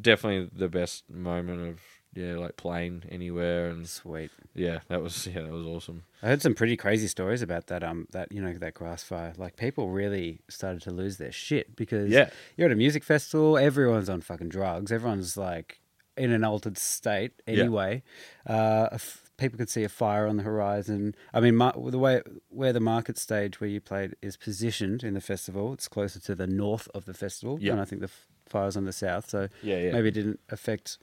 [0.00, 1.80] definitely the best moment of
[2.16, 4.30] yeah, like playing anywhere, and sweet.
[4.54, 6.04] yeah, that was yeah, that was awesome.
[6.22, 7.84] I heard some pretty crazy stories about that.
[7.84, 9.32] Um, that you know that grass fire.
[9.36, 12.30] Like people really started to lose their shit because Yeah.
[12.56, 13.56] you're at a music festival.
[13.58, 14.90] Everyone's on fucking drugs.
[14.90, 15.80] Everyone's like
[16.16, 18.02] in an altered state anyway.
[18.46, 21.14] Uh, if people could see a fire on the horizon.
[21.34, 25.12] I mean, mar- the way where the market stage where you played is positioned in
[25.12, 27.72] the festival, it's closer to the north of the festival, Yeah.
[27.72, 29.28] and I think the f- fire's on the south.
[29.28, 29.92] So Yeah, yeah.
[29.92, 30.96] maybe it didn't affect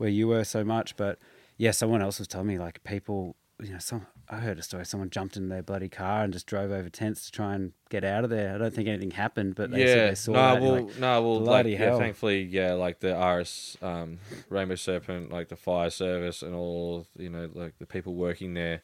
[0.00, 0.96] where you were so much.
[0.96, 1.18] But
[1.58, 4.86] yeah, someone else was telling me like people, you know, some I heard a story.
[4.86, 8.02] Someone jumped in their bloody car and just drove over tents to try and get
[8.02, 8.54] out of there.
[8.54, 10.62] I don't think anything happened, but they yeah, they saw no, that.
[10.62, 11.98] well, like, no, well, like, bloody yeah, hell.
[11.98, 17.28] thankfully, yeah, like the RS, um, Rainbow Serpent, like the fire service and all, you
[17.28, 18.80] know, like the people working there,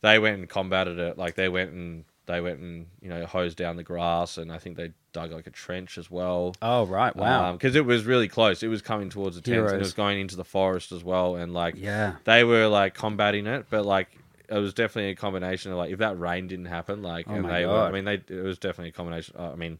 [0.00, 1.16] they went and combated it.
[1.16, 4.58] Like they went and they went and you know hosed down the grass, and I
[4.58, 6.54] think they dug like a trench as well.
[6.60, 7.52] oh right, wow.
[7.52, 8.62] Because it was really close.
[8.62, 11.36] It was coming towards the tents, and it was going into the forest as well.
[11.36, 12.16] And like, Yeah.
[12.24, 14.08] they were like combating it, but like
[14.48, 17.44] it was definitely a combination of like if that rain didn't happen, like Oh and
[17.48, 17.80] they were.
[17.80, 19.34] I mean, they it was definitely a combination.
[19.38, 19.78] uh, I mean,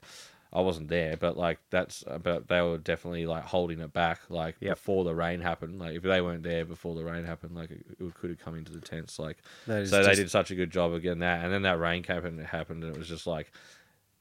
[0.57, 4.57] I wasn't there, but like that's but they were definitely like holding it back, like
[4.61, 4.77] Yep.
[4.77, 5.79] before the rain happened.
[5.79, 8.57] Like if they weren't there before the rain happened, like it, it could have come
[8.57, 9.19] into the tents.
[9.19, 12.03] Like so, they did such a good job of getting that, and then that rain
[12.05, 12.41] happened.
[12.41, 13.53] It happened, and it was just like.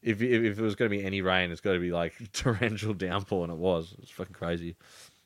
[0.01, 2.13] If, if, if it was going to be any rain, it's got to be like
[2.33, 3.95] torrential downpour, and it was.
[4.03, 4.75] It's fucking crazy.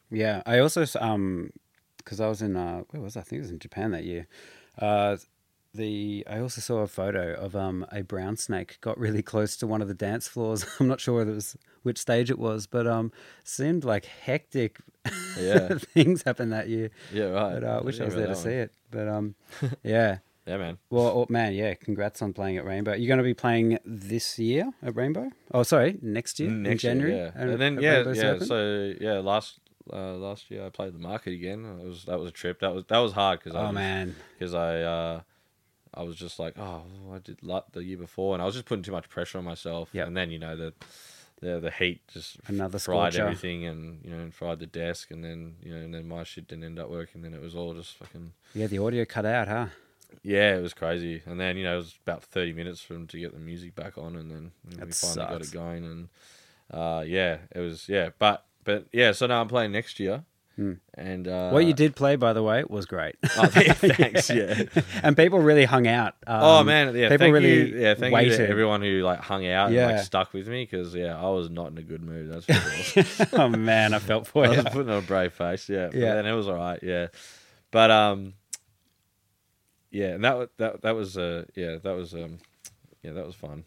[0.09, 1.49] Yeah, I also um
[1.97, 3.19] because I was in uh where was I?
[3.19, 4.27] I think it was in Japan that year.
[4.77, 5.17] Uh,
[5.73, 9.67] the I also saw a photo of um a brown snake got really close to
[9.67, 10.65] one of the dance floors.
[10.79, 13.11] I'm not sure whether it was which stage it was, but um
[13.43, 14.77] seemed like hectic
[15.39, 15.69] Yeah.
[15.77, 16.89] things happened that year.
[17.13, 17.53] Yeah, right.
[17.55, 18.71] But uh, I wish I was there to that see it.
[18.91, 19.35] But um
[19.83, 20.19] yeah.
[20.47, 20.79] Yeah, man.
[20.89, 21.75] Well, oh, man, yeah.
[21.75, 22.93] Congrats on playing at Rainbow.
[22.95, 25.29] You're going to be playing this year at Rainbow?
[25.53, 27.13] Oh, sorry, next year, Next in January.
[27.13, 27.41] year, yeah.
[27.41, 28.21] at- And then yeah, Rainbow yeah.
[28.21, 28.47] Serpent?
[28.47, 29.59] So yeah, last
[29.93, 31.65] uh, last year I played the market again.
[31.79, 32.61] It was that was a trip.
[32.61, 35.21] That was that was hard because oh man, because I uh,
[35.93, 36.83] I was just like oh
[37.13, 39.43] I did lot the year before and I was just putting too much pressure on
[39.43, 39.89] myself.
[39.93, 40.05] Yeah.
[40.05, 40.73] And then you know the
[41.41, 43.23] the the heat just Another fried scorcher.
[43.23, 46.23] everything and you know and fried the desk and then you know and then my
[46.23, 47.21] shit didn't end up working.
[47.21, 49.67] Then it was all just fucking yeah, the audio cut out, huh?
[50.23, 51.21] Yeah, it was crazy.
[51.25, 53.75] And then you know it was about thirty minutes for them to get the music
[53.75, 55.85] back on, and then you know, we finally got it going.
[55.85, 56.09] And
[56.71, 59.11] uh, yeah, it was yeah, but but yeah.
[59.11, 60.23] So now I'm playing next year,
[60.95, 63.15] and uh, what you did play, by the way, was great.
[63.37, 64.29] Oh, thanks.
[64.29, 64.63] Yeah.
[65.03, 66.15] and people really hung out.
[66.27, 67.09] Um, oh man, yeah.
[67.09, 67.79] people really you.
[67.79, 68.31] Yeah, thank waited.
[68.31, 71.29] you to everyone who like hung out and like stuck with me because yeah, I
[71.29, 72.31] was not in a good mood.
[72.31, 73.27] That's for sure.
[73.33, 74.55] oh man, I felt for I you.
[74.63, 75.69] was putting on a brave face.
[75.69, 75.99] Yeah, Yeah.
[75.99, 76.15] yeah.
[76.17, 76.79] And it was all right.
[76.83, 77.07] Yeah,
[77.71, 78.33] but um,
[79.91, 82.37] yeah, and that that that was uh yeah that was um
[83.01, 83.63] yeah that was fun.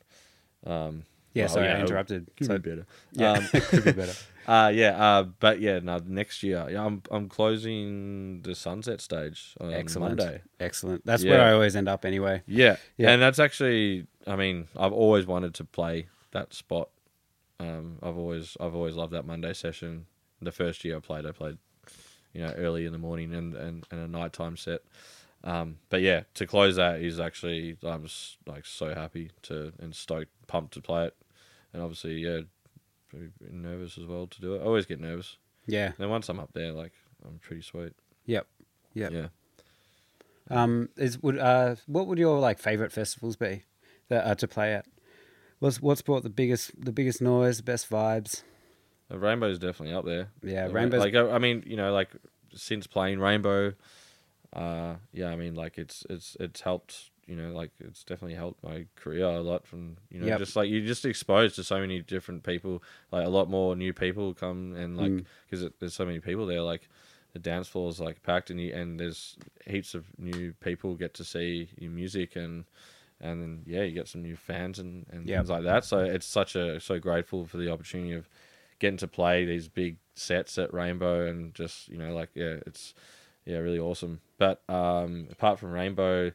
[0.67, 1.05] Um,
[1.35, 2.31] Yeah, well, sorry, yeah, I interrupted.
[2.37, 2.87] Could So- be better.
[3.13, 4.13] Yeah, Um, could be better.
[4.47, 9.55] Uh, yeah, uh, but yeah, no, next year, yeah, I'm I'm closing the sunset stage
[9.61, 10.19] on Excellent.
[10.19, 10.43] Monday.
[10.61, 11.05] Excellent.
[11.07, 11.33] That's Yeah.
[11.33, 12.43] where I always end up anyway.
[12.47, 12.77] Yeah.
[12.97, 13.11] Yeah.
[13.11, 16.89] and that's actually, I mean, I've always wanted to play that spot.
[17.61, 20.07] Um, I've always I've always loved that Monday session.
[20.41, 21.59] The first year I played, I played,
[22.33, 24.81] you know, early in the morning and and, and a nighttime set.
[25.45, 29.95] Um, but yeah, to close that is actually I'm s- like so happy to and
[29.95, 31.17] stoked, pumped to play it,
[31.73, 32.41] and obviously yeah,
[33.13, 34.61] pretty nervous as well to do it.
[34.61, 35.37] I always get nervous.
[35.67, 35.93] Yeah.
[35.99, 36.93] Then once I'm up there, like
[37.25, 37.93] I'm pretty sweet.
[38.27, 38.47] Yep.
[38.95, 39.13] Yep.
[39.13, 39.27] Yeah.
[40.51, 43.63] Um, is would uh, what would your like favorite festivals be
[44.09, 44.87] that uh, to play at?
[45.61, 48.43] What's what's brought the biggest the biggest noise, the best vibes?
[49.11, 50.29] Uh, Rainbow's definitely up there.
[50.43, 50.99] Yeah, Rainbow.
[50.99, 52.11] Like I I mean, you know, like
[52.55, 53.75] since playing Rainbow,
[54.53, 57.11] uh, yeah, I mean, like it's it's it's helped.
[57.27, 59.67] You know, like it's definitely helped my career a lot.
[59.67, 60.39] From you know, Yep.
[60.39, 62.83] just like you're just exposed to so many different people.
[63.11, 65.25] Like a lot more new people come and like Mm.
[65.49, 66.63] because there's so many people there.
[66.63, 66.89] Like
[67.33, 69.37] the dance floor is like packed and you, and there's
[69.67, 72.65] heaps of new people get to see your music and
[73.21, 75.37] and then yeah, you get some new fans and, and Yep.
[75.37, 75.85] things like that.
[75.85, 78.29] So it's such a so grateful for the opportunity of
[78.81, 82.95] getting to play these big sets at Rainbow and just you know like yeah, it's
[83.47, 84.21] yeah really awesome.
[84.39, 86.33] But um, apart from Rainbow,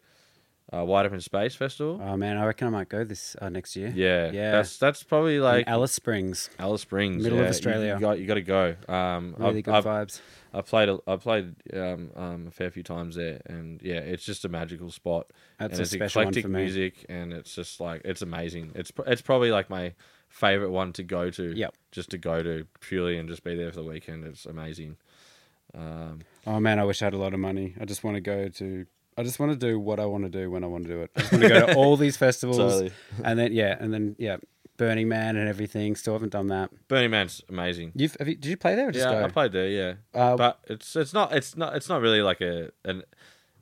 [0.73, 3.75] uh, Wide Open Space Festival, Oh man, I reckon I might go this uh, next
[3.75, 3.91] year.
[3.95, 4.51] yeah, yeah.
[4.51, 7.93] that's that's probably In like Alice Springs, Alice Springs, middle of yeah, you- Australia.
[7.95, 8.75] You, got you got to go.
[8.89, 10.21] Um, really I've, good I've, vibes.
[10.53, 14.25] I played a, I played um, um, a fair few times there, and yeah, it's
[14.25, 15.27] just a magical spot.
[15.59, 16.61] That's and a it's special one eclectic for me.
[16.63, 18.71] music, and it's just like it's amazing.
[18.75, 19.93] It's it's probably like my
[20.29, 21.53] favorite one to go to.
[21.55, 21.75] Yep.
[21.91, 24.25] Just to go to purely and just be there for the weekend.
[24.25, 24.97] It's amazing.
[25.73, 27.75] Um, Oh man, I wish I had a lot of money.
[27.79, 28.85] I just want to go to.
[29.17, 31.01] I just want to do what I want to do when I want to do
[31.01, 31.11] it.
[31.15, 32.91] I just want to go to all these festivals, Totally.
[33.23, 34.37] and then yeah, and then yeah,
[34.77, 35.95] Burning Man and everything.
[35.95, 36.69] Still haven't done that.
[36.87, 37.91] Burning Man's amazing.
[37.95, 38.89] You've have you, did you play there?
[38.89, 39.25] Or just yeah, go?
[39.25, 39.67] I played there.
[39.67, 43.03] Yeah, Uh, but it's it's not it's not it's not really like a an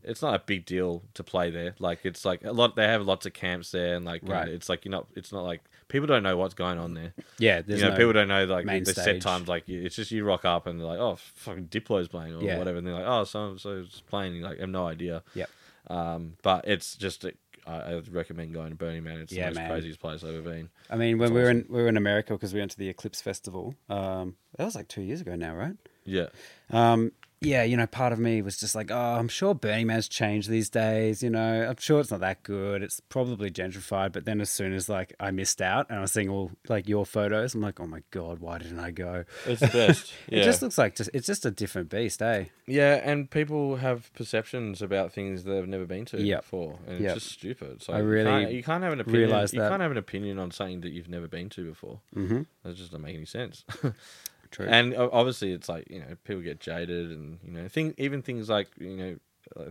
[0.04, 1.76] it's not a big deal to play there.
[1.80, 2.76] Like it's like a lot.
[2.76, 5.08] They have lots of camps there, and like know, it's like you're not.
[5.16, 7.14] It's not like people don't know what's going on there.
[7.38, 9.24] yeah, there's you know, no, people don't know like the set stage.
[9.24, 9.48] times.
[9.48, 12.58] Like it's just you rock up and they're like, oh, fucking Diplo's playing or Yeah.
[12.58, 14.36] whatever, and they're like, oh, so so's playing.
[14.36, 15.24] You're like, I have no idea.
[15.36, 15.50] Yep.
[15.88, 17.26] Um, but it's just.
[17.68, 19.18] I recommend going to Burning Man.
[19.22, 19.70] It's Yeah, the most man.
[19.72, 20.70] craziest place I've ever been.
[20.88, 21.58] I mean, when It's we were awesome.
[21.62, 23.74] in we were in America because we went to the Eclipse Festival.
[23.90, 25.74] Um, that was like two years ago now, right?
[26.04, 26.28] Yeah.
[26.70, 30.08] Um, yeah, you know, part of me was just like, oh, I'm sure Burning Man's
[30.08, 31.22] changed these days.
[31.22, 32.82] You know, I'm sure it's not that good.
[32.82, 34.14] It's probably gentrified.
[34.14, 36.88] But then as soon as like I missed out and I was seeing all like
[36.90, 39.26] your photos, I'm like, oh my god, why didn't I go?
[39.46, 40.12] It's the best.
[40.28, 42.46] It just looks like just it's just a different beast, eh?
[42.68, 46.42] Yeah, and people have perceptions about things they've never been to Yep.
[46.42, 47.16] before, and Yep.
[47.16, 47.84] it's just stupid.
[47.84, 49.30] So I you really can't, you can't have an opinion.
[49.30, 49.70] You that.
[49.70, 52.00] can't have an opinion on something that you've never been to before.
[52.16, 52.42] Mm-hmm.
[52.64, 53.64] That just doesn't make any sense.
[54.56, 54.68] True.
[54.68, 58.50] and obviously, it's like you know people get jaded, and you know thing even things
[58.50, 59.16] like you know.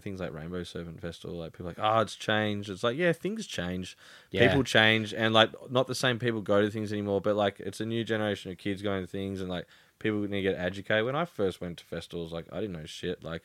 [0.00, 2.70] Things like Rainbow Serpent Festival, like people are like, oh, it's changed.
[2.70, 3.98] It's like, yeah, things change,
[4.30, 4.46] Yeah.
[4.46, 7.20] people change, and like not the same people go to things anymore.
[7.20, 9.66] But like, it's a new generation of kids going to things, and like
[9.98, 11.04] people need to get educated.
[11.06, 13.24] When I first went to festivals, like I didn't know shit.
[13.24, 13.42] Like,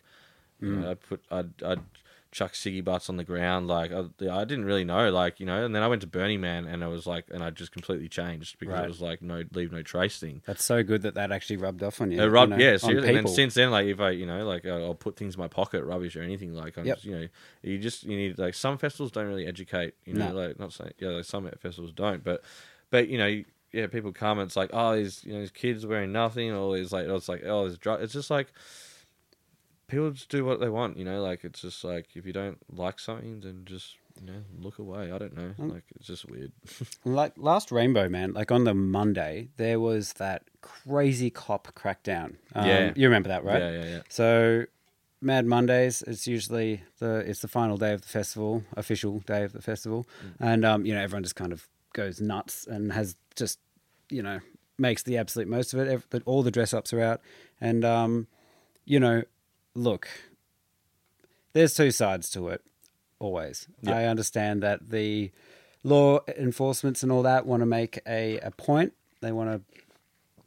[0.62, 0.82] you Mm.
[0.82, 1.82] know, I'd put, I'd, I'd
[2.32, 3.68] chuck ciggy butts on the ground.
[3.68, 5.10] Like, uh, I, I didn't really know.
[5.10, 7.44] Like, you know, and then I went to Burning Man, and I was like, and
[7.44, 8.84] I just completely changed because Right.
[8.86, 10.42] it was like no leave no trace thing.
[10.46, 12.22] That's so good that that actually rubbed off on you.
[12.22, 13.08] It rubbed, yeah, seriously.
[13.10, 15.40] And then since then, like if I, you know, like I'll I'll put things in
[15.42, 16.96] my pocket, rubbish or anything, like I'm Yep.
[16.98, 17.28] just, you know,
[17.64, 20.40] you just you need like some festivals don't really educate, you know, No.
[20.48, 22.44] like not saying yeah, like some festivals don't, but
[22.92, 25.86] but you know, yeah, people come and it's like oh, these you know these kids
[25.86, 28.02] wearing nothing, or these like it's like oh, there's drug.
[28.02, 28.52] It's just like
[29.90, 31.22] people just do what they want, you know.
[31.22, 35.12] Like it's just like if you don't like something, then just you know look away.
[35.12, 35.74] I don't know, Mm.
[35.74, 36.52] like it's just weird.
[37.06, 42.36] Like last Rainbow Man, like on the Monday, there was that crazy cop crackdown.
[42.54, 42.94] Um, Yeah.
[42.96, 43.62] you remember that, right?
[43.62, 44.02] Yeah, yeah, yeah.
[44.10, 44.66] So,
[45.22, 46.02] Mad Mondays.
[46.04, 50.06] It's usually the it's the final day of the festival, official day of the festival,
[50.24, 50.34] Mm.
[50.40, 53.60] and um, you know everyone just kind of goes nuts and has just
[54.10, 54.40] you know
[54.78, 56.04] makes the absolute most of it.
[56.10, 57.20] But all the dress ups are out,
[57.60, 58.28] and um,
[58.86, 59.24] you know,
[59.76, 60.08] look,
[61.54, 62.62] there's two sides to it.
[63.20, 63.68] always.
[63.82, 63.98] Yeah.
[63.98, 65.32] I understand that the
[65.84, 68.94] law enforcements and all that want to make a, a point.
[69.22, 69.64] They want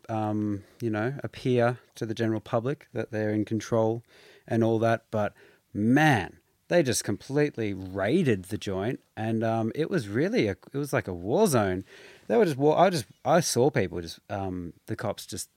[0.08, 4.02] to, um, you know, appear to the general public that they're in control
[4.48, 5.04] and all that.
[5.10, 5.34] But
[5.74, 6.38] man,
[6.68, 11.06] they just completely raided the joint, and um, it was really a, it was like
[11.06, 11.84] a war zone.
[12.28, 15.50] They were just, wa- I just, I saw people just, um, the cops just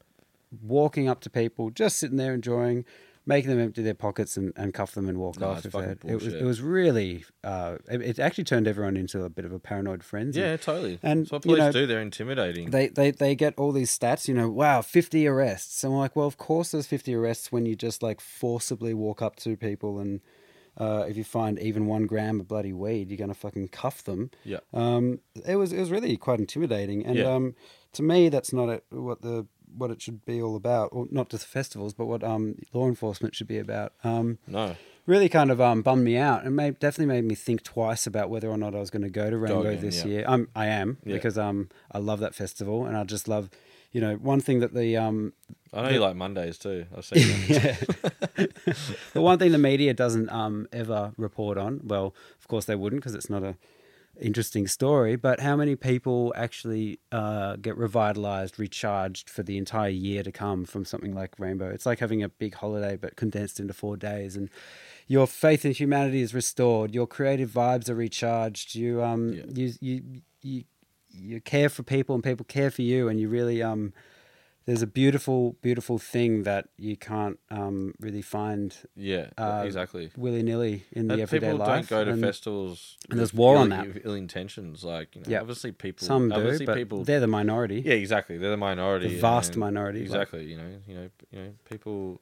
[0.61, 2.83] walking up to people, just sitting there enjoying,
[3.27, 5.65] making them empty their pockets and, and cuff them and walk No, off.
[5.65, 9.29] if they it was it was really uh, it, it actually turned everyone into a
[9.29, 10.39] bit of a paranoid frenzy.
[10.41, 10.99] Yeah, totally.
[11.01, 11.87] And, That's what you police know, do.
[11.87, 12.69] They're intimidating.
[12.69, 15.83] They, they they get all these stats, you know, wow, 50 arrests.
[15.83, 19.21] And I'm like, well, of course there's 50 arrests when you just like forcibly walk
[19.21, 20.21] up to people and
[20.77, 24.29] uh, if you find even one gram of bloody weed, you're gonna fucking cuff them.
[24.43, 24.57] Yeah.
[24.73, 27.33] Um, it was it was really quite intimidating, and Yeah.
[27.33, 27.55] um,
[27.93, 29.47] to me, that's not it, what the
[29.77, 33.35] what it should be all about, or not just festivals, but what um law enforcement
[33.35, 33.93] should be about.
[34.03, 34.75] Um, no.
[35.05, 38.29] really kind of um, bummed me out and made, definitely made me think twice about
[38.29, 40.11] whether or not I was going to go to Rainbow again, this yeah.
[40.11, 40.25] year.
[40.27, 41.13] I'm, I am Yeah.
[41.13, 43.49] because um, I love that festival and I just love,
[43.91, 45.33] you know, one thing that the um,
[45.71, 46.85] I know you like Mondays too.
[46.95, 47.21] I've seen
[49.13, 51.81] the one thing the media doesn't um, ever report on.
[51.83, 53.55] Well, of course they wouldn't because it's not a
[54.19, 55.15] interesting story.
[55.15, 60.65] But how many people actually uh, get revitalized, recharged for the entire year to come
[60.65, 61.69] from something like Rainbow?
[61.69, 64.49] It's like having a big holiday but condensed into four days, and
[65.07, 66.93] your faith in humanity is restored.
[66.93, 68.75] Your creative vibes are recharged.
[68.75, 69.43] You um Yeah.
[69.53, 70.03] you you
[70.41, 70.63] you
[71.09, 73.93] you care for people and people care for you, and you really um
[74.65, 80.09] there's a beautiful, beautiful thing that you can't um, really find yeah, uh, exactly.
[80.17, 81.87] willy nilly in the And everyday people life.
[81.87, 82.97] don't go to and festivals.
[83.09, 83.87] and there's war ill, on that.
[84.03, 85.41] Ill intentions, like you know, Yeah.
[85.41, 86.05] obviously people.
[86.07, 87.03] Some do, obviously but people.
[87.03, 87.81] they're the minority.
[87.85, 88.37] Yeah, exactly.
[88.37, 89.09] They're the minority.
[89.09, 90.45] The vast and- minority, like- Exactly.
[90.45, 92.21] You know, you know, you know, people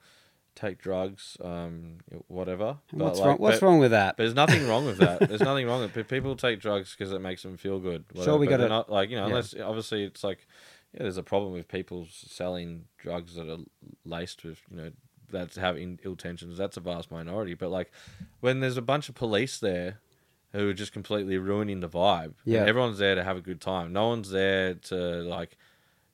[0.56, 1.98] take drugs, um,
[2.28, 2.78] whatever.
[2.91, 3.38] But what's like, wrong?
[3.38, 4.18] What's but- wrong with that?
[4.18, 5.28] There's nothing wrong with that.
[5.28, 6.07] There's nothing wrong with it.
[6.07, 8.03] People take drugs because it makes them feel good.
[8.22, 9.28] Sure, we they're gotta- not like you know, yeah.
[9.30, 10.45] unless obviously it's like
[10.94, 13.64] yeah, there's a problem with people selling drugs that are
[14.06, 14.91] laced with you know
[15.32, 16.57] that have in, ill intentions.
[16.57, 17.53] That's a vast minority.
[17.56, 17.91] But like
[18.40, 19.99] when there's a bunch of police there
[20.52, 22.34] who are just completely ruining the vibe.
[22.45, 22.64] Yeah.
[22.65, 23.91] everyone's there to have a good time.
[23.91, 25.57] No one's there to like,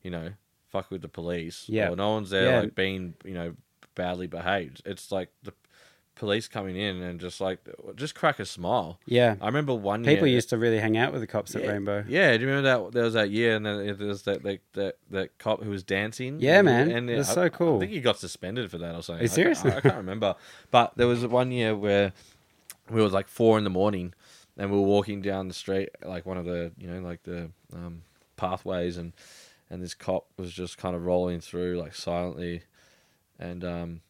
[0.02, 0.30] you know,
[0.70, 1.66] fuck with the police.
[1.68, 1.90] Yeah.
[1.90, 2.60] Or no one's there Yeah.
[2.60, 3.54] like being, you know,
[3.94, 4.80] badly behaved.
[4.86, 5.52] It's like the
[6.20, 7.58] police coming in and just like
[7.96, 9.00] just crack a smile.
[9.06, 9.36] Yeah.
[9.40, 11.66] I remember one year People year, used to really hang out with the cops at
[11.66, 12.04] Rainbow.
[12.06, 14.60] Yeah, do you remember that there was that year and then there was that that
[14.74, 16.38] that, that cop who was dancing?
[16.38, 16.90] Yeah, And- man.
[16.90, 17.76] And It was I- so cool.
[17.78, 19.26] I think he got suspended for that or something.
[19.26, 20.36] You I can't- I, can't remember.
[20.70, 22.12] But there was one year where
[22.90, 24.12] we were like four in the morning
[24.58, 27.50] and we were walking down the street like one of the you know like the
[27.72, 28.02] um,
[28.36, 29.12] pathways and
[29.70, 32.62] and this cop was just kind of rolling through like silently
[33.38, 34.00] and um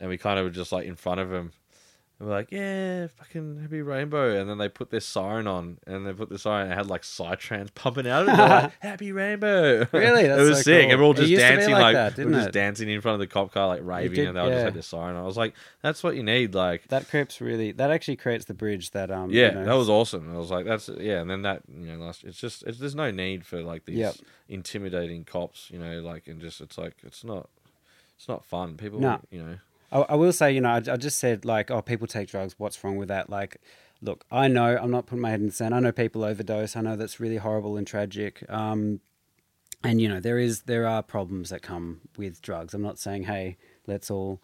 [0.00, 1.52] and we kind of were just like in front of him
[2.18, 6.06] and we're like yeah fucking happy rainbow and then they put this siren on and
[6.06, 8.72] they put the siren and it had like psytrance pumping out of it They're like
[8.80, 10.22] happy rainbow Really?
[10.24, 10.90] it was so sick cool.
[10.92, 12.52] and we're all just used to be dancing like like, that, we were just it?
[12.52, 14.64] dancing in front of the cop car like raving did, and they all just yeah.
[14.64, 17.72] had this siren I was like that's what you need like That creeps really.
[17.72, 19.30] That actually creates the bridge that um.
[19.30, 20.34] yeah, you know, that was awesome.
[20.34, 22.94] I was like, that's yeah, and then that you know, last it's just it's, there's
[22.94, 24.14] no need for like these Yep.
[24.48, 27.48] intimidating cops, you know, like and just it's like it's not
[28.16, 28.76] it's not fun.
[28.76, 29.20] People, No.
[29.30, 29.56] you know,
[29.92, 32.54] I, I will say, you know, I, I just said like, oh, people take drugs.
[32.58, 33.30] What's wrong with that?
[33.30, 33.58] Like,
[34.02, 35.74] look, I know I'm not putting my head in the sand.
[35.74, 36.76] I know people overdose.
[36.76, 38.44] I know that's really horrible and tragic.
[38.50, 39.00] Um,
[39.84, 42.74] and you know, there is there are problems that come with drugs.
[42.74, 43.56] I'm not saying, hey,
[43.86, 44.40] let's all,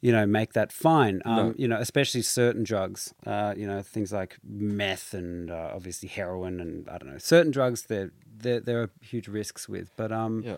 [0.00, 1.20] you know, make that fine.
[1.24, 1.54] Um, No.
[1.58, 3.12] You know, especially certain drugs.
[3.26, 7.52] Uh, you know, things like meth and uh, obviously heroin and I don't know, certain
[7.52, 7.82] drugs.
[7.82, 10.56] There there there are huge risks with, but um, yeah.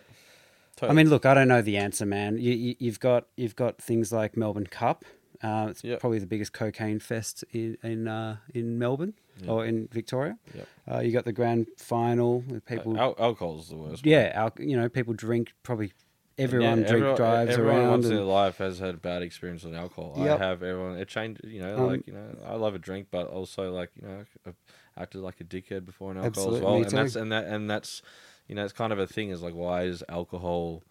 [0.83, 2.39] I mean, look, I don't know the answer, man.
[2.39, 5.05] You, you, you've got you've got things like Melbourne Cup.
[5.43, 6.01] Uh, it's Yep.
[6.01, 9.15] probably the biggest cocaine fest in in, uh, in Melbourne
[9.47, 10.39] or in Victoria.
[10.55, 10.69] Yep.
[10.91, 12.97] Uh, you got the grand final with people.
[12.99, 14.07] Al- alcohol's the worst.
[14.07, 15.53] yeah, al- you know, people drink.
[15.63, 15.93] Probably
[16.39, 17.91] everyone Yeah, drink everyone- drives everyone around.
[17.91, 20.15] once in their life has had a bad experience with alcohol.
[20.17, 20.41] Yep.
[20.41, 20.99] I have everyone.
[20.99, 23.91] It changed, you know, Um, like you know, I love a drink, but also like
[24.01, 24.57] you know, I've
[24.97, 28.03] acted like a dickhead before in alcohol as well, and that's and that and that's
[28.49, 29.31] you know, it's kind of a thing.
[29.31, 30.83] Is like, why is alcohol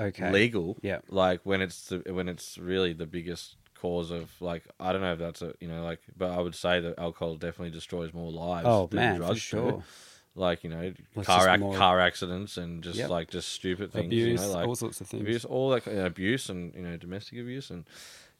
[0.00, 0.30] okay.
[0.30, 0.76] legal?
[0.82, 0.98] Yeah.
[1.08, 5.12] like when it's the, when it's really the biggest cause of like I don't know
[5.14, 8.30] if that's a you know like, but I would say that alcohol definitely destroys more
[8.30, 8.66] lives.
[8.68, 9.38] Oh than man, for drugs do.
[9.40, 9.84] sure.
[10.34, 13.10] Like you know, Well, car ac- more- car accidents and just Yep.
[13.10, 14.06] like just stupid things.
[14.06, 15.22] Abuse, you know, like all sorts of things.
[15.22, 17.84] abuse, all that kind of abuse and you know domestic abuse and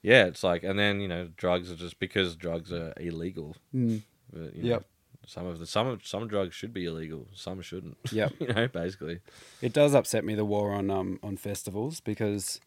[0.01, 3.57] yeah, it's like and then you know drugs are just because drugs are illegal.
[3.75, 4.03] Mm.
[4.33, 4.85] But, you know, Yep.
[5.27, 7.29] Some of the some some drugs should be illegal.
[7.35, 7.97] Some shouldn't.
[8.13, 9.21] Yeah, you know, basically.
[9.61, 12.61] It does upset me the war on um on festivals because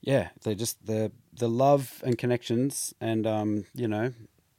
[0.00, 4.12] yeah, they just the the love and connections and um you know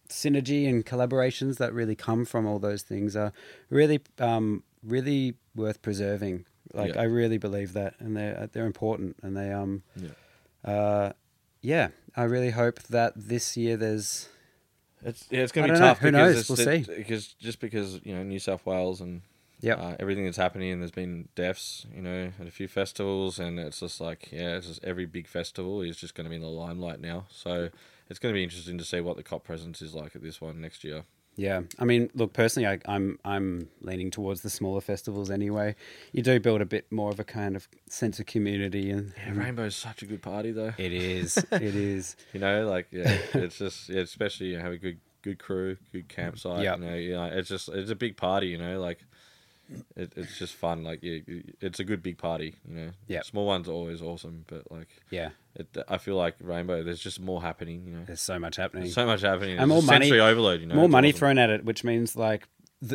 [0.10, 3.34] synergy and collaborations that really come from all those things are
[3.70, 6.45] really, um, really worth preserving.
[6.74, 7.02] Like Yeah.
[7.02, 10.10] I really believe that, and they're they're important, and they um, Yeah.
[10.72, 11.14] uh,
[11.61, 11.90] yeah.
[12.15, 14.30] I really hope that this year there's
[15.05, 15.88] It's yeah, it's gonna be don't know.
[15.88, 15.99] tough.
[15.99, 16.49] Who because knows?
[16.49, 16.93] We'll it- see.
[16.95, 19.21] Because just because you know New South Wales and
[19.61, 19.80] Yep.
[19.80, 23.57] uh, everything that's happening, and there's been deaths, you know, at a few festivals, and
[23.57, 26.41] it's just like yeah, it's just every big festival is just going to be in
[26.41, 27.27] the limelight now.
[27.30, 27.69] So
[28.09, 30.41] it's going to be interesting to see what the cop presence is like at this
[30.41, 31.03] one next year.
[31.35, 35.76] Yeah, I mean, look, personally, I, I'm I'm leaning towards the smaller festivals anyway.
[36.11, 39.34] You do build a bit more of a kind of sense of community, and Yeah,
[39.34, 40.73] Rainbow's such a good party though.
[40.77, 42.15] it is, it is.
[42.34, 46.07] You know, like yeah, it's just yeah, especially you have a good good crew, good
[46.07, 46.64] campsite.
[46.64, 46.80] Yep.
[46.80, 48.47] You know, you know, it's just it's a big party.
[48.47, 48.99] You know, like
[49.95, 50.83] it, it's just fun.
[50.83, 51.19] Like yeah,
[51.61, 52.55] it's a good big party.
[52.67, 53.25] You know, Yep.
[53.25, 57.19] Small ones are always awesome, but like Yeah, it, I feel like Rainbow, there's just
[57.19, 57.83] more happening.
[57.87, 58.83] You know, there's so much happening.
[58.83, 59.57] There's so much happening.
[59.59, 60.61] and more It's money, overload.
[60.61, 61.19] You know, more money awesome.
[61.19, 62.47] thrown at it, which means like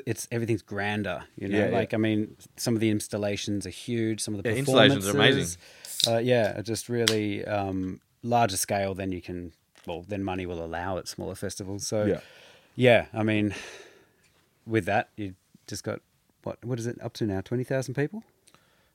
[0.06, 1.24] it's everything's grander.
[1.36, 1.76] You know, Yeah, yeah.
[1.76, 4.20] like I mean, some of the installations are huge.
[4.20, 5.56] Some of the Yeah, installations are performances,
[6.04, 6.14] amazing.
[6.14, 9.52] Uh, yeah, just really um, larger scale than you can.
[9.86, 11.86] Well, then money will allow at smaller festivals.
[11.86, 12.20] So Yeah.
[12.74, 13.54] yeah, I mean,
[14.66, 15.34] with that, you
[15.66, 16.00] just got
[16.42, 16.64] what?
[16.64, 17.40] What is it up to now?
[17.40, 18.22] Twenty thousand people?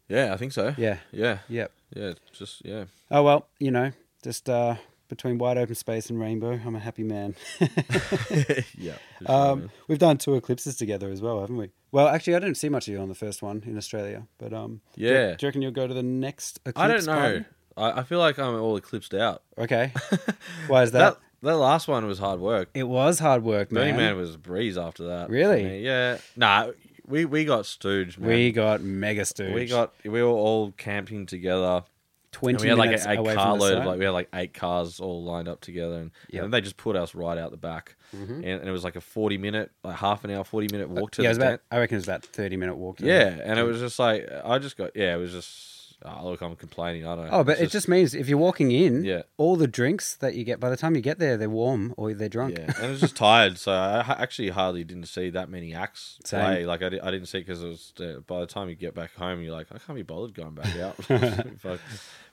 [0.09, 0.75] Yeah, I think so.
[0.77, 0.97] Yeah.
[1.11, 1.71] yeah, Yep.
[1.95, 2.13] yeah.
[2.33, 2.85] Just yeah.
[3.09, 3.91] Oh well, you know,
[4.21, 4.75] just uh,
[5.07, 7.35] between wide open space and rainbow, I'm a happy man.
[8.77, 8.93] yeah.
[9.25, 11.69] um, we've done two eclipses together as well, haven't we?
[11.91, 14.53] Well, actually, I didn't see much of you on the first one in Australia, but
[14.53, 15.35] um, Yeah.
[15.35, 16.59] Do you reckon you'll go to the next?
[16.65, 17.45] Eclipse I don't know.
[17.77, 19.43] I, I feel like I'm all eclipsed out.
[19.57, 19.93] Okay.
[20.67, 20.99] Why is that?
[21.15, 22.69] That that last one was hard work.
[22.73, 23.83] It was hard work, man.
[23.83, 25.29] Burning Man was a breeze after that.
[25.29, 25.79] Really?
[25.83, 26.17] Yeah.
[26.37, 26.71] Nah,
[27.07, 28.29] we we got stooged, man.
[28.29, 29.53] we got mega stooge.
[29.53, 31.83] we got we were all camping together.
[31.83, 31.83] And
[32.31, 33.87] twenty we had like minutes a, a away from the carload of site.
[33.87, 36.33] like we had like eight cars all lined up together, and, Yep.
[36.39, 36.45] Mm-hmm.
[36.45, 39.01] and they just put us right out the back, and, and it was like a
[39.01, 41.49] forty minute, like half an hour, forty minute walk to yeah, it the was about.
[41.49, 41.61] tent.
[41.71, 42.97] I reckon it was about thirty minute walk.
[42.97, 45.82] to Yeah, the- and it was just like I just got yeah, it was just
[46.05, 47.05] oh, look, I'm complaining.
[47.07, 47.25] I don't.
[47.25, 47.31] know.
[47.39, 49.23] Oh, but it just means if you're walking in, Yeah.
[49.37, 52.13] all the drinks that you get by the time you get there, they're warm or
[52.13, 52.57] they're drunk.
[52.57, 56.19] Yeah, and I was just tired, so I actually hardly didn't see that many acts
[56.25, 56.41] Same.
[56.41, 56.65] play.
[56.65, 58.93] Like I, di- I didn't see because it was uh, by the time you get
[58.95, 60.95] back home, you're like, I can't be bothered going back out.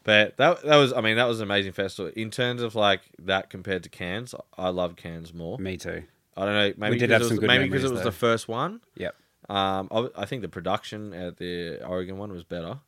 [0.02, 2.10] But that that was, I mean, that was an amazing festival.
[2.16, 5.58] In terms of like that compared to Cairns, I love Cairns more.
[5.58, 6.04] Me too.
[6.36, 8.04] I don't know, maybe did because have it some was, maybe because it was though.
[8.04, 8.80] the first one.
[8.96, 9.14] Yep.
[9.50, 12.78] Um, I, I think the production at the Oregon one was better.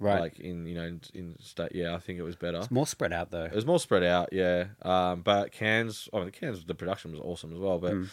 [0.00, 0.20] Right.
[0.20, 2.58] Like in you know in, in state, yeah, I think it was better.
[2.58, 3.44] it's more spread out though.
[3.44, 4.64] It was more spread out, yeah.
[4.82, 7.78] Um, but Cairns, I mean, Cairns, the production was awesome as well.
[7.78, 8.08] But Mm.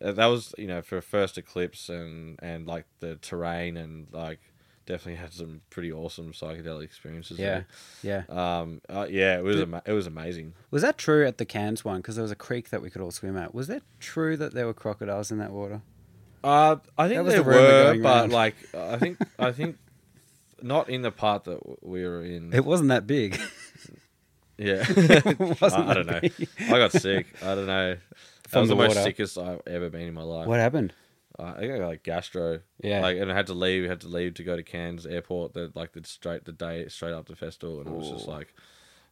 [0.00, 4.40] that was, you know, for a first eclipse and and like the terrain and like
[4.86, 7.38] definitely had some pretty awesome psychedelic experiences.
[7.38, 7.62] Yeah.
[8.02, 8.22] Yeah.
[8.30, 8.80] Um.
[8.88, 9.36] uh, yeah.
[9.36, 10.54] It was ama- it was amazing.
[10.70, 11.98] Was that true at the Cairns one?
[11.98, 13.52] Because there was a creek that we could all swim at.
[13.54, 15.82] Was that true that there were crocodiles in that water?
[16.44, 18.32] Uh, I think there the were, but round.
[18.32, 19.76] like I think I think
[20.62, 22.52] not in the part that we were in.
[22.52, 23.40] It wasn't that big.
[24.58, 24.84] yeah.
[24.88, 26.20] I, I don't know.
[26.20, 26.48] big.
[26.60, 27.26] I got sick.
[27.42, 27.96] I don't know.
[28.46, 30.46] That From was the, the most sickest I've ever been in my life.
[30.46, 30.92] What happened?
[31.36, 32.60] Uh, I got like gastro.
[32.80, 33.00] Yeah.
[33.00, 33.88] Like, and I had to leave.
[33.88, 35.52] Had to leave to go to Cairns Airport.
[35.52, 38.54] The like the straight the day straight after festival, and it was just like,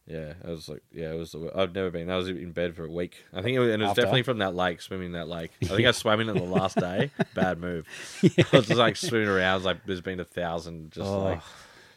[0.07, 1.31] yeah, I was like, yeah, it was.
[1.31, 2.09] The, I've never been.
[2.09, 3.15] I was in bed for a week.
[3.33, 4.01] I think, it was, and it was After?
[4.01, 5.51] definitely from that lake, swimming that lake.
[5.63, 7.11] I think I swam in it the last day.
[7.33, 7.87] Bad move.
[8.23, 9.63] I was just like swimming around.
[9.63, 11.23] Like there's been a thousand, just Oh.
[11.23, 11.41] like,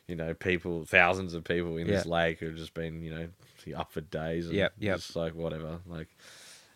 [0.06, 3.28] you know, people, thousands of people in this lake who've just been, you know,
[3.78, 4.46] up for days.
[4.46, 4.96] And Yep, yep.
[4.96, 6.08] Just like whatever, like.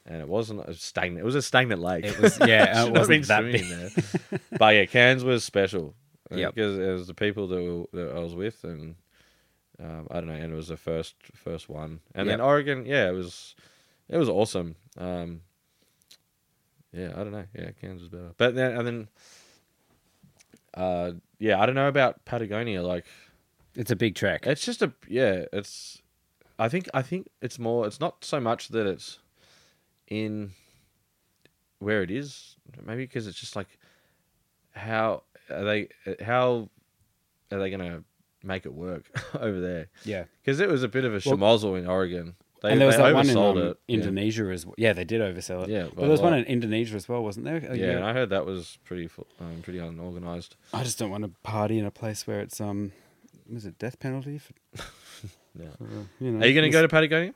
[0.04, 1.20] And it wasn't a stagnant.
[1.20, 2.04] It was a stagnant lake.
[2.04, 4.40] It was- yeah, it wasn't that swimming there.
[4.58, 5.94] but yeah, Cairns was special.
[6.30, 6.54] Yep.
[6.56, 8.96] Because it was the people that, were, that I was with, and
[9.82, 12.00] um, I don't know, and it was the first first one.
[12.14, 13.54] And then Oregon, yeah, it was
[14.08, 14.76] it was awesome.
[14.96, 15.40] Um,
[16.92, 17.44] yeah, I don't know.
[17.54, 18.32] Yeah, Cairns was better.
[18.36, 19.08] But then and then,
[20.74, 22.82] uh, yeah, I don't know about Patagonia.
[22.82, 23.06] Like,
[23.74, 24.46] It's a big track.
[24.46, 25.46] it's just a yeah.
[25.52, 26.00] It's
[26.58, 27.86] I think I think it's more.
[27.86, 29.18] It's not so much that it's
[30.08, 30.52] in
[31.78, 32.56] where it is.
[32.84, 33.78] Maybe because it's just like
[34.72, 35.88] how are they?
[36.22, 36.68] How
[37.50, 38.04] are they gonna
[38.44, 39.04] make it work
[39.38, 39.88] over there?
[40.04, 40.24] yeah.
[40.44, 42.34] Because it was a bit of a Well- schmozzle in Oregon.
[42.62, 43.76] They, and there was that one in oversold um, it.
[43.88, 43.96] Yeah.
[43.96, 44.76] Indonesia as well.
[44.78, 45.68] Yeah, they did oversell it.
[45.70, 47.56] Yeah, but by there was one in Indonesia as well, wasn't there?
[47.56, 49.10] A Yeah, and I heard that was pretty
[49.40, 50.54] um, pretty unorganized.
[50.72, 52.92] I just don't want to party in a place where it's um,
[53.52, 54.38] was it death penalty?
[54.38, 54.52] For,
[55.58, 55.70] Yeah.
[55.76, 55.84] for,
[56.24, 57.34] you know, Are you going to go to Patagonia?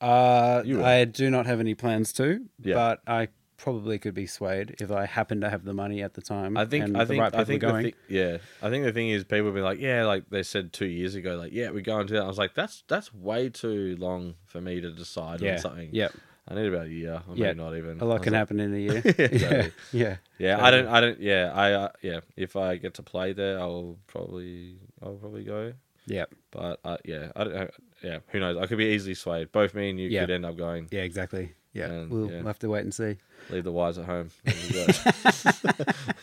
[0.00, 2.74] Uh, I do not have any plans to, Yeah.
[2.74, 6.20] but I probably could be swayed if I happen to have the money at the
[6.22, 6.56] time.
[6.56, 7.84] I think and I the think right I think going.
[7.86, 8.38] thi- yeah.
[8.62, 11.36] I think the thing is people be like, yeah, like they said two years ago,
[11.36, 12.22] like yeah, we're going to that.
[12.22, 15.90] I was like, that's that's way too long for me to decide yeah, on something.
[15.92, 16.08] yeah,
[16.48, 18.00] I need about a year, or Yeah, maybe not even.
[18.00, 19.02] A lot can like- happen in a year.
[19.04, 19.72] Exactly.
[19.92, 20.16] yeah.
[20.38, 20.88] Yeah, I don't.
[20.88, 21.20] I don't.
[21.20, 21.72] Yeah, I.
[21.72, 24.78] Uh, yeah, if I get to play there, I'll probably.
[25.02, 25.72] I'll probably go.
[26.06, 26.24] Yeah.
[26.50, 27.54] But uh, yeah, I don't.
[27.54, 27.68] know.
[28.02, 28.58] Yeah, who knows?
[28.58, 29.50] I could be easily swayed.
[29.52, 30.20] Both me and you Yeah.
[30.22, 30.88] could end up going.
[30.90, 31.54] Yeah, exactly.
[31.74, 31.86] Yeah.
[31.86, 32.42] And, we'll, yeah.
[32.44, 33.18] have to wait and see.
[33.50, 34.30] Leave the wires at home.
[34.44, 34.92] There we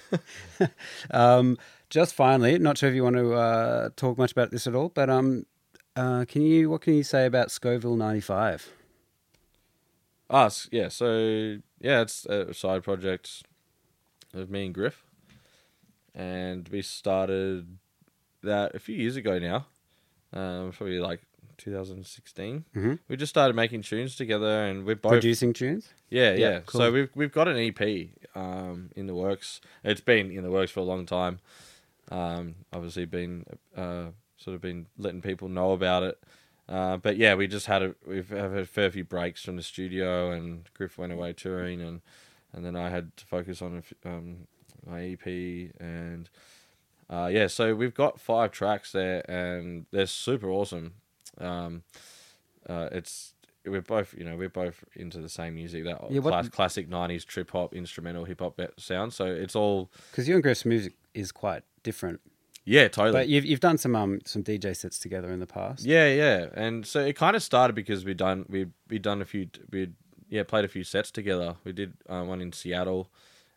[0.10, 0.68] go.
[1.10, 1.57] Um,
[1.90, 4.90] just finally, not sure if you want to uh, talk much about this at all,
[4.90, 5.45] but um,
[5.95, 6.69] uh, can you?
[6.69, 8.69] What can you say about Scoville ninety five?
[10.30, 10.88] Us, yeah.
[10.88, 13.44] So yeah, it's a side project
[14.34, 15.03] of me and Griff,
[16.14, 17.78] and we started
[18.44, 19.65] that a few years ago now.
[20.34, 21.22] Um, probably like
[21.61, 22.65] 2016.
[22.75, 22.99] Mhm.
[23.07, 25.89] We just started making tunes together, and we're both Producing tunes.
[26.09, 26.59] Yeah, Yeah, yeah.
[26.65, 26.81] cool.
[26.81, 29.61] So we've we've got an EP um, in the works.
[29.83, 31.39] It's been in the works for a long time.
[32.09, 34.07] Um, obviously, been uh,
[34.38, 36.21] sort of been letting people know about it.
[36.67, 39.63] Uh, but yeah, we just had a we've had a fair few breaks from the
[39.63, 42.01] studio, and Griff went away touring, and
[42.53, 44.47] and then I had to focus on a f- um,
[44.85, 45.25] my EP,
[45.79, 46.29] and
[47.09, 50.93] uh, yeah, so we've got five tracks there, and they're super awesome.
[51.37, 51.83] Um,
[52.67, 53.33] uh, it's
[53.65, 57.25] we're both you know we're both into the same music that Yeah, what- classic '90s
[57.25, 59.13] trip hop, instrumental hip hop sound.
[59.13, 62.21] So it's all Because you and Griff's music is quite different,
[62.65, 63.11] yeah, totally.
[63.13, 65.85] but you've you've done some um some DJ sets together in the past.
[65.85, 69.25] Yeah, yeah, and so it kind of started because we done we we done a
[69.25, 69.89] few we
[70.29, 71.55] yeah played a few sets together.
[71.63, 73.09] We did uh, one in Seattle,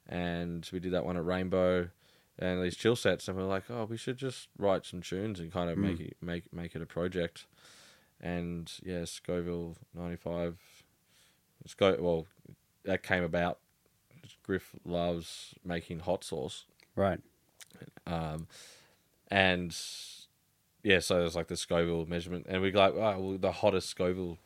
[0.08, 1.88] and we did that one at Rainbow,
[2.38, 5.40] and these chill sets, and we are like, oh, we should just write some tunes
[5.40, 7.46] and kind of make it make make it a project,
[8.20, 10.58] and yeah, Scoville ninety five,
[11.66, 12.26] Sco well,
[12.84, 13.58] that came about.
[14.42, 16.64] Griff loves making hot sauce
[16.96, 17.20] Right.
[18.06, 18.46] um,
[19.28, 19.76] and
[20.82, 23.88] yeah, so there's like the Scoville measurement, and we go like, oh, well, the hottest
[23.90, 24.38] Scoville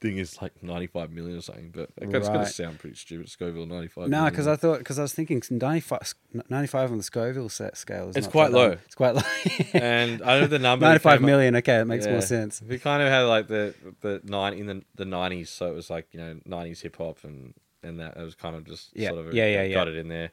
[0.00, 3.28] thing is like 95 million or something, but it's going to sound pretty stupid.
[3.28, 4.08] Scoville 95.
[4.08, 6.14] No, because I thought because I was thinking 95,
[6.48, 8.70] 95 on the Scoville set scale is It's not quite low.
[8.84, 9.22] It's quite low.
[9.74, 10.86] and I know the number.
[10.86, 11.54] 95 million.
[11.54, 12.12] up- Okay, that makes Yeah.
[12.12, 12.62] more sense.
[12.66, 15.90] We kind of had like the the nine in the the 90s, so it was
[15.90, 19.08] like you know 90s hip hop and and that it was kind of just Yeah.
[19.10, 19.92] sort of Yeah, yeah, got yeah.
[19.94, 20.30] it in there.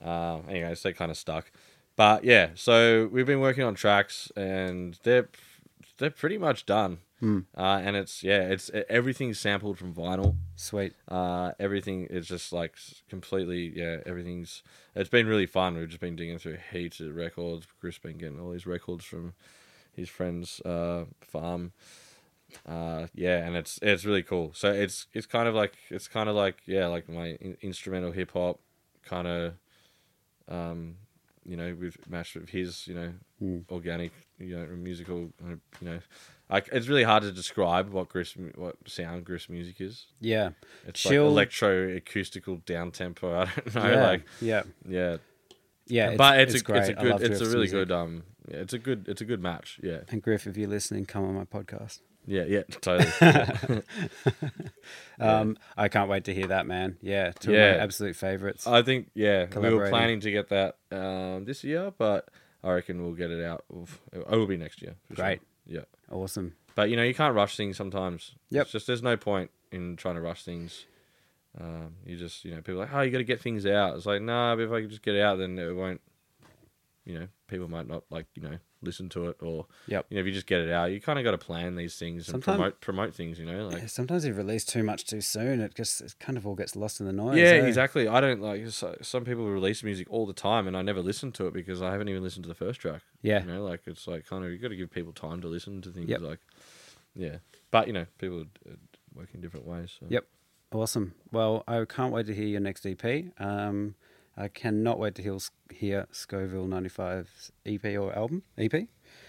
[0.00, 1.50] Um, anyway, so it kind of stuck.
[1.94, 5.28] But yeah, so we've been working on tracks and they're
[5.98, 6.98] they're pretty much done.
[7.20, 7.40] Hmm.
[7.56, 10.36] Uh, and it's yeah, it's everything's sampled from vinyl.
[10.56, 10.94] Sweet.
[11.06, 12.74] Uh, everything is just like
[13.08, 13.98] completely yeah.
[14.04, 14.62] Everything's
[14.96, 15.76] it's been really fun.
[15.76, 17.66] We've just been digging through heaps of records.
[17.80, 19.34] Chris been getting all these records from
[19.92, 21.72] his friend's uh, farm.
[22.66, 24.52] Uh, yeah, and it's it's really cool.
[24.54, 28.12] So it's it's kind of like it's kind of like yeah, like my in- instrumental
[28.12, 28.58] hip hop
[29.04, 29.54] kind of,
[30.48, 30.96] um,
[31.44, 33.58] you know, with matched with his you know Hmm.
[33.70, 35.98] organic you know musical you know,
[36.48, 40.06] like it's really hard to describe what Griff's what sound Griff's music is.
[40.20, 40.50] Yeah.
[40.86, 41.24] It's Chill.
[41.24, 43.34] like electro acoustical down tempo.
[43.42, 44.06] I don't know, yeah.
[44.06, 44.62] like yeah.
[44.88, 45.16] yeah,
[45.86, 46.16] Yeah.
[46.16, 46.80] but it's, a great.
[46.80, 47.72] it's a good it's a really music.
[47.72, 49.78] good um yeah, it's a good it's a good match.
[49.82, 52.00] Yeah, And Griff, if you're listening, come on my podcast.
[52.26, 53.82] Yeah, yeah, totally.
[55.20, 56.96] Um, I can't wait to hear that, man.
[57.00, 57.72] Yeah, two of Yeah.
[57.72, 58.66] my absolute favorites.
[58.66, 62.28] I think yeah, we were planning to get that um, this year, but
[62.64, 63.64] I reckon we'll get it out.
[63.72, 64.96] Of, it will be next year.
[65.08, 65.24] for sure.
[65.24, 65.40] Great.
[65.66, 66.54] Yeah, awesome.
[66.74, 68.34] but you know you can't rush things sometimes.
[68.50, 68.62] Yep.
[68.62, 70.86] It's just there's no point in trying to rush things.
[71.60, 73.94] Um, you just you know people are like oh you got to get things out.
[73.96, 76.00] It's like nah, but if I could just get it out, then it won't.
[77.04, 80.06] You know, people might not like you know listen to it or Yep.
[80.08, 81.96] you know if you just get it out, you kind of got to plan these
[81.96, 83.38] things and promote promote things.
[83.38, 85.60] You know, like Yeah, sometimes you release too much too soon.
[85.60, 87.38] It just it kind of all gets lost in the noise.
[87.38, 87.66] Yeah, eh?
[87.66, 88.06] exactly.
[88.06, 91.32] I don't like so, some people release music all the time, and I never listen
[91.32, 93.02] to it because I haven't even listened to the first track.
[93.20, 93.40] Yeah.
[93.40, 95.82] you know, like it's like kind of you got to give people time to listen
[95.82, 96.08] to things.
[96.08, 96.20] Yep.
[96.20, 96.40] Like,
[97.14, 97.36] yeah,
[97.70, 98.74] but you know, people uh,
[99.14, 99.92] work in different ways.
[99.98, 100.06] So.
[100.08, 100.24] Yep.
[100.72, 101.14] Awesome.
[101.30, 103.04] Well, I can't wait to hear your next EP.
[103.38, 103.94] Um,
[104.36, 105.36] I cannot wait to hear,
[105.72, 108.42] hear Scoville 95's EP or album.
[108.56, 108.72] EP?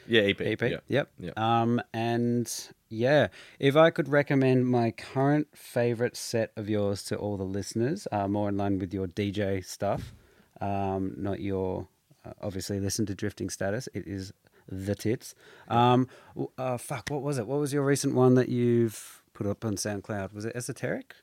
[0.07, 0.39] Yeah, EP.
[0.41, 0.61] EP.
[0.61, 0.77] Yeah.
[0.87, 1.09] Yep.
[1.19, 1.31] Yeah.
[1.35, 2.51] Um, and
[2.89, 3.27] yeah,
[3.59, 8.27] if I could recommend my current favorite set of yours to all the listeners, uh,
[8.27, 10.13] more in line with your DJ stuff,
[10.61, 11.87] um, not your
[12.25, 13.89] uh, obviously listen to Drifting Status.
[13.93, 14.33] It is
[14.69, 15.35] the tits.
[15.67, 16.07] Um,
[16.57, 17.47] uh, fuck, what was it?
[17.47, 20.33] What was your recent one that you've put up on SoundCloud?
[20.33, 21.15] Was it Esoteric?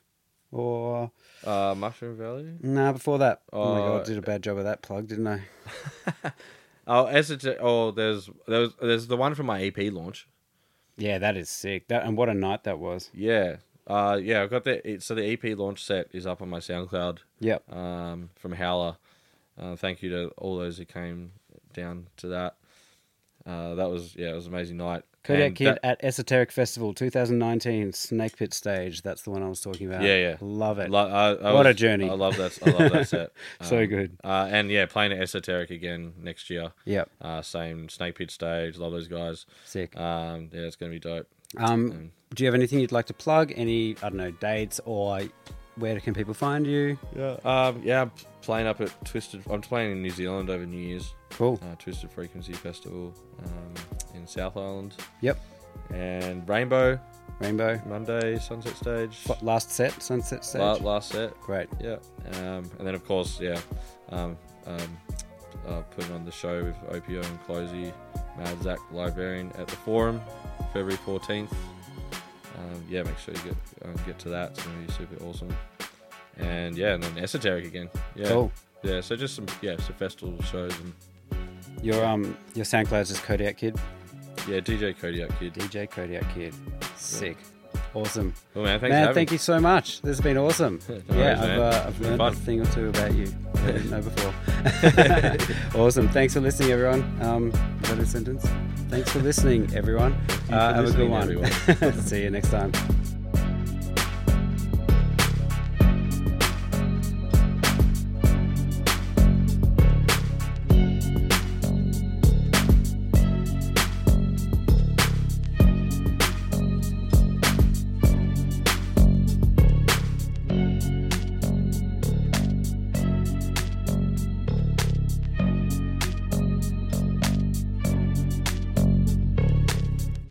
[0.51, 1.11] Or
[1.45, 2.53] Uh, Mushroom Valley.
[2.61, 3.41] nah, before that.
[3.53, 5.41] Oh, my Oh, god, did a bad job of that plug, didn't I?
[6.87, 10.27] Oh, Esoter- Oh, there's there's there's the one from my EP launch.
[10.97, 11.87] Yeah, that is sick.
[11.87, 13.09] That and what a night that was.
[13.13, 13.57] Yeah.
[13.87, 17.19] Uh, yeah, I've got the so the EP launch set is up on my SoundCloud.
[17.39, 17.71] Yep.
[17.73, 18.97] um, from Howler.
[19.59, 21.33] Uh, thank you to all those who came
[21.73, 22.55] down to that.
[23.45, 25.03] Uh, that was yeah, it was an amazing night.
[25.23, 29.01] Kodiak And Kid that- at Esoteric Festival 2019 Snake Pit stage.
[29.03, 30.01] That's the one I was talking about.
[30.01, 30.37] Yeah, yeah.
[30.41, 30.89] Love it.
[30.89, 32.09] Lo- I, I What a journey.
[32.09, 32.57] I love that.
[32.65, 33.31] I love that set.
[33.61, 34.17] So Um, good.
[34.23, 36.71] Uh, and yeah, playing at Esoteric again next year.
[36.85, 37.09] Yep.
[37.21, 38.77] Uh, same Snake Pit stage.
[38.77, 39.45] Love those guys.
[39.65, 39.95] Sick.
[39.97, 41.27] Um, yeah, it's gonna be dope.
[41.57, 43.51] Um, do you have anything you'd like to plug?
[43.55, 45.21] Any, I don't know, dates or
[45.75, 46.97] where can people find you?
[47.15, 47.37] Yeah.
[47.45, 48.11] Um, yeah, I'm
[48.41, 49.43] playing up at Twisted.
[49.49, 51.13] I'm playing in New Zealand over New Year's.
[51.31, 51.59] Cool.
[51.63, 53.13] Uh, Twisted Frequency Festival
[53.45, 53.73] um,
[54.13, 54.95] in South Island.
[55.21, 55.39] Yep.
[55.93, 56.99] And Rainbow
[57.39, 57.81] Rainbow.
[57.87, 59.17] Monday Sunset Stage.
[59.27, 60.59] F- Last set, Sunset stage.
[60.59, 61.39] La- last set.
[61.41, 61.69] Great.
[61.79, 61.97] Yeah.
[62.33, 63.59] Um, and then of course, yeah,
[64.09, 64.37] um,
[64.67, 64.97] um,
[65.67, 67.93] uh, putting on the show with Opiuo and CloZee,
[68.37, 70.21] Mad Zach Librarian at the Forum,
[70.73, 71.51] February 14th.
[72.61, 73.55] Um, yeah, make sure you get
[73.85, 74.51] um, get to that.
[74.51, 75.49] It's gonna be super awesome.
[76.37, 77.89] And yeah, and then Esoteric again.
[78.15, 78.27] Yeah.
[78.29, 78.51] Cool.
[78.83, 79.01] Yeah.
[79.01, 80.93] So just some yeah, some festival shows and
[81.83, 83.77] Your um your SoundCloud's is Kodiak Kid.
[84.47, 85.53] yeah, DJ Kodiak Kid.
[85.53, 86.53] DJ Kodiak Kid.
[86.95, 87.37] Sick.
[87.93, 88.33] Awesome.
[88.53, 88.79] Cool, man.
[88.79, 90.01] Thanks man, thank you so much.
[90.01, 90.79] This has been awesome.
[91.09, 92.33] No yeah, worries, I've, uh, I've learned fun.
[92.33, 94.33] a thing or two about you that I didn't know before.
[95.81, 96.09] awesome.
[96.09, 97.17] Thanks for listening, everyone.
[97.21, 97.51] Um,
[97.83, 98.45] is that a sentence?
[98.89, 100.13] Thanks for listening, everyone.
[100.13, 102.01] Uh, for have a good listening, one.
[102.01, 102.71] See you next time.